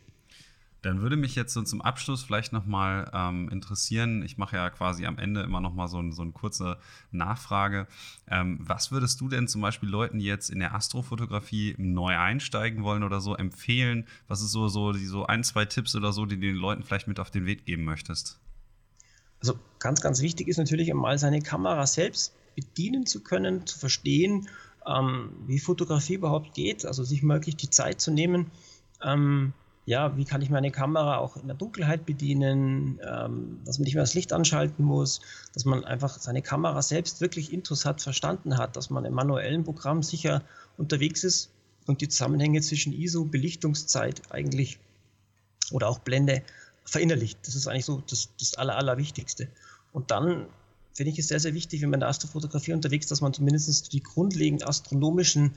Dann 0.82 1.02
würde 1.02 1.18
mich 1.18 1.36
jetzt 1.36 1.54
so 1.54 1.62
zum 1.62 1.82
Abschluss 1.82 2.24
vielleicht 2.24 2.54
nochmal 2.54 3.10
ähm, 3.14 3.50
interessieren, 3.50 4.24
ich 4.24 4.38
mache 4.38 4.56
ja 4.56 4.70
quasi 4.70 5.06
am 5.06 5.18
Ende 5.18 5.42
immer 5.42 5.60
nochmal 5.60 5.90
so, 5.90 6.02
so 6.12 6.22
eine 6.22 6.32
kurze 6.32 6.78
Nachfrage. 7.12 7.88
Ähm, 8.28 8.60
was 8.62 8.90
würdest 8.90 9.20
du 9.20 9.28
denn 9.28 9.50
zum 9.50 9.62
Beispiel 9.62 9.90
Leuten, 9.90 10.20
die 10.20 10.26
jetzt 10.26 10.50
in 10.50 10.60
der 10.60 10.74
Astrofotografie 10.74 11.76
neu 11.78 12.18
einsteigen 12.18 12.84
wollen 12.84 13.04
oder 13.04 13.20
so, 13.20 13.36
empfehlen? 13.36 14.08
Was 14.30 14.42
ist 14.42 14.52
so, 14.52 14.70
so, 14.70 14.94
die, 14.94 15.06
so 15.06 15.26
ein, 15.26 15.44
zwei 15.44 15.66
Tipps 15.66 15.96
oder 15.96 16.14
so, 16.14 16.26
die 16.26 16.36
du 16.36 16.48
den 16.48 16.56
Leuten 16.56 16.84
vielleicht 16.84 17.10
mit 17.10 17.20
auf 17.20 17.30
den 17.30 17.46
Weg 17.46 17.66
geben 17.66 17.84
möchtest? 17.84 18.40
Also 19.42 19.56
ganz, 19.80 20.02
ganz 20.02 20.22
wichtig 20.22 20.48
ist 20.48 20.58
natürlich 20.58 20.92
einmal 20.92 21.18
seine 21.18 21.42
Kamera 21.42 21.86
selbst 21.88 22.34
bedienen 22.56 23.06
zu 23.06 23.22
können, 23.22 23.66
zu 23.66 23.80
verstehen, 23.80 24.50
ähm, 24.86 25.32
wie 25.48 25.60
Fotografie 25.60 26.16
überhaupt 26.16 26.54
geht, 26.54 26.86
also 26.86 27.04
sich 27.04 27.24
möglich 27.24 27.56
die 27.56 27.70
Zeit 27.70 28.02
zu 28.02 28.12
nehmen. 28.12 28.52
Ähm, 29.04 29.54
ja, 29.86 30.16
wie 30.18 30.26
kann 30.26 30.42
ich 30.42 30.50
meine 30.50 30.72
Kamera 30.72 31.18
auch 31.18 31.36
in 31.38 31.48
der 31.48 31.56
Dunkelheit 31.56 32.06
bedienen, 32.06 33.00
ähm, 33.04 33.60
dass 33.66 33.80
man 33.80 33.86
nicht 33.86 33.96
mehr 33.96 34.04
das 34.04 34.14
Licht 34.14 34.34
anschalten 34.34 34.86
muss, 34.86 35.22
dass 35.54 35.66
man 35.66 35.84
einfach 35.84 36.20
seine 36.20 36.42
Kamera 36.42 36.82
selbst 36.82 37.22
wirklich 37.22 37.52
interessant 37.52 38.02
verstanden 38.02 38.58
hat, 38.58 38.76
dass 38.76 38.90
man 38.90 39.06
im 39.06 39.14
manuellen 39.14 39.64
Programm 39.64 40.04
sicher 40.04 40.44
unterwegs 40.78 41.24
ist 41.24 41.50
und 41.88 42.02
die 42.02 42.08
Zusammenhänge 42.08 42.62
zwischen 42.62 42.94
ISO, 42.94 43.26
Belichtungszeit 43.26 44.22
eigentlich 44.32 44.78
oder 45.72 45.88
auch 45.88 46.00
Blende 46.00 46.44
verinnerlicht. 46.90 47.40
Das 47.44 47.56
ist 47.56 47.68
eigentlich 47.68 47.86
so 47.86 48.04
das, 48.08 48.30
das 48.40 48.56
Aller, 48.56 48.76
Allerwichtigste. 48.76 49.48
Und 49.92 50.12
dann 50.12 50.48
finde 50.94 51.12
ich 51.12 51.20
es 51.20 51.28
sehr, 51.28 51.40
sehr 51.40 51.54
wichtig, 51.54 51.82
wenn 51.82 51.90
man 51.90 51.98
in 51.98 52.02
der 52.02 52.10
Astrofotografie 52.10 52.74
unterwegs 52.74 53.06
ist, 53.06 53.12
dass 53.12 53.22
man 53.22 53.34
zumindest 53.34 53.94
die 53.94 54.04
grundlegenden 54.04 54.68
astronomischen 54.68 55.54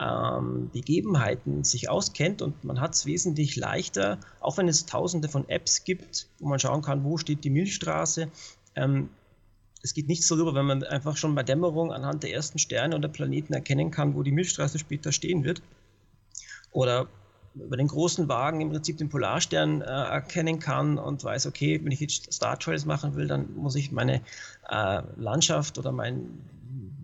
ähm, 0.00 0.70
Begebenheiten 0.72 1.64
sich 1.64 1.88
auskennt 1.88 2.42
und 2.42 2.64
man 2.64 2.80
hat 2.80 2.94
es 2.94 3.06
wesentlich 3.06 3.56
leichter, 3.56 4.18
auch 4.40 4.56
wenn 4.56 4.68
es 4.68 4.86
tausende 4.86 5.28
von 5.28 5.48
Apps 5.48 5.84
gibt, 5.84 6.28
wo 6.38 6.48
man 6.48 6.58
schauen 6.58 6.82
kann, 6.82 7.04
wo 7.04 7.16
steht 7.16 7.44
die 7.44 7.50
Milchstraße. 7.50 8.28
Ähm, 8.74 9.08
es 9.82 9.94
geht 9.94 10.08
nichts 10.08 10.28
darüber, 10.28 10.54
wenn 10.54 10.64
man 10.64 10.82
einfach 10.82 11.16
schon 11.16 11.34
bei 11.34 11.42
Dämmerung 11.42 11.92
anhand 11.92 12.22
der 12.22 12.32
ersten 12.32 12.58
Sterne 12.58 12.96
oder 12.96 13.08
Planeten 13.08 13.52
erkennen 13.52 13.90
kann, 13.90 14.14
wo 14.14 14.22
die 14.22 14.32
Milchstraße 14.32 14.78
später 14.78 15.12
stehen 15.12 15.44
wird. 15.44 15.62
Oder 16.72 17.08
über 17.54 17.76
den 17.76 17.86
großen 17.86 18.28
Wagen 18.28 18.60
im 18.60 18.70
Prinzip 18.70 18.98
den 18.98 19.08
Polarstern 19.08 19.80
äh, 19.80 19.84
erkennen 19.84 20.58
kann 20.58 20.98
und 20.98 21.22
weiß, 21.22 21.46
okay, 21.46 21.80
wenn 21.82 21.92
ich 21.92 22.00
jetzt 22.00 22.32
Star 22.32 22.58
Trails 22.58 22.84
machen 22.84 23.14
will, 23.14 23.28
dann 23.28 23.54
muss 23.54 23.76
ich 23.76 23.92
meine 23.92 24.20
äh, 24.68 25.02
Landschaft 25.16 25.78
oder 25.78 25.92
mein, 25.92 26.26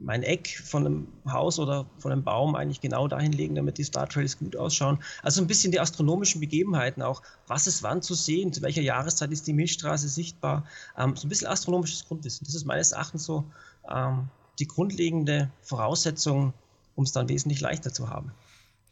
mein 0.01 0.23
Eck 0.23 0.61
von 0.65 0.87
einem 0.87 1.09
Haus 1.31 1.59
oder 1.59 1.87
von 1.99 2.11
einem 2.11 2.25
Baum 2.25 2.57
eigentlich 2.57 2.81
genau 2.81 3.07
dahin 3.07 3.33
legen, 3.33 3.55
damit 3.55 3.79
die 3.79 3.85
Star 3.85 4.09
Trails 4.09 4.39
gut 4.39 4.57
ausschauen. 4.57 4.99
Also 5.23 5.41
ein 5.41 5.47
bisschen 5.47 5.71
die 5.71 5.79
astronomischen 5.79 6.41
Begebenheiten 6.41 7.03
auch. 7.03 7.23
Was 7.47 7.67
ist 7.67 7.83
wann 7.85 8.03
zu 8.03 8.15
sehen? 8.15 8.53
Zu 8.53 8.63
welcher 8.63 8.83
Jahreszeit 8.83 9.31
ist 9.31 9.47
die 9.47 9.53
Milchstraße 9.53 10.09
sichtbar? 10.09 10.65
Ähm, 10.99 11.15
so 11.15 11.27
ein 11.27 11.29
bisschen 11.29 11.47
astronomisches 11.47 12.07
Grundwissen. 12.07 12.45
Das 12.45 12.55
ist 12.55 12.65
meines 12.65 12.91
Erachtens 12.93 13.25
so 13.25 13.45
ähm, 13.89 14.29
die 14.59 14.67
grundlegende 14.67 15.51
Voraussetzung, 15.63 16.53
um 16.97 17.05
es 17.05 17.13
dann 17.13 17.29
wesentlich 17.29 17.61
leichter 17.61 17.93
zu 17.93 18.11
haben. 18.11 18.33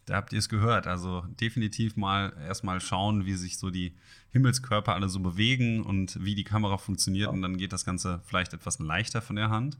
Da 0.08 0.16
habt 0.16 0.32
ihr 0.32 0.38
es 0.38 0.48
gehört. 0.48 0.86
Also 0.86 1.24
definitiv 1.40 1.96
mal 1.96 2.32
erstmal 2.46 2.80
schauen, 2.80 3.26
wie 3.26 3.34
sich 3.34 3.58
so 3.58 3.70
die 3.70 3.94
Himmelskörper 4.30 4.94
alle 4.94 5.08
so 5.08 5.20
bewegen 5.20 5.82
und 5.82 6.22
wie 6.24 6.34
die 6.34 6.44
Kamera 6.44 6.78
funktioniert. 6.78 7.28
Und 7.28 7.42
dann 7.42 7.58
geht 7.58 7.72
das 7.72 7.84
Ganze 7.84 8.20
vielleicht 8.24 8.54
etwas 8.54 8.78
leichter 8.78 9.20
von 9.20 9.36
der 9.36 9.50
Hand. 9.50 9.76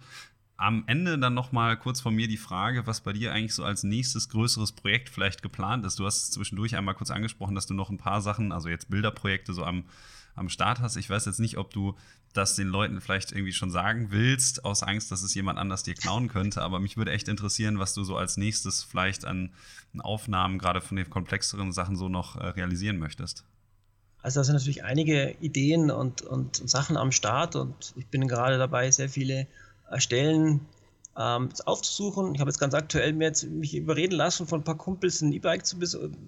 Am 0.56 0.84
Ende 0.86 1.18
dann 1.18 1.34
noch 1.34 1.52
mal 1.52 1.76
kurz 1.76 2.00
von 2.00 2.14
mir 2.14 2.26
die 2.26 2.36
Frage, 2.36 2.86
was 2.86 3.00
bei 3.00 3.12
dir 3.12 3.32
eigentlich 3.32 3.54
so 3.54 3.64
als 3.64 3.84
nächstes 3.84 4.28
größeres 4.28 4.72
Projekt 4.72 5.08
vielleicht 5.08 5.40
geplant 5.40 5.86
ist. 5.86 5.98
Du 5.98 6.04
hast 6.04 6.32
zwischendurch 6.32 6.76
einmal 6.76 6.94
kurz 6.94 7.10
angesprochen, 7.10 7.54
dass 7.54 7.66
du 7.66 7.74
noch 7.74 7.90
ein 7.90 7.98
paar 7.98 8.20
Sachen, 8.20 8.50
also 8.50 8.68
jetzt 8.68 8.90
Bilderprojekte 8.90 9.52
so 9.52 9.64
am, 9.64 9.84
am 10.38 10.48
Start 10.48 10.80
hast. 10.80 10.96
Ich 10.96 11.10
weiß 11.10 11.26
jetzt 11.26 11.40
nicht, 11.40 11.58
ob 11.58 11.72
du 11.72 11.94
das 12.32 12.56
den 12.56 12.68
Leuten 12.68 13.00
vielleicht 13.00 13.32
irgendwie 13.32 13.52
schon 13.52 13.70
sagen 13.70 14.08
willst, 14.10 14.64
aus 14.64 14.82
Angst, 14.82 15.10
dass 15.10 15.22
es 15.22 15.34
jemand 15.34 15.58
anders 15.58 15.82
dir 15.82 15.94
klauen 15.94 16.28
könnte. 16.28 16.62
Aber 16.62 16.78
mich 16.78 16.96
würde 16.96 17.12
echt 17.12 17.28
interessieren, 17.28 17.78
was 17.78 17.94
du 17.94 18.04
so 18.04 18.16
als 18.16 18.36
nächstes 18.36 18.82
vielleicht 18.82 19.24
an 19.24 19.50
Aufnahmen, 19.98 20.58
gerade 20.58 20.80
von 20.80 20.96
den 20.96 21.08
komplexeren 21.10 21.72
Sachen, 21.72 21.96
so 21.96 22.08
noch 22.08 22.36
äh, 22.36 22.46
realisieren 22.48 22.98
möchtest. 22.98 23.44
Also 24.22 24.40
da 24.40 24.44
sind 24.44 24.54
natürlich 24.54 24.84
einige 24.84 25.36
Ideen 25.40 25.90
und, 25.90 26.22
und, 26.22 26.56
Sachen 26.68 26.96
am 26.96 27.12
Start 27.12 27.56
und 27.56 27.94
ich 27.96 28.06
bin 28.06 28.26
gerade 28.28 28.58
dabei, 28.58 28.90
sehr 28.90 29.08
viele 29.08 29.46
äh, 29.90 30.00
Stellen 30.00 30.60
ähm, 31.18 31.48
aufzusuchen. 31.64 32.34
Ich 32.34 32.40
habe 32.40 32.48
jetzt 32.48 32.60
ganz 32.60 32.74
aktuell 32.74 33.12
mir 33.12 33.24
jetzt 33.24 33.44
mich 33.44 33.74
überreden 33.74 34.14
lassen, 34.14 34.46
von 34.46 34.60
ein 34.60 34.64
paar 34.64 34.76
Kumpels 34.76 35.20
ein 35.20 35.32
E-Bike 35.32 35.66
zu, 35.66 35.76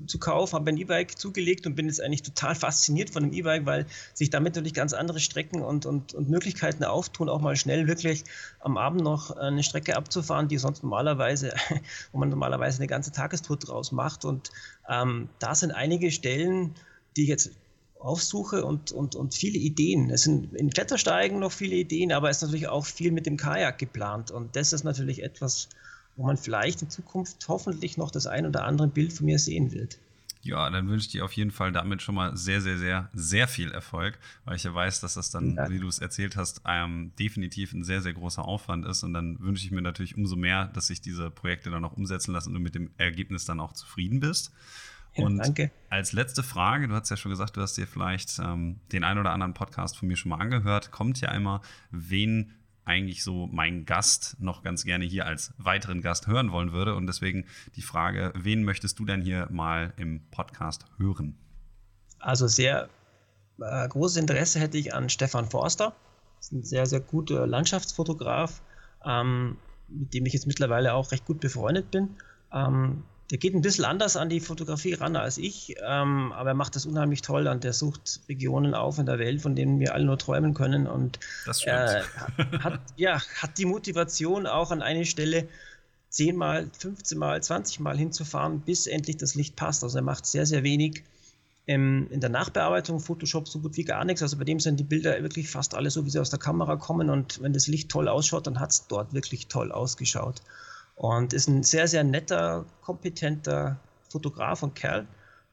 zu 0.06 0.18
kaufen, 0.18 0.54
habe 0.54 0.70
ein 0.70 0.76
E-Bike 0.76 1.16
zugelegt 1.16 1.66
und 1.66 1.76
bin 1.76 1.86
jetzt 1.86 2.02
eigentlich 2.02 2.22
total 2.22 2.56
fasziniert 2.56 3.10
von 3.10 3.22
dem 3.22 3.32
E-Bike, 3.32 3.66
weil 3.66 3.86
sich 4.14 4.30
damit 4.30 4.56
natürlich 4.56 4.74
ganz 4.74 4.92
andere 4.92 5.20
Strecken 5.20 5.62
und, 5.62 5.86
und, 5.86 6.12
und 6.14 6.28
Möglichkeiten 6.28 6.82
auftun, 6.82 7.28
auch 7.28 7.40
mal 7.40 7.54
schnell 7.54 7.86
wirklich 7.86 8.24
am 8.58 8.76
Abend 8.76 9.02
noch 9.02 9.30
eine 9.30 9.62
Strecke 9.62 9.96
abzufahren, 9.96 10.48
die 10.48 10.58
sonst 10.58 10.82
normalerweise, 10.82 11.54
wo 12.12 12.18
man 12.18 12.28
normalerweise 12.28 12.78
eine 12.78 12.88
ganze 12.88 13.12
Tagestour 13.12 13.58
draus 13.58 13.92
macht. 13.92 14.24
Und 14.24 14.50
ähm, 14.88 15.28
da 15.38 15.54
sind 15.54 15.70
einige 15.70 16.10
Stellen, 16.10 16.74
die 17.16 17.22
ich 17.22 17.28
jetzt 17.28 17.52
aufsuche 18.00 18.64
und, 18.64 18.92
und, 18.92 19.14
und 19.14 19.34
viele 19.34 19.58
Ideen. 19.58 20.10
Es 20.10 20.22
sind 20.22 20.54
in 20.54 20.70
Klettersteigen 20.70 21.38
noch 21.38 21.52
viele 21.52 21.76
Ideen, 21.76 22.12
aber 22.12 22.30
es 22.30 22.38
ist 22.38 22.42
natürlich 22.42 22.68
auch 22.68 22.86
viel 22.86 23.12
mit 23.12 23.26
dem 23.26 23.36
Kajak 23.36 23.78
geplant. 23.78 24.30
Und 24.30 24.56
das 24.56 24.72
ist 24.72 24.84
natürlich 24.84 25.22
etwas, 25.22 25.68
wo 26.16 26.26
man 26.26 26.36
vielleicht 26.36 26.82
in 26.82 26.90
Zukunft 26.90 27.46
hoffentlich 27.48 27.96
noch 27.96 28.10
das 28.10 28.26
ein 28.26 28.46
oder 28.46 28.64
andere 28.64 28.88
Bild 28.88 29.12
von 29.12 29.26
mir 29.26 29.38
sehen 29.38 29.72
wird. 29.72 29.98
Ja, 30.42 30.70
dann 30.70 30.88
wünsche 30.88 31.06
ich 31.06 31.12
dir 31.12 31.24
auf 31.24 31.34
jeden 31.34 31.50
Fall 31.50 31.70
damit 31.70 32.00
schon 32.00 32.14
mal 32.14 32.34
sehr, 32.34 32.62
sehr, 32.62 32.78
sehr, 32.78 33.10
sehr 33.12 33.46
viel 33.46 33.72
Erfolg, 33.72 34.18
weil 34.46 34.56
ich 34.56 34.64
ja 34.64 34.74
weiß, 34.74 35.00
dass 35.00 35.14
das 35.14 35.30
dann, 35.30 35.56
ja. 35.56 35.68
wie 35.68 35.78
du 35.78 35.86
es 35.86 35.98
erzählt 35.98 36.34
hast, 36.36 36.62
ähm, 36.66 37.12
definitiv 37.18 37.74
ein 37.74 37.84
sehr, 37.84 38.00
sehr 38.00 38.14
großer 38.14 38.42
Aufwand 38.42 38.86
ist. 38.86 39.02
Und 39.02 39.12
dann 39.12 39.38
wünsche 39.40 39.66
ich 39.66 39.70
mir 39.70 39.82
natürlich 39.82 40.16
umso 40.16 40.36
mehr, 40.36 40.66
dass 40.68 40.86
sich 40.86 41.02
diese 41.02 41.30
Projekte 41.30 41.70
dann 41.70 41.84
auch 41.84 41.92
umsetzen 41.92 42.32
lassen 42.32 42.48
und 42.48 42.54
du 42.54 42.60
mit 42.60 42.74
dem 42.74 42.90
Ergebnis 42.96 43.44
dann 43.44 43.60
auch 43.60 43.74
zufrieden 43.74 44.20
bist. 44.20 44.50
Und 45.16 45.38
danke. 45.38 45.70
als 45.88 46.12
letzte 46.12 46.42
Frage, 46.42 46.88
du 46.88 46.94
hast 46.94 47.10
ja 47.10 47.16
schon 47.16 47.30
gesagt, 47.30 47.56
du 47.56 47.60
hast 47.60 47.76
dir 47.76 47.86
vielleicht 47.86 48.38
ähm, 48.38 48.80
den 48.92 49.04
einen 49.04 49.18
oder 49.18 49.32
anderen 49.32 49.54
Podcast 49.54 49.96
von 49.96 50.08
mir 50.08 50.16
schon 50.16 50.30
mal 50.30 50.38
angehört, 50.38 50.92
kommt 50.92 51.20
ja 51.20 51.32
immer, 51.32 51.60
wen 51.90 52.52
eigentlich 52.84 53.22
so 53.22 53.46
mein 53.46 53.84
Gast 53.84 54.36
noch 54.40 54.62
ganz 54.62 54.84
gerne 54.84 55.04
hier 55.04 55.26
als 55.26 55.52
weiteren 55.58 56.00
Gast 56.00 56.26
hören 56.26 56.50
wollen 56.50 56.72
würde. 56.72 56.94
Und 56.94 57.06
deswegen 57.06 57.46
die 57.76 57.82
Frage, 57.82 58.32
wen 58.36 58.64
möchtest 58.64 58.98
du 58.98 59.04
denn 59.04 59.22
hier 59.22 59.48
mal 59.50 59.92
im 59.96 60.22
Podcast 60.30 60.86
hören? 60.98 61.36
Also 62.18 62.48
sehr 62.48 62.88
äh, 63.60 63.88
großes 63.88 64.16
Interesse 64.16 64.58
hätte 64.58 64.78
ich 64.78 64.94
an 64.94 65.08
Stefan 65.08 65.48
Forster. 65.48 65.94
Das 66.38 66.46
ist 66.46 66.52
ein 66.52 66.62
sehr, 66.64 66.86
sehr 66.86 67.00
guter 67.00 67.46
Landschaftsfotograf, 67.46 68.62
ähm, 69.04 69.56
mit 69.88 70.14
dem 70.14 70.26
ich 70.26 70.32
jetzt 70.32 70.46
mittlerweile 70.46 70.94
auch 70.94 71.12
recht 71.12 71.26
gut 71.26 71.40
befreundet 71.40 71.90
bin. 71.90 72.16
Ähm, 72.52 73.04
der 73.30 73.38
geht 73.38 73.54
ein 73.54 73.62
bisschen 73.62 73.84
anders 73.84 74.16
an 74.16 74.28
die 74.28 74.40
Fotografie 74.40 74.94
ran 74.94 75.14
als 75.14 75.38
ich, 75.38 75.76
ähm, 75.86 76.32
aber 76.32 76.50
er 76.50 76.54
macht 76.54 76.74
das 76.74 76.84
unheimlich 76.84 77.22
toll 77.22 77.46
und 77.46 77.62
der 77.62 77.72
sucht 77.72 78.20
Regionen 78.28 78.74
auf 78.74 78.98
in 78.98 79.06
der 79.06 79.20
Welt, 79.20 79.40
von 79.40 79.54
denen 79.54 79.78
wir 79.78 79.94
alle 79.94 80.04
nur 80.04 80.18
träumen 80.18 80.52
können. 80.52 80.88
Und 80.88 81.20
er 81.64 82.00
äh, 82.00 82.02
hat, 82.58 82.80
ja, 82.96 83.20
hat 83.40 83.58
die 83.58 83.66
Motivation 83.66 84.48
auch 84.48 84.72
an 84.72 84.82
eine 84.82 85.06
Stelle 85.06 85.46
zehnmal, 86.08 86.68
15 86.76 87.16
Mal, 87.16 87.40
20 87.40 87.78
Mal 87.78 87.96
hinzufahren, 87.96 88.60
bis 88.60 88.88
endlich 88.88 89.16
das 89.16 89.36
Licht 89.36 89.54
passt. 89.54 89.84
Also 89.84 89.98
er 89.98 90.02
macht 90.02 90.26
sehr, 90.26 90.44
sehr 90.44 90.64
wenig 90.64 91.04
ähm, 91.68 92.08
in 92.10 92.20
der 92.20 92.30
Nachbearbeitung, 92.30 92.98
Photoshop 92.98 93.48
so 93.48 93.60
gut 93.60 93.76
wie 93.76 93.84
gar 93.84 94.04
nichts. 94.04 94.22
Also 94.22 94.38
bei 94.38 94.44
dem 94.44 94.58
sind 94.58 94.80
die 94.80 94.84
Bilder 94.84 95.22
wirklich 95.22 95.48
fast 95.48 95.76
alle 95.76 95.90
so, 95.90 96.04
wie 96.04 96.10
sie 96.10 96.18
aus 96.18 96.30
der 96.30 96.40
Kamera 96.40 96.74
kommen. 96.74 97.10
Und 97.10 97.40
wenn 97.40 97.52
das 97.52 97.68
Licht 97.68 97.90
toll 97.90 98.08
ausschaut, 98.08 98.48
dann 98.48 98.58
hat 98.58 98.72
es 98.72 98.88
dort 98.88 99.14
wirklich 99.14 99.46
toll 99.46 99.70
ausgeschaut. 99.70 100.42
Und 101.00 101.32
ist 101.32 101.48
ein 101.48 101.62
sehr, 101.62 101.88
sehr 101.88 102.04
netter, 102.04 102.66
kompetenter 102.82 103.80
Fotograf 104.10 104.62
und 104.62 104.74
Kerl, 104.74 105.08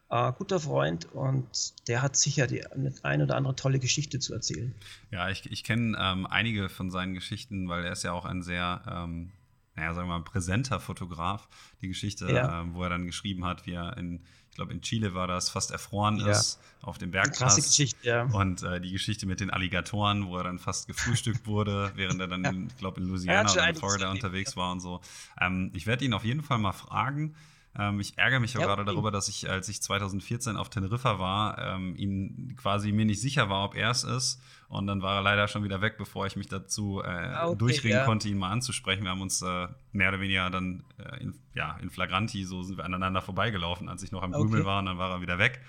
äh, 0.10 0.34
guter 0.34 0.60
Freund 0.60 1.06
und 1.14 1.48
der 1.88 2.02
hat 2.02 2.18
sicher 2.18 2.48
die 2.48 2.66
ein 3.04 3.22
oder 3.22 3.38
andere 3.38 3.56
tolle 3.56 3.80
Geschichte 3.80 4.20
zu 4.20 4.34
erzählen. 4.34 4.76
Ja, 5.10 5.30
ich, 5.30 5.50
ich 5.50 5.64
kenne 5.64 5.98
ähm, 5.98 6.28
einige 6.28 6.68
von 6.68 6.92
seinen 6.92 7.14
Geschichten, 7.14 7.70
weil 7.70 7.86
er 7.86 7.94
ist 7.94 8.04
ja 8.04 8.12
auch 8.12 8.26
ein 8.26 8.44
sehr, 8.44 8.82
ähm, 8.92 9.32
naja, 9.78 9.94
sagen 9.94 10.10
wir 10.10 10.18
mal, 10.18 10.26
präsenter 10.26 10.82
Fotograf. 10.82 11.48
Die 11.82 11.88
Geschichte, 11.88 12.30
ja. 12.30 12.60
ähm, 12.60 12.74
wo 12.74 12.84
er 12.84 12.90
dann 12.90 13.06
geschrieben 13.06 13.46
hat, 13.46 13.66
wie 13.66 13.72
er 13.72 13.96
in 13.96 14.26
glaube 14.58 14.74
in 14.74 14.82
Chile 14.82 15.14
war 15.14 15.28
das, 15.28 15.50
fast 15.50 15.72
erfroren 15.72 16.18
ja. 16.18 16.28
ist 16.28 16.60
auf 16.82 16.98
dem 16.98 17.12
Bergpass. 17.12 17.56
Geschichte, 17.56 17.98
ja. 18.06 18.24
Und 18.24 18.64
äh, 18.64 18.82
die 18.82 18.92
Geschichte 18.92 19.26
mit 19.26 19.40
den 19.40 19.50
Alligatoren, 19.50 20.28
wo 20.28 20.38
er 20.38 20.44
dann 20.44 20.60
fast 20.60 20.88
gefrühstückt 20.88 21.46
wurde, 21.48 21.92
während 21.96 22.20
er 22.20 22.28
dann, 22.28 22.68
ich 22.68 22.78
glaube, 22.78 23.00
in 23.00 23.08
Louisiana 23.08 23.50
oder 23.52 23.70
in 23.70 23.76
Florida 23.76 24.12
unterwegs 24.12 24.58
war 24.58 24.72
und 24.72 24.82
so. 24.82 25.00
Ähm, 25.40 25.72
ich 25.74 25.88
werde 25.88 26.06
ihn 26.06 26.14
auf 26.14 26.26
jeden 26.26 26.42
Fall 26.42 26.58
mal 26.58 26.74
fragen, 26.74 27.36
ähm, 27.78 28.00
ich 28.00 28.18
ärgere 28.18 28.40
mich 28.40 28.54
ja, 28.54 28.62
gerade 28.62 28.84
darüber, 28.86 29.12
dass 29.12 29.28
ich, 29.28 29.50
als 29.50 29.70
ich 29.70 29.82
2014 29.82 30.58
auf 30.58 30.70
Teneriffa 30.70 31.20
war, 31.20 31.58
ähm, 31.60 31.96
ihn 31.96 32.56
quasi 32.58 32.92
mir 32.92 33.06
nicht 33.06 33.22
sicher 33.22 33.50
war, 33.50 33.66
ob 33.66 33.76
er 33.76 33.92
es 33.92 34.04
ist. 34.04 34.42
Und 34.70 34.88
dann 34.88 35.02
war 35.02 35.18
er 35.18 35.22
leider 35.22 35.48
schon 35.48 35.64
wieder 35.64 35.80
weg, 35.82 35.98
bevor 35.98 36.26
ich 36.26 36.36
mich 36.36 36.48
dazu 36.48 37.02
äh, 37.02 37.08
ah, 37.08 37.48
okay, 37.48 37.58
durchringen 37.58 38.00
ja. 38.00 38.06
konnte, 38.06 38.28
ihn 38.28 38.38
mal 38.38 38.52
anzusprechen. 38.52 39.04
Wir 39.04 39.12
haben 39.12 39.22
uns 39.22 39.42
äh, 39.42 39.68
mehr 39.92 40.10
oder 40.10 40.20
weniger 40.20 40.50
dann 40.50 40.84
äh, 40.98 41.22
in, 41.24 41.40
ja, 41.54 41.78
in 41.82 41.90
Flagranti, 41.90 42.44
so 42.44 42.64
sind 42.64 42.78
wir 42.78 42.86
aneinander 42.86 43.22
vorbeigelaufen, 43.22 43.88
als 43.88 44.04
ich 44.04 44.12
noch 44.12 44.24
am 44.24 44.34
okay. 44.34 44.44
Grübel 44.44 44.66
war 44.66 44.80
und 44.80 44.88
dann 44.88 44.98
war 44.98 45.12
er 45.12 45.22
wieder 45.22 45.38
weg. 45.38 45.62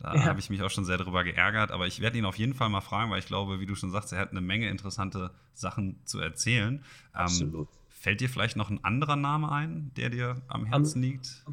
Da 0.00 0.14
ja. 0.14 0.24
habe 0.24 0.40
ich 0.40 0.50
mich 0.50 0.60
auch 0.62 0.70
schon 0.70 0.84
sehr 0.84 0.98
darüber 0.98 1.22
geärgert. 1.22 1.70
Aber 1.70 1.86
ich 1.86 2.00
werde 2.00 2.18
ihn 2.18 2.24
auf 2.24 2.36
jeden 2.36 2.54
Fall 2.54 2.68
mal 2.68 2.80
fragen, 2.80 3.10
weil 3.10 3.20
ich 3.20 3.26
glaube, 3.26 3.60
wie 3.60 3.66
du 3.66 3.76
schon 3.76 3.92
sagst, 3.92 4.12
er 4.12 4.18
hat 4.18 4.32
eine 4.32 4.40
Menge 4.40 4.68
interessante 4.68 5.30
Sachen 5.54 6.04
zu 6.04 6.18
erzählen. 6.18 6.74
Ähm, 6.74 6.82
Absolut. 7.12 7.68
Ähm, 7.68 7.81
Fällt 8.02 8.20
dir 8.20 8.28
vielleicht 8.28 8.56
noch 8.56 8.68
ein 8.68 8.82
anderer 8.82 9.14
Name 9.14 9.52
ein, 9.52 9.92
der 9.96 10.10
dir 10.10 10.42
am 10.48 10.66
Herzen 10.66 10.98
um, 10.98 11.02
liegt? 11.02 11.44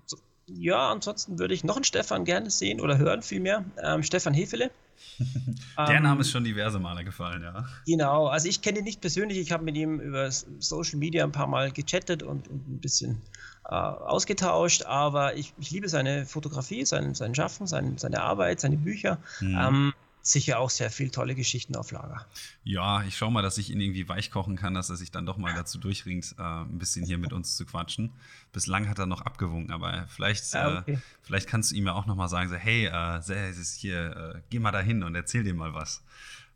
Ja, 0.48 0.90
ansonsten 0.90 1.38
würde 1.38 1.54
ich 1.54 1.64
noch 1.64 1.76
einen 1.76 1.84
Stefan 1.84 2.26
gerne 2.26 2.50
sehen 2.50 2.82
oder 2.82 2.98
hören 2.98 3.22
vielmehr. 3.22 3.66
Ähm, 3.84 4.02
Stefan 4.02 4.34
Hefele. 4.34 4.72
der 5.78 5.90
ähm, 5.90 6.02
Name 6.02 6.22
ist 6.22 6.32
schon 6.32 6.44
diverse 6.44 6.80
Male 6.80 7.06
gefallen, 7.06 7.44
ja. 7.44 7.68
Genau, 7.86 8.26
also 8.26 8.50
ich 8.50 8.64
kenne 8.64 8.80
ihn 8.80 8.84
nicht 8.84 9.00
persönlich, 9.00 9.38
ich 9.38 9.52
habe 9.52 9.64
mit 9.64 9.78
ihm 9.78 10.00
über 10.00 10.32
Social 10.32 10.98
Media 10.98 11.24
ein 11.24 11.32
paar 11.32 11.46
Mal 11.46 11.72
gechattet 11.72 12.24
und, 12.24 12.48
und 12.48 12.68
ein 12.68 12.80
bisschen 12.80 13.22
äh, 13.66 13.76
ausgetauscht, 13.76 14.86
aber 14.86 15.36
ich, 15.36 15.54
ich, 15.60 15.70
liebe 15.70 15.88
seine 15.88 16.26
Fotografie, 16.26 16.84
sein, 16.84 17.14
sein 17.14 17.36
Schaffen, 17.36 17.68
sein, 17.68 18.00
seine 18.00 18.24
Arbeit, 18.24 18.60
seine 18.60 18.78
Bücher. 18.78 19.20
Mhm. 19.40 19.56
Ähm, 19.56 19.94
sicher 20.22 20.60
auch 20.60 20.70
sehr 20.70 20.90
viel 20.90 21.10
tolle 21.10 21.36
Geschichten 21.36 21.76
auf 21.76 21.92
Lager. 21.92 22.26
Ja, 22.64 23.04
ich 23.04 23.18
schaue 23.18 23.32
mal, 23.32 23.42
dass 23.42 23.58
ich 23.58 23.70
ihn 23.70 23.80
irgendwie 23.80 24.08
weich 24.08 24.32
kochen 24.32 24.56
kann, 24.56 24.74
dass 24.74 24.90
er 24.90 24.96
sich 24.96 25.12
dann 25.12 25.26
doch 25.26 25.38
mal 25.38 25.54
dazu 25.54 25.78
durchringt, 25.78 26.36
äh, 26.38 26.42
ein 26.42 26.78
bisschen 26.78 27.06
hier 27.06 27.18
mit 27.18 27.34
uns 27.34 27.56
zu 27.56 27.66
quatschen. 27.66 28.12
Bislang 28.52 28.90
hat 28.90 29.00
er 29.00 29.06
noch 29.06 29.22
abgewunken, 29.22 29.72
aber 29.72 30.08
vielleicht, 30.08 30.54
ja, 30.54 30.80
okay. 30.80 30.94
äh, 30.94 30.98
vielleicht 31.22 31.48
kannst 31.48 31.72
du 31.72 31.76
ihm 31.76 31.88
ja 31.88 31.94
auch 31.94 32.06
noch 32.06 32.16
mal 32.16 32.28
sagen, 32.28 32.50
so, 32.50 32.56
hey, 32.56 32.86
äh, 32.86 33.54
hier, 33.78 34.36
äh, 34.36 34.42
geh 34.50 34.60
mal 34.60 34.72
dahin 34.72 35.04
und 35.04 35.16
erzähl 35.16 35.44
dir 35.44 35.54
mal 35.54 35.74
was. 35.74 36.04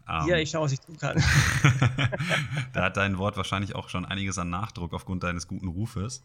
Ähm, 0.07 0.27
ja, 0.27 0.37
ich 0.37 0.49
schaue, 0.49 0.65
was 0.65 0.73
ich 0.73 0.81
tun 0.81 0.97
kann. 0.97 1.15
da 2.73 2.83
hat 2.83 2.97
dein 2.97 3.17
Wort 3.17 3.37
wahrscheinlich 3.37 3.75
auch 3.75 3.89
schon 3.89 4.05
einiges 4.05 4.37
an 4.37 4.49
Nachdruck 4.49 4.93
aufgrund 4.93 5.23
deines 5.23 5.47
guten 5.47 5.67
Rufes. 5.67 6.23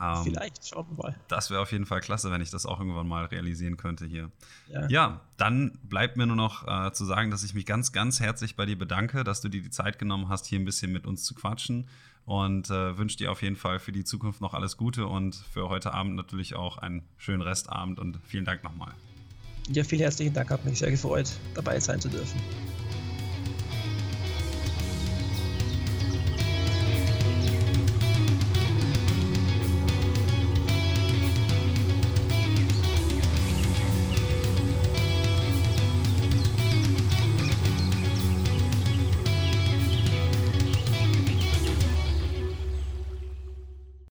Ähm, 0.00 0.24
Vielleicht, 0.24 0.66
schauen 0.66 0.86
wir 0.90 1.04
mal. 1.04 1.16
Das 1.28 1.50
wäre 1.50 1.60
auf 1.60 1.72
jeden 1.72 1.84
Fall 1.84 2.00
klasse, 2.00 2.30
wenn 2.30 2.40
ich 2.40 2.50
das 2.50 2.64
auch 2.64 2.78
irgendwann 2.78 3.06
mal 3.06 3.26
realisieren 3.26 3.76
könnte 3.76 4.06
hier. 4.06 4.30
Ja, 4.68 4.88
ja 4.88 5.20
dann 5.36 5.78
bleibt 5.82 6.16
mir 6.16 6.26
nur 6.26 6.36
noch 6.36 6.66
äh, 6.66 6.92
zu 6.92 7.04
sagen, 7.04 7.30
dass 7.30 7.44
ich 7.44 7.54
mich 7.54 7.66
ganz, 7.66 7.92
ganz 7.92 8.20
herzlich 8.20 8.56
bei 8.56 8.64
dir 8.64 8.78
bedanke, 8.78 9.24
dass 9.24 9.40
du 9.40 9.48
dir 9.48 9.60
die 9.60 9.70
Zeit 9.70 9.98
genommen 9.98 10.28
hast, 10.28 10.46
hier 10.46 10.58
ein 10.58 10.64
bisschen 10.64 10.92
mit 10.92 11.06
uns 11.06 11.24
zu 11.24 11.34
quatschen. 11.34 11.86
Und 12.24 12.70
äh, 12.70 12.96
wünsche 12.96 13.16
dir 13.16 13.32
auf 13.32 13.42
jeden 13.42 13.56
Fall 13.56 13.78
für 13.78 13.92
die 13.92 14.04
Zukunft 14.04 14.40
noch 14.40 14.54
alles 14.54 14.76
Gute 14.76 15.06
und 15.06 15.34
für 15.34 15.68
heute 15.68 15.92
Abend 15.92 16.14
natürlich 16.14 16.54
auch 16.54 16.78
einen 16.78 17.02
schönen 17.16 17.42
Restabend 17.42 17.98
und 17.98 18.18
vielen 18.24 18.44
Dank 18.44 18.62
nochmal. 18.62 18.92
Ja, 19.68 19.84
vielen 19.84 20.02
herzlichen 20.02 20.34
Dank, 20.34 20.50
hat 20.50 20.64
mich 20.64 20.78
sehr 20.78 20.90
gefreut, 20.90 21.30
dabei 21.54 21.80
sein 21.80 22.00
zu 22.00 22.08
dürfen. 22.08 22.40